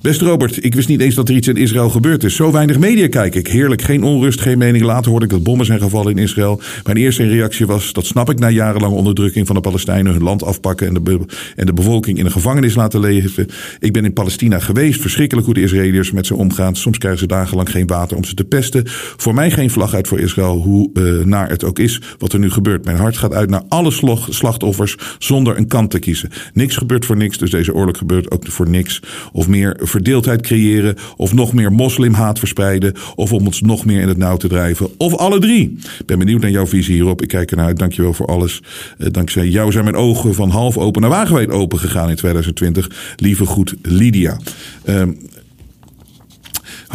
Beste 0.00 0.24
Robert, 0.24 0.64
ik 0.64 0.74
wist 0.74 0.88
niet 0.88 1.00
eens 1.00 1.14
dat 1.14 1.28
er 1.28 1.34
iets 1.34 1.48
in 1.48 1.56
Israël 1.56 1.90
gebeurd 1.90 2.24
is. 2.24 2.34
Zo 2.34 2.52
weinig 2.52 2.78
media 2.78 3.08
kijk 3.08 3.34
ik. 3.34 3.46
Heerlijk, 3.46 3.82
geen 3.82 4.02
onrust, 4.02 4.40
geen 4.40 4.58
mening. 4.58 4.84
Later 4.84 5.10
hoorde 5.10 5.24
ik 5.24 5.30
dat 5.30 5.42
bommen 5.42 5.66
zijn 5.66 5.80
gevallen 5.80 6.10
in 6.10 6.22
Israël. 6.22 6.60
Mijn 6.84 6.96
eerste 6.96 7.26
reactie 7.26 7.66
was, 7.66 7.92
dat 7.92 8.06
snap 8.06 8.30
ik 8.30 8.38
na 8.38 8.50
jarenlange 8.50 8.94
onderdrukking 8.94 9.46
van 9.46 9.54
de 9.54 9.60
Palestijnen. 9.60 10.12
Hun 10.12 10.22
land 10.22 10.42
afpakken 10.42 10.86
en 10.86 10.94
de, 10.94 11.20
en 11.56 11.66
de 11.66 11.72
bevolking 11.72 12.18
in 12.18 12.24
een 12.24 12.32
gevangenis 12.32 12.74
laten 12.74 13.00
leven. 13.00 13.46
Ik 13.80 13.92
ben 13.92 14.04
in 14.04 14.12
Palestina 14.12 14.58
geweest. 14.58 15.00
Verschrikkelijk 15.00 15.46
hoe 15.46 15.54
de 15.54 15.62
Israëliërs 15.62 16.12
met 16.12 16.26
ze 16.26 16.34
omgaan. 16.34 16.76
Soms 16.76 16.98
krijgen 16.98 17.20
ze 17.20 17.26
dagenlang 17.26 17.70
geen 17.70 17.86
water 17.86 18.16
om 18.16 18.24
ze 18.24 18.34
te 18.34 18.44
pesten. 18.44 18.82
Voor 19.16 19.34
mij 19.34 19.50
geen 19.50 19.70
vlag 19.70 19.94
uit 19.94 20.08
voor 20.08 20.20
Israël, 20.20 20.56
hoe 20.56 20.90
uh, 20.94 21.24
naar 21.24 21.48
het 21.48 21.64
ook 21.64 21.78
is 21.78 22.00
wat 22.18 22.32
er 22.32 22.38
nu 22.38 22.50
gebeurt. 22.50 22.84
Mijn 22.84 22.96
hart 22.96 23.16
gaat 23.16 23.34
uit 23.34 23.50
naar 23.50 23.62
alle 23.68 23.90
slachtoffers 24.28 24.96
zonder 25.18 25.56
een 25.56 25.68
kant 25.68 25.90
te 25.90 25.98
kiezen. 25.98 26.30
Niks 26.52 26.76
gebeurt 26.76 27.04
voor 27.06 27.16
niks, 27.16 27.38
dus 27.38 27.50
deze 27.50 27.74
oorlog 27.74 27.98
gebeurt 27.98 28.30
ook 28.30 28.46
voor 28.46 28.68
niks. 28.68 29.02
Of 29.32 29.48
meer 29.48 29.76
verdeeldheid 29.80 30.40
creëren, 30.40 30.96
of 31.16 31.32
nog 31.32 31.52
meer 31.52 31.72
moslimhaat 31.72 32.38
verspreiden, 32.38 32.94
of 33.14 33.32
om 33.32 33.46
ons 33.46 33.60
nog 33.60 33.84
meer 33.84 34.00
in 34.00 34.08
het 34.08 34.18
nauw 34.18 34.36
te 34.36 34.48
drijven, 34.48 34.88
of 34.96 35.14
alle 35.14 35.38
drie. 35.38 35.78
Ik 35.98 36.06
ben 36.06 36.18
benieuwd 36.18 36.40
naar 36.40 36.50
jouw 36.50 36.66
visie 36.66 36.94
hierop. 36.94 37.22
Ik 37.22 37.28
kijk 37.28 37.50
ernaar 37.50 37.66
uit. 37.66 37.78
Dankjewel 37.78 38.12
voor 38.12 38.26
alles. 38.26 38.62
Uh, 38.98 39.06
dankzij 39.10 39.48
jou 39.48 39.72
zijn 39.72 39.84
mijn 39.84 39.96
ogen 39.96 40.34
van 40.34 40.50
half 40.50 40.78
open 40.78 41.00
naar 41.00 41.10
wagenwijd 41.10 41.50
open 41.50 41.78
gegaan 41.78 42.10
in 42.10 42.16
2020. 42.16 43.14
Lieve 43.16 43.46
goed, 43.46 43.74
Lydia. 43.82 44.38
Uh, 44.84 45.02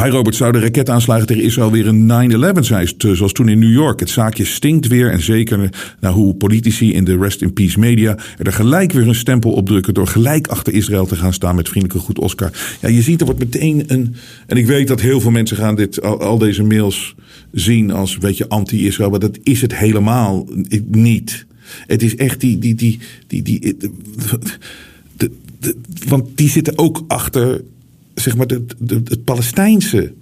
Hi 0.04 0.10
Robert, 0.10 0.36
zou 0.36 0.52
de 0.52 0.60
raketaanslagen 0.60 1.28
tegen 1.28 1.44
Israël 1.44 1.72
weer 1.72 1.88
een 1.88 2.56
9-11 2.58 2.60
zijn, 2.60 2.88
zoals 2.98 3.32
toen 3.32 3.50
in 3.50 3.60
New 3.60 3.72
York? 3.72 4.00
Het 4.00 4.10
zaakje 4.10 4.46
stinkt 4.46 4.88
weer 4.88 5.12
en 5.12 5.22
zeker 5.22 5.70
naar 6.00 6.12
hoe 6.12 6.36
politici 6.36 6.94
in 6.94 7.04
de 7.04 7.18
Rest 7.18 7.42
in 7.42 7.54
Peace 7.54 7.80
media 7.80 8.18
er 8.38 8.54
gelijk 8.54 8.92
weer 8.92 9.08
een 9.08 9.16
stempel 9.16 9.52
op 9.52 9.66
drukken 9.66 9.94
door 9.94 10.08
gelijk 10.08 10.48
achter 10.48 10.74
Israël 10.74 11.06
te 11.06 11.16
gaan 11.16 11.34
staan 11.34 11.56
met 11.56 11.70
vriendelijke 11.70 12.04
goed 12.04 12.20
Oscar. 12.20 12.52
Ja, 12.82 12.90
je 12.90 13.02
ziet 13.02 13.20
er 13.20 13.26
wordt 13.26 13.40
meteen 13.40 13.84
een, 13.88 14.16
en 14.48 14.58
ik 14.58 14.66
weet 14.66 14.88
dat 14.88 15.02
heel 15.02 15.22
veel 15.22 15.32
mensen 15.32 15.58
gaan 15.58 15.76
dit, 15.76 16.02
al, 16.02 16.38
deze 16.38 16.64
mails 16.64 17.16
zien 17.52 17.92
als, 17.92 18.18
weet 18.18 18.38
je, 18.38 18.50
anti-Israël, 18.50 19.10
maar 19.10 19.20
dat 19.20 19.40
is 19.44 19.62
het 19.62 19.76
helemaal 19.76 20.48
niet. 20.88 21.46
Het 21.88 22.04
is 22.04 22.16
echt 22.16 22.40
die, 22.40 22.60
die, 22.60 22.76
die, 22.76 23.00
die, 23.28 23.42
die, 23.44 23.78
want 26.08 26.28
die 26.36 26.50
zitten 26.50 26.78
ook 26.78 27.04
achter 27.08 27.62
zeg 28.14 28.36
maar, 28.36 28.48
de, 28.48 28.66
de, 28.78 29.02
het 29.04 29.24
Palestijnse 29.24 30.14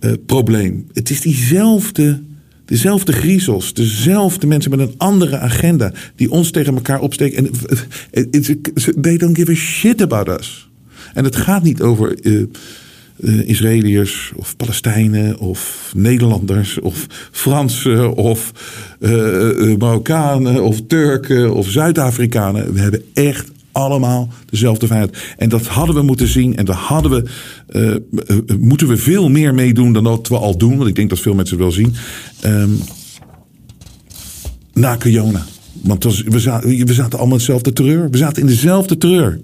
uh, 0.00 0.12
probleem. 0.26 0.86
Het 0.92 1.10
is 1.10 1.20
diezelfde, 1.20 2.22
dezelfde 2.64 3.12
griezels, 3.12 3.74
dezelfde 3.74 4.46
mensen 4.46 4.70
met 4.70 4.80
een 4.80 4.94
andere 4.96 5.38
agenda 5.38 5.92
die 6.16 6.30
ons 6.30 6.50
tegen 6.50 6.74
elkaar 6.74 7.00
opsteken. 7.00 7.36
En 7.36 7.50
they 9.00 9.16
don't 9.16 9.36
give 9.36 9.50
a 9.50 9.54
shit 9.54 10.02
about 10.02 10.40
us. 10.40 10.70
En 11.14 11.24
het 11.24 11.36
gaat 11.36 11.62
niet 11.62 11.82
over 11.82 12.16
Israëliërs 13.46 14.32
of 14.36 14.56
Palestijnen 14.56 15.38
of 15.38 15.90
Nederlanders 15.96 16.80
of 16.80 17.06
Fransen 17.30 18.14
of 18.14 18.52
Marokkanen 19.78 20.62
of 20.62 20.80
Turken 20.86 21.54
of 21.54 21.70
Zuid-Afrikanen. 21.70 22.72
We 22.72 22.80
hebben 22.80 23.02
echt 23.12 23.50
allemaal 23.72 24.28
dezelfde 24.50 24.86
vijand. 24.86 25.16
En 25.36 25.48
dat 25.48 25.66
hadden 25.66 25.94
we 25.94 26.02
moeten 26.02 26.28
zien 26.28 26.56
en 26.56 26.64
daar 26.64 26.76
hadden 26.76 27.10
we, 27.10 27.30
uh, 27.70 28.56
moeten 28.58 28.88
we 28.88 28.96
veel 28.96 29.28
meer 29.28 29.54
meedoen 29.54 29.92
dan 29.92 30.04
dat 30.04 30.28
we 30.28 30.38
al 30.38 30.56
doen. 30.56 30.76
Want 30.76 30.88
ik 30.88 30.94
denk 30.94 31.10
dat 31.10 31.20
veel 31.20 31.34
mensen 31.34 31.58
wel 31.58 31.72
zien. 31.72 31.94
Um, 32.44 32.78
na 34.72 34.96
Kiona. 34.96 35.44
Want 35.82 36.04
we, 36.04 36.40
zaten, 36.40 36.86
we 36.86 36.94
zaten 36.94 37.18
allemaal 37.18 37.38
in 37.38 37.44
dezelfde 37.44 37.72
terreur. 37.72 38.10
We 38.10 38.16
zaten 38.16 38.42
in 38.42 38.48
dezelfde 38.48 38.98
terreur. 38.98 39.40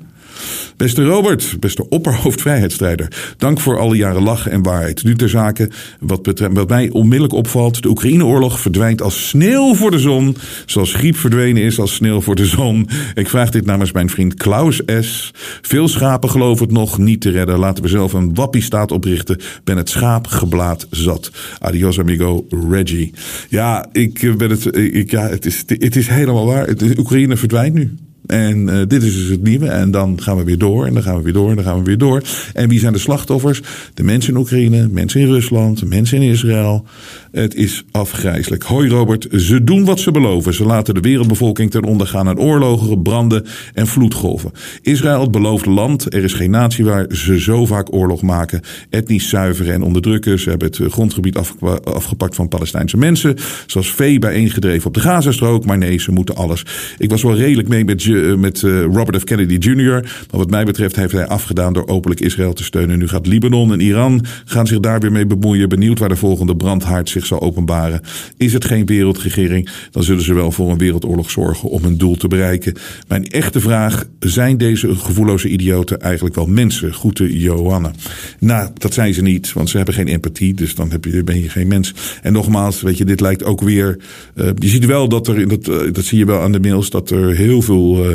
Beste 0.76 1.05
Robert, 1.05 1.57
beste 1.61 1.89
opperhoofdvrijheidsstrijder. 1.89 3.34
Dank 3.36 3.61
voor 3.61 3.78
alle 3.78 3.97
jaren 3.97 4.22
lachen 4.22 4.51
en 4.51 4.62
waarheid. 4.62 5.05
Nu 5.05 5.14
ter 5.14 5.28
zake, 5.28 5.70
wat, 6.01 6.34
wat 6.53 6.68
mij 6.68 6.91
onmiddellijk 6.91 7.34
opvalt. 7.34 7.82
De 7.82 7.89
Oekraïne-oorlog 7.89 8.61
verdwijnt 8.61 9.03
als 9.03 9.28
sneeuw 9.28 9.74
voor 9.74 9.91
de 9.91 9.99
zon. 9.99 10.36
Zoals 10.66 10.95
griep 10.95 11.16
verdwenen 11.16 11.62
is 11.62 11.80
als 11.80 11.95
sneeuw 11.95 12.20
voor 12.20 12.34
de 12.34 12.47
zon. 12.47 12.89
Ik 13.14 13.28
vraag 13.28 13.51
dit 13.51 13.66
namens 13.66 13.93
mijn 13.93 14.11
vriend 14.11 14.34
Klaus 14.34 14.82
S. 15.01 15.30
Veel 15.62 15.89
schapen 15.89 16.30
geloven 16.30 16.66
het 16.66 16.74
nog 16.74 16.99
niet 16.99 17.20
te 17.20 17.30
redden. 17.30 17.59
Laten 17.59 17.82
we 17.82 17.89
zelf 17.89 18.12
een 18.12 18.34
wappie-staat 18.34 18.93
oprichten. 18.93 19.41
Ben 19.64 19.76
het 19.76 19.91
schaap 19.91 20.26
geblaad 20.26 20.86
zat. 20.91 21.30
Adios 21.59 21.99
amigo, 21.99 22.47
Reggie. 22.70 23.12
Ja, 23.49 23.86
ik 23.93 24.34
ben 24.36 24.51
het, 24.51 24.76
ik, 24.76 25.11
ja, 25.11 25.28
het, 25.28 25.47
is, 25.47 25.64
het 25.66 25.97
is 25.97 26.09
helemaal 26.09 26.47
waar. 26.47 26.68
Oekraïne 26.99 27.36
verdwijnt 27.36 27.74
nu. 27.74 27.97
En 28.29 28.68
uh, 28.68 28.79
dit 28.87 29.03
is 29.03 29.14
dus 29.14 29.29
het 29.29 29.43
nieuwe. 29.43 29.68
En 29.68 29.91
dan 29.91 30.22
gaan 30.22 30.37
we 30.37 30.45
weer 30.45 30.59
door. 30.59 30.87
En 30.87 30.95
dan 30.95 31.03
gaan 31.03 31.16
we 31.16 31.22
weer 31.22 31.33
door. 31.33 31.51
En 31.51 31.57
dan 31.57 31.64
gaan 31.64 31.79
we 31.79 31.85
weer 31.85 31.99
door. 31.99 32.22
En 32.55 32.68
wie 32.68 32.79
zijn 32.79 32.93
de 32.93 32.99
slachtoffers? 32.99 33.62
De 33.95 34.03
mensen 34.03 34.33
in 34.33 34.39
Oekraïne, 34.39 34.89
mensen 34.91 35.20
in 35.20 35.26
Rusland, 35.26 35.89
mensen 35.89 36.22
in 36.22 36.31
Israël. 36.31 36.85
Het 37.33 37.55
is 37.55 37.85
afgrijzelijk. 37.91 38.62
Hoi 38.62 38.89
Robert, 38.89 39.26
ze 39.31 39.64
doen 39.64 39.85
wat 39.85 40.01
ze 40.01 40.11
beloven. 40.11 40.55
Ze 40.55 40.64
laten 40.64 40.95
de 40.95 41.01
wereldbevolking 41.01 41.70
ten 41.70 41.85
onder 41.85 42.07
gaan 42.07 42.29
aan 42.29 42.39
oorlogen, 42.39 43.03
branden 43.03 43.45
en 43.74 43.87
vloedgolven. 43.87 44.53
Israël, 44.83 45.20
het 45.20 45.31
beloofde 45.31 45.70
land. 45.70 46.14
Er 46.14 46.24
is 46.24 46.33
geen 46.33 46.51
natie 46.51 46.85
waar 46.85 47.07
ze 47.11 47.41
zo 47.41 47.66
vaak 47.66 47.95
oorlog 47.95 48.22
maken. 48.22 48.61
Etnisch 48.91 49.29
zuiveren 49.29 49.74
en 49.74 49.83
onderdrukken. 49.83 50.39
Ze 50.39 50.49
hebben 50.49 50.68
het 50.68 50.93
grondgebied 50.93 51.37
afgepakt 51.85 52.35
van 52.35 52.49
Palestijnse 52.49 52.97
mensen. 52.97 53.37
Zoals 53.66 53.93
vee 53.93 54.18
bijeengedreven 54.18 54.87
op 54.87 54.95
de 54.95 55.01
Gazastrook. 55.01 55.64
Maar 55.64 55.79
nee, 55.79 55.99
ze 55.99 56.12
moeten 56.12 56.37
alles. 56.37 56.62
Ik 56.99 57.11
was 57.11 57.22
wel 57.22 57.37
redelijk 57.37 57.68
mee 57.68 57.85
met, 57.85 58.03
met 58.39 58.61
Robert 58.93 59.21
F. 59.21 59.25
Kennedy 59.25 59.55
Jr. 59.55 60.01
Maar 60.01 60.27
wat 60.31 60.51
mij 60.51 60.64
betreft 60.64 60.97
heeft 60.97 61.12
hij 61.12 61.27
afgedaan 61.27 61.73
door 61.73 61.89
openlijk 61.89 62.21
Israël 62.21 62.53
te 62.53 62.64
steunen. 62.64 62.99
Nu 62.99 63.09
gaat 63.09 63.27
Libanon 63.27 63.73
en 63.73 63.81
Iran 63.81 64.25
gaan 64.45 64.66
zich 64.66 64.81
daar 64.81 65.01
weer 65.01 65.12
mee 65.12 65.27
bemoeien. 65.27 65.69
Benieuwd 65.69 65.99
waar 65.99 66.09
de 66.09 66.16
volgende 66.16 66.57
brandhaard 66.57 67.09
zich 67.09 67.27
zal 67.27 67.41
openbaren. 67.41 68.01
Is 68.37 68.53
het 68.53 68.64
geen 68.64 68.87
wereldregering, 68.87 69.69
dan 69.91 70.03
zullen 70.03 70.23
ze 70.23 70.35
wel 70.35 70.53
voor 70.53 70.71
een 70.71 70.79
wereldoorlog 70.79 71.31
zorgen 71.31 71.69
om 71.69 71.83
hun 71.83 71.97
doel 71.97 72.16
te 72.16 72.29
bereiken. 72.29 72.75
Mijn 73.09 73.27
echte 73.27 73.61
vraag, 73.61 74.07
zijn 74.19 74.57
deze 74.57 74.95
gevoelloze 74.95 75.49
idioten 75.49 76.01
eigenlijk 76.01 76.35
wel 76.35 76.47
mensen? 76.47 76.93
Groeten 76.93 77.37
Johanna. 77.37 77.91
Nou, 78.39 78.71
dat 78.75 78.95
zijn 78.95 79.14
ze 79.14 79.23
niet, 79.23 79.53
want 79.53 79.71
ze 79.71 79.77
hebben 79.77 79.95
geen 79.95 80.09
empathie, 80.09 80.55
dus 80.55 80.75
dan 80.75 80.91
heb 80.91 81.05
je, 81.05 81.25
ben 81.25 81.43
je 81.43 81.49
geen 81.49 81.69
mens. 81.69 81.95
En 82.23 82.33
nogmaals, 82.33 82.81
weet 82.81 82.99
je, 82.99 83.05
dit 83.05 83.21
lijkt 83.21 83.45
ook 83.45 83.61
weer... 83.61 83.99
Uh, 84.35 84.51
je 84.59 84.69
ziet 84.69 84.87
wel 84.87 85.09
dat 85.09 85.29
er, 85.29 85.49
dat, 85.49 85.64
dat 85.95 86.05
zie 86.05 86.19
je 86.19 86.25
wel 86.25 86.41
aan 86.41 86.53
de 86.53 86.61
mails, 86.61 86.91
dat 86.91 87.11
er 87.11 87.37
heel 87.37 87.62
veel 87.62 88.08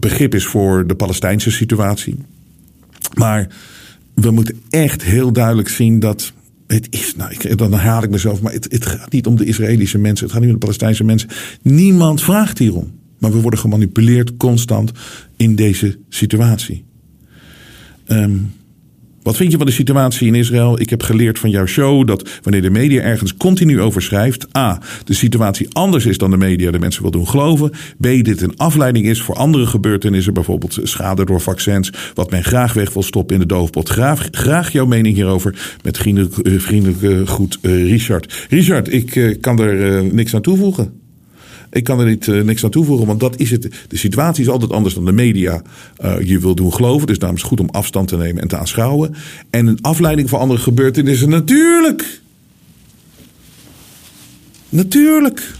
begrip 0.00 0.34
is 0.34 0.46
voor 0.46 0.86
de 0.86 0.94
Palestijnse 0.94 1.50
situatie. 1.50 2.16
Maar 3.14 3.48
we 4.14 4.30
moeten 4.30 4.60
echt 4.70 5.02
heel 5.02 5.32
duidelijk 5.32 5.68
zien 5.68 6.00
dat 6.00 6.32
het 6.66 6.86
is, 6.90 7.16
nou, 7.16 7.30
ik, 7.32 7.58
dan 7.58 7.72
herhaal 7.72 8.02
ik 8.02 8.10
mezelf, 8.10 8.42
maar 8.42 8.52
het, 8.52 8.66
het, 8.70 8.86
gaat 8.86 9.12
niet 9.12 9.26
om 9.26 9.36
de 9.36 9.44
Israëlische 9.44 9.98
mensen, 9.98 10.24
het 10.24 10.34
gaat 10.34 10.42
niet 10.42 10.52
om 10.52 10.58
de 10.58 10.64
Palestijnse 10.66 11.04
mensen. 11.04 11.28
Niemand 11.62 12.22
vraagt 12.22 12.58
hierom. 12.58 12.92
Maar 13.18 13.32
we 13.32 13.40
worden 13.40 13.60
gemanipuleerd 13.60 14.36
constant 14.36 14.92
in 15.36 15.56
deze 15.56 15.98
situatie. 16.08 16.84
Um, 18.08 18.52
wat 19.24 19.36
vind 19.36 19.50
je 19.50 19.56
van 19.56 19.66
de 19.66 19.72
situatie 19.72 20.26
in 20.26 20.34
Israël? 20.34 20.80
Ik 20.80 20.90
heb 20.90 21.02
geleerd 21.02 21.38
van 21.38 21.50
jouw 21.50 21.66
show 21.66 22.06
dat 22.06 22.28
wanneer 22.42 22.62
de 22.62 22.70
media 22.70 23.02
ergens 23.02 23.36
continu 23.36 23.80
over 23.80 24.02
schrijft, 24.02 24.56
A. 24.56 24.80
de 25.04 25.14
situatie 25.14 25.68
anders 25.72 26.06
is 26.06 26.18
dan 26.18 26.30
de 26.30 26.36
media 26.36 26.70
de 26.70 26.78
mensen 26.78 27.02
wil 27.02 27.10
doen 27.10 27.28
geloven. 27.28 27.70
B. 28.00 28.02
dit 28.02 28.42
een 28.42 28.56
afleiding 28.56 29.06
is 29.06 29.22
voor 29.22 29.34
andere 29.34 29.66
gebeurtenissen, 29.66 30.34
bijvoorbeeld 30.34 30.78
schade 30.82 31.24
door 31.24 31.40
vaccins, 31.40 31.92
wat 32.14 32.30
men 32.30 32.44
graag 32.44 32.72
weg 32.72 32.92
wil 32.92 33.02
stoppen 33.02 33.34
in 33.34 33.40
de 33.40 33.48
doofpot. 33.48 33.88
Graag, 33.88 34.28
graag 34.30 34.72
jouw 34.72 34.86
mening 34.86 35.14
hierover 35.14 35.76
met 35.82 35.98
vriendelijk, 35.98 36.36
uh, 36.36 36.60
vriendelijk 36.60 37.02
uh, 37.02 37.26
goed 37.26 37.58
uh, 37.62 37.90
Richard. 37.90 38.46
Richard, 38.50 38.92
ik 38.92 39.38
kan 39.40 39.60
er 39.60 40.04
niks 40.04 40.34
aan 40.34 40.42
toevoegen. 40.42 41.03
Ik 41.74 41.84
kan 41.84 42.00
er 42.00 42.06
niet, 42.06 42.26
uh, 42.26 42.42
niks 42.42 42.64
aan 42.64 42.70
toevoegen, 42.70 43.06
want 43.06 43.20
dat 43.20 43.36
is 43.36 43.50
het. 43.50 43.62
De 43.88 43.96
situatie 43.96 44.42
is 44.42 44.48
altijd 44.48 44.72
anders 44.72 44.94
dan 44.94 45.04
de 45.04 45.12
media 45.12 45.62
uh, 46.04 46.20
je 46.20 46.38
wil 46.38 46.54
doen 46.54 46.72
geloven. 46.74 47.06
Dus 47.06 47.18
daarom 47.18 47.36
is 47.36 47.42
het 47.42 47.50
goed 47.50 47.60
om 47.60 47.68
afstand 47.70 48.08
te 48.08 48.16
nemen 48.16 48.42
en 48.42 48.48
te 48.48 48.56
aanschouwen. 48.56 49.14
En 49.50 49.66
een 49.66 49.80
afleiding 49.80 50.28
van 50.28 50.38
andere 50.38 50.60
gebeurtenissen, 50.60 51.28
natuurlijk. 51.28 52.20
Natuurlijk. 54.68 55.54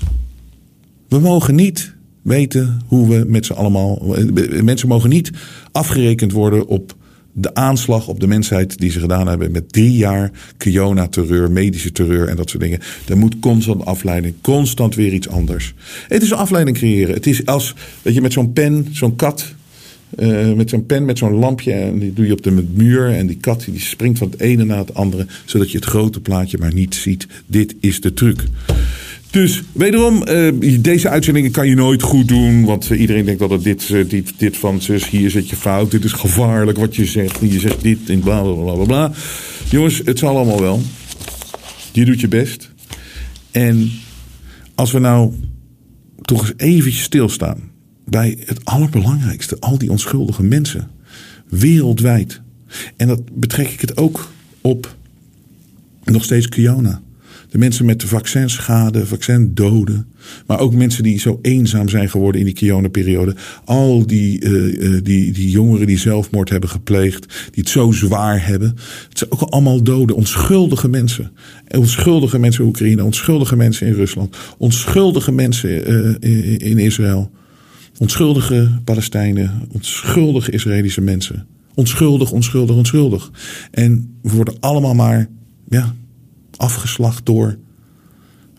We 1.09 1.19
mogen 1.19 1.55
niet 1.55 1.95
weten 2.23 2.81
hoe 2.87 3.09
we 3.09 3.25
met 3.29 3.47
z'n 3.47 3.53
allemaal. 3.53 4.17
Mensen 4.63 4.89
mogen 4.89 5.11
niet 5.11 5.31
afgerekend 5.73 6.33
worden 6.33 6.67
op 6.67 6.95
de 7.37 7.55
aanslag 7.55 8.09
op 8.09 8.21
de 8.21 8.27
mensheid 8.27 8.79
die 8.79 8.91
ze 8.91 9.01
gedaan 9.01 9.27
hebben 9.27 9.53
met 9.53 9.73
drie 9.73 9.97
jaar 9.97 10.31
Kiona-terreur, 10.57 11.51
medische 11.51 11.93
terreur 11.93 12.29
en 12.29 12.37
dat 12.37 12.51
soort 12.51 12.63
dingen. 12.63 12.81
Er 13.09 13.19
moet 13.19 13.39
constant 13.39 13.85
afleiding, 13.85 14.35
constant 14.41 14.95
weer 14.95 15.13
iets 15.13 15.29
anders. 15.29 15.75
Het 16.09 16.23
is 16.23 16.33
afleiding 16.33 16.77
creëren. 16.77 17.15
Het 17.15 17.27
is 17.27 17.47
als, 17.47 17.75
dat 18.03 18.15
je, 18.15 18.21
met 18.21 18.33
zo'n 18.33 18.53
pen, 18.53 18.89
zo'n 18.91 19.17
kat, 19.17 19.55
uh, 20.19 20.53
met 20.53 20.71
zo'n 20.71 20.87
pen, 20.87 21.05
met 21.05 21.19
zo'n 21.19 21.33
lampje, 21.33 21.73
en 21.73 21.99
die 21.99 22.13
doe 22.13 22.27
je 22.27 22.33
op 22.33 22.43
de 22.43 22.65
muur. 22.75 23.11
En 23.11 23.27
die 23.27 23.37
kat 23.37 23.65
die 23.65 23.81
springt 23.81 24.19
van 24.19 24.31
het 24.31 24.41
ene 24.41 24.65
naar 24.65 24.79
het 24.79 24.95
andere, 24.95 25.27
zodat 25.45 25.71
je 25.71 25.77
het 25.79 25.87
grote 25.87 26.21
plaatje 26.21 26.59
maar 26.59 26.75
niet 26.75 26.95
ziet. 26.95 27.27
Dit 27.47 27.75
is 27.81 28.01
de 28.01 28.13
truc. 28.13 28.45
Dus 29.35 29.63
wederom, 29.73 30.23
uh, 30.29 30.81
deze 30.81 31.09
uitzendingen 31.09 31.51
kan 31.51 31.69
je 31.69 31.75
nooit 31.75 32.03
goed 32.03 32.29
doen. 32.29 32.65
Want 32.65 32.91
uh, 32.91 33.01
iedereen 33.01 33.25
denkt 33.25 33.49
dat 33.49 33.63
dit, 33.63 33.89
uh, 33.89 34.09
dit, 34.09 34.33
dit 34.39 34.57
van 34.57 34.83
zus, 34.83 35.09
hier 35.09 35.31
zit 35.31 35.49
je 35.49 35.57
fout. 35.57 35.91
Dit 35.91 36.05
is 36.05 36.13
gevaarlijk 36.13 36.79
wat 36.79 36.97
je 36.97 37.05
zegt. 37.05 37.39
Je 37.41 37.61
zegt 37.61 37.83
dit 37.83 37.99
en 38.11 38.21
bla 38.21 38.43
bla 38.43 38.75
bla 38.75 38.85
bla. 38.85 39.13
Jongens, 39.71 40.01
het 40.05 40.19
zal 40.19 40.37
allemaal 40.37 40.61
wel. 40.61 40.83
Je 41.93 42.05
doet 42.05 42.21
je 42.21 42.29
best. 42.29 42.71
En 43.51 43.91
als 44.75 44.93
we 44.93 44.99
nou 44.99 45.33
toch 46.23 46.41
eens 46.41 46.53
eventjes 46.57 47.03
stilstaan 47.03 47.71
bij 48.05 48.39
het 48.45 48.65
allerbelangrijkste. 48.65 49.57
Al 49.61 49.79
die 49.79 49.91
onschuldige 49.91 50.43
mensen. 50.43 50.91
Wereldwijd. 51.49 52.41
En 52.97 53.09
dat 53.09 53.39
betrek 53.41 53.69
ik 53.69 53.81
het 53.81 53.97
ook 53.97 54.33
op 54.61 54.97
nog 56.05 56.25
steeds 56.25 56.49
Kiona. 56.49 57.03
De 57.55 57.61
mensen 57.61 57.85
met 57.85 58.01
de 58.01 58.07
vaccinschade, 58.07 59.07
vaccindoden. 59.07 60.07
Maar 60.47 60.59
ook 60.59 60.75
mensen 60.75 61.03
die 61.03 61.19
zo 61.19 61.39
eenzaam 61.43 61.89
zijn 61.89 62.11
geworden 62.11 62.41
in 62.41 62.47
die 62.47 62.55
Kiona-periode. 62.55 63.35
Al 63.65 64.07
die, 64.07 64.45
uh, 64.45 65.01
die, 65.03 65.33
die 65.33 65.51
jongeren 65.51 65.87
die 65.87 65.99
zelfmoord 65.99 66.51
hebben 66.51 66.69
gepleegd. 66.69 67.27
Die 67.51 67.63
het 67.63 67.69
zo 67.69 67.93
zwaar 67.93 68.47
hebben. 68.47 68.69
Het 69.09 69.19
zijn 69.19 69.31
ook 69.33 69.41
allemaal 69.41 69.83
doden. 69.83 70.17
Onschuldige 70.17 70.89
mensen. 70.89 71.31
Onschuldige 71.69 72.39
mensen 72.39 72.63
in 72.63 72.69
Oekraïne. 72.69 73.05
Onschuldige 73.05 73.57
mensen 73.57 73.87
in 73.87 73.95
Rusland. 73.95 74.37
Onschuldige 74.59 75.33
mensen 75.33 75.91
uh, 75.93 76.15
in, 76.71 76.79
Israël. 76.79 77.31
Onschuldige 77.99 78.81
Palestijnen. 78.85 79.63
Onschuldige 79.73 80.51
Israëlische 80.51 81.01
mensen. 81.01 81.47
Onschuldig, 81.75 82.33
onschuldig, 82.33 82.77
onschuldig. 82.77 83.31
En 83.71 84.19
we 84.23 84.35
worden 84.35 84.55
allemaal 84.61 84.95
maar... 84.95 85.29
Ja, 85.69 85.95
afgeslacht 86.57 87.27
door 87.27 87.57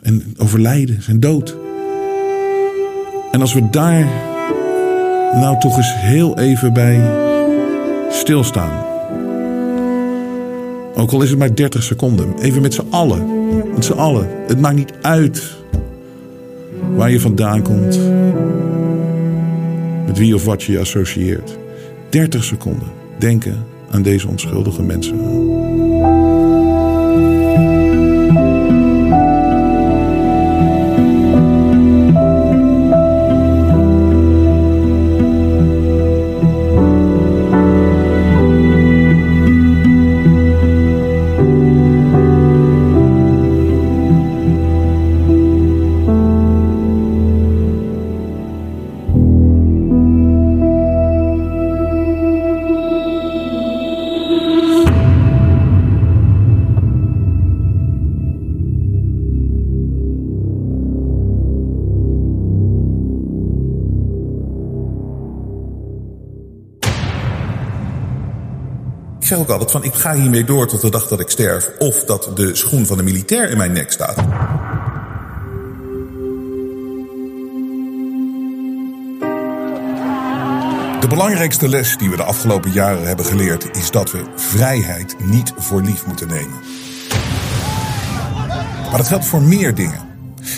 en 0.02 0.34
overlijden, 0.38 1.02
zijn 1.02 1.20
dood. 1.20 1.56
En 3.32 3.41
als 3.41 3.54
we 3.54 3.70
daar 3.70 4.06
nou 5.34 5.60
toch 5.60 5.78
eens 5.78 5.93
heel 5.96 6.38
even 6.39 6.74
bij 6.74 7.12
stilstaan. 8.10 8.84
Ook 10.96 11.12
al 11.12 11.22
is 11.22 11.30
het 11.30 11.39
maar 11.39 11.56
30 11.56 11.84
seconden. 11.84 12.39
Even 12.39 12.62
met 12.62 12.74
z'n 12.74 12.88
allen. 12.89 13.26
Met 13.74 13.86
z'n 13.86 13.93
allen. 13.93 14.28
Het 14.48 14.60
maakt 14.60 14.76
niet 14.76 14.93
uit 15.02 15.56
waar 16.96 17.12
je 17.12 17.20
vandaan 17.20 17.62
komt. 17.62 18.00
Met 20.06 20.18
wie 20.18 20.36
of 20.36 20.46
wat 20.46 20.64
je 20.64 20.72
je 20.72 20.80
associeert. 20.80 21.58
30 22.10 22.43
seconden. 22.43 22.88
Denken 23.20 23.64
aan 23.91 24.02
deze 24.02 24.28
onschuldige 24.28 24.84
mensen. 24.84 25.45
Ga 70.06 70.14
hiermee 70.14 70.43
door 70.43 70.68
tot 70.68 70.82
de 70.82 70.89
dag 70.89 71.08
dat 71.08 71.20
ik 71.20 71.30
sterf. 71.30 71.72
Of 71.78 72.03
dat 72.03 72.32
de 72.36 72.56
schoen 72.56 72.86
van 72.86 72.97
de 72.97 73.03
militair 73.03 73.49
in 73.49 73.58
mijn 73.58 73.72
nek 73.72 73.91
staat. 73.91 74.16
De 81.01 81.08
belangrijkste 81.10 81.70
les 81.70 81.97
die 81.97 82.10
we 82.10 82.16
de 82.16 82.24
afgelopen 82.24 82.72
jaren 82.72 83.08
hebben 83.08 83.26
geleerd 83.26 83.78
is 83.78 83.91
dat 83.91 84.12
we 84.12 84.24
vrijheid 84.36 85.16
niet 85.20 85.53
voor 85.58 85.82
lief 85.82 86.06
moeten 86.06 86.28
nemen. 86.28 86.60
Maar 88.89 88.97
dat 88.97 89.08
geldt 89.08 89.26
voor 89.26 89.41
meer 89.41 89.76
dingen. 89.76 90.05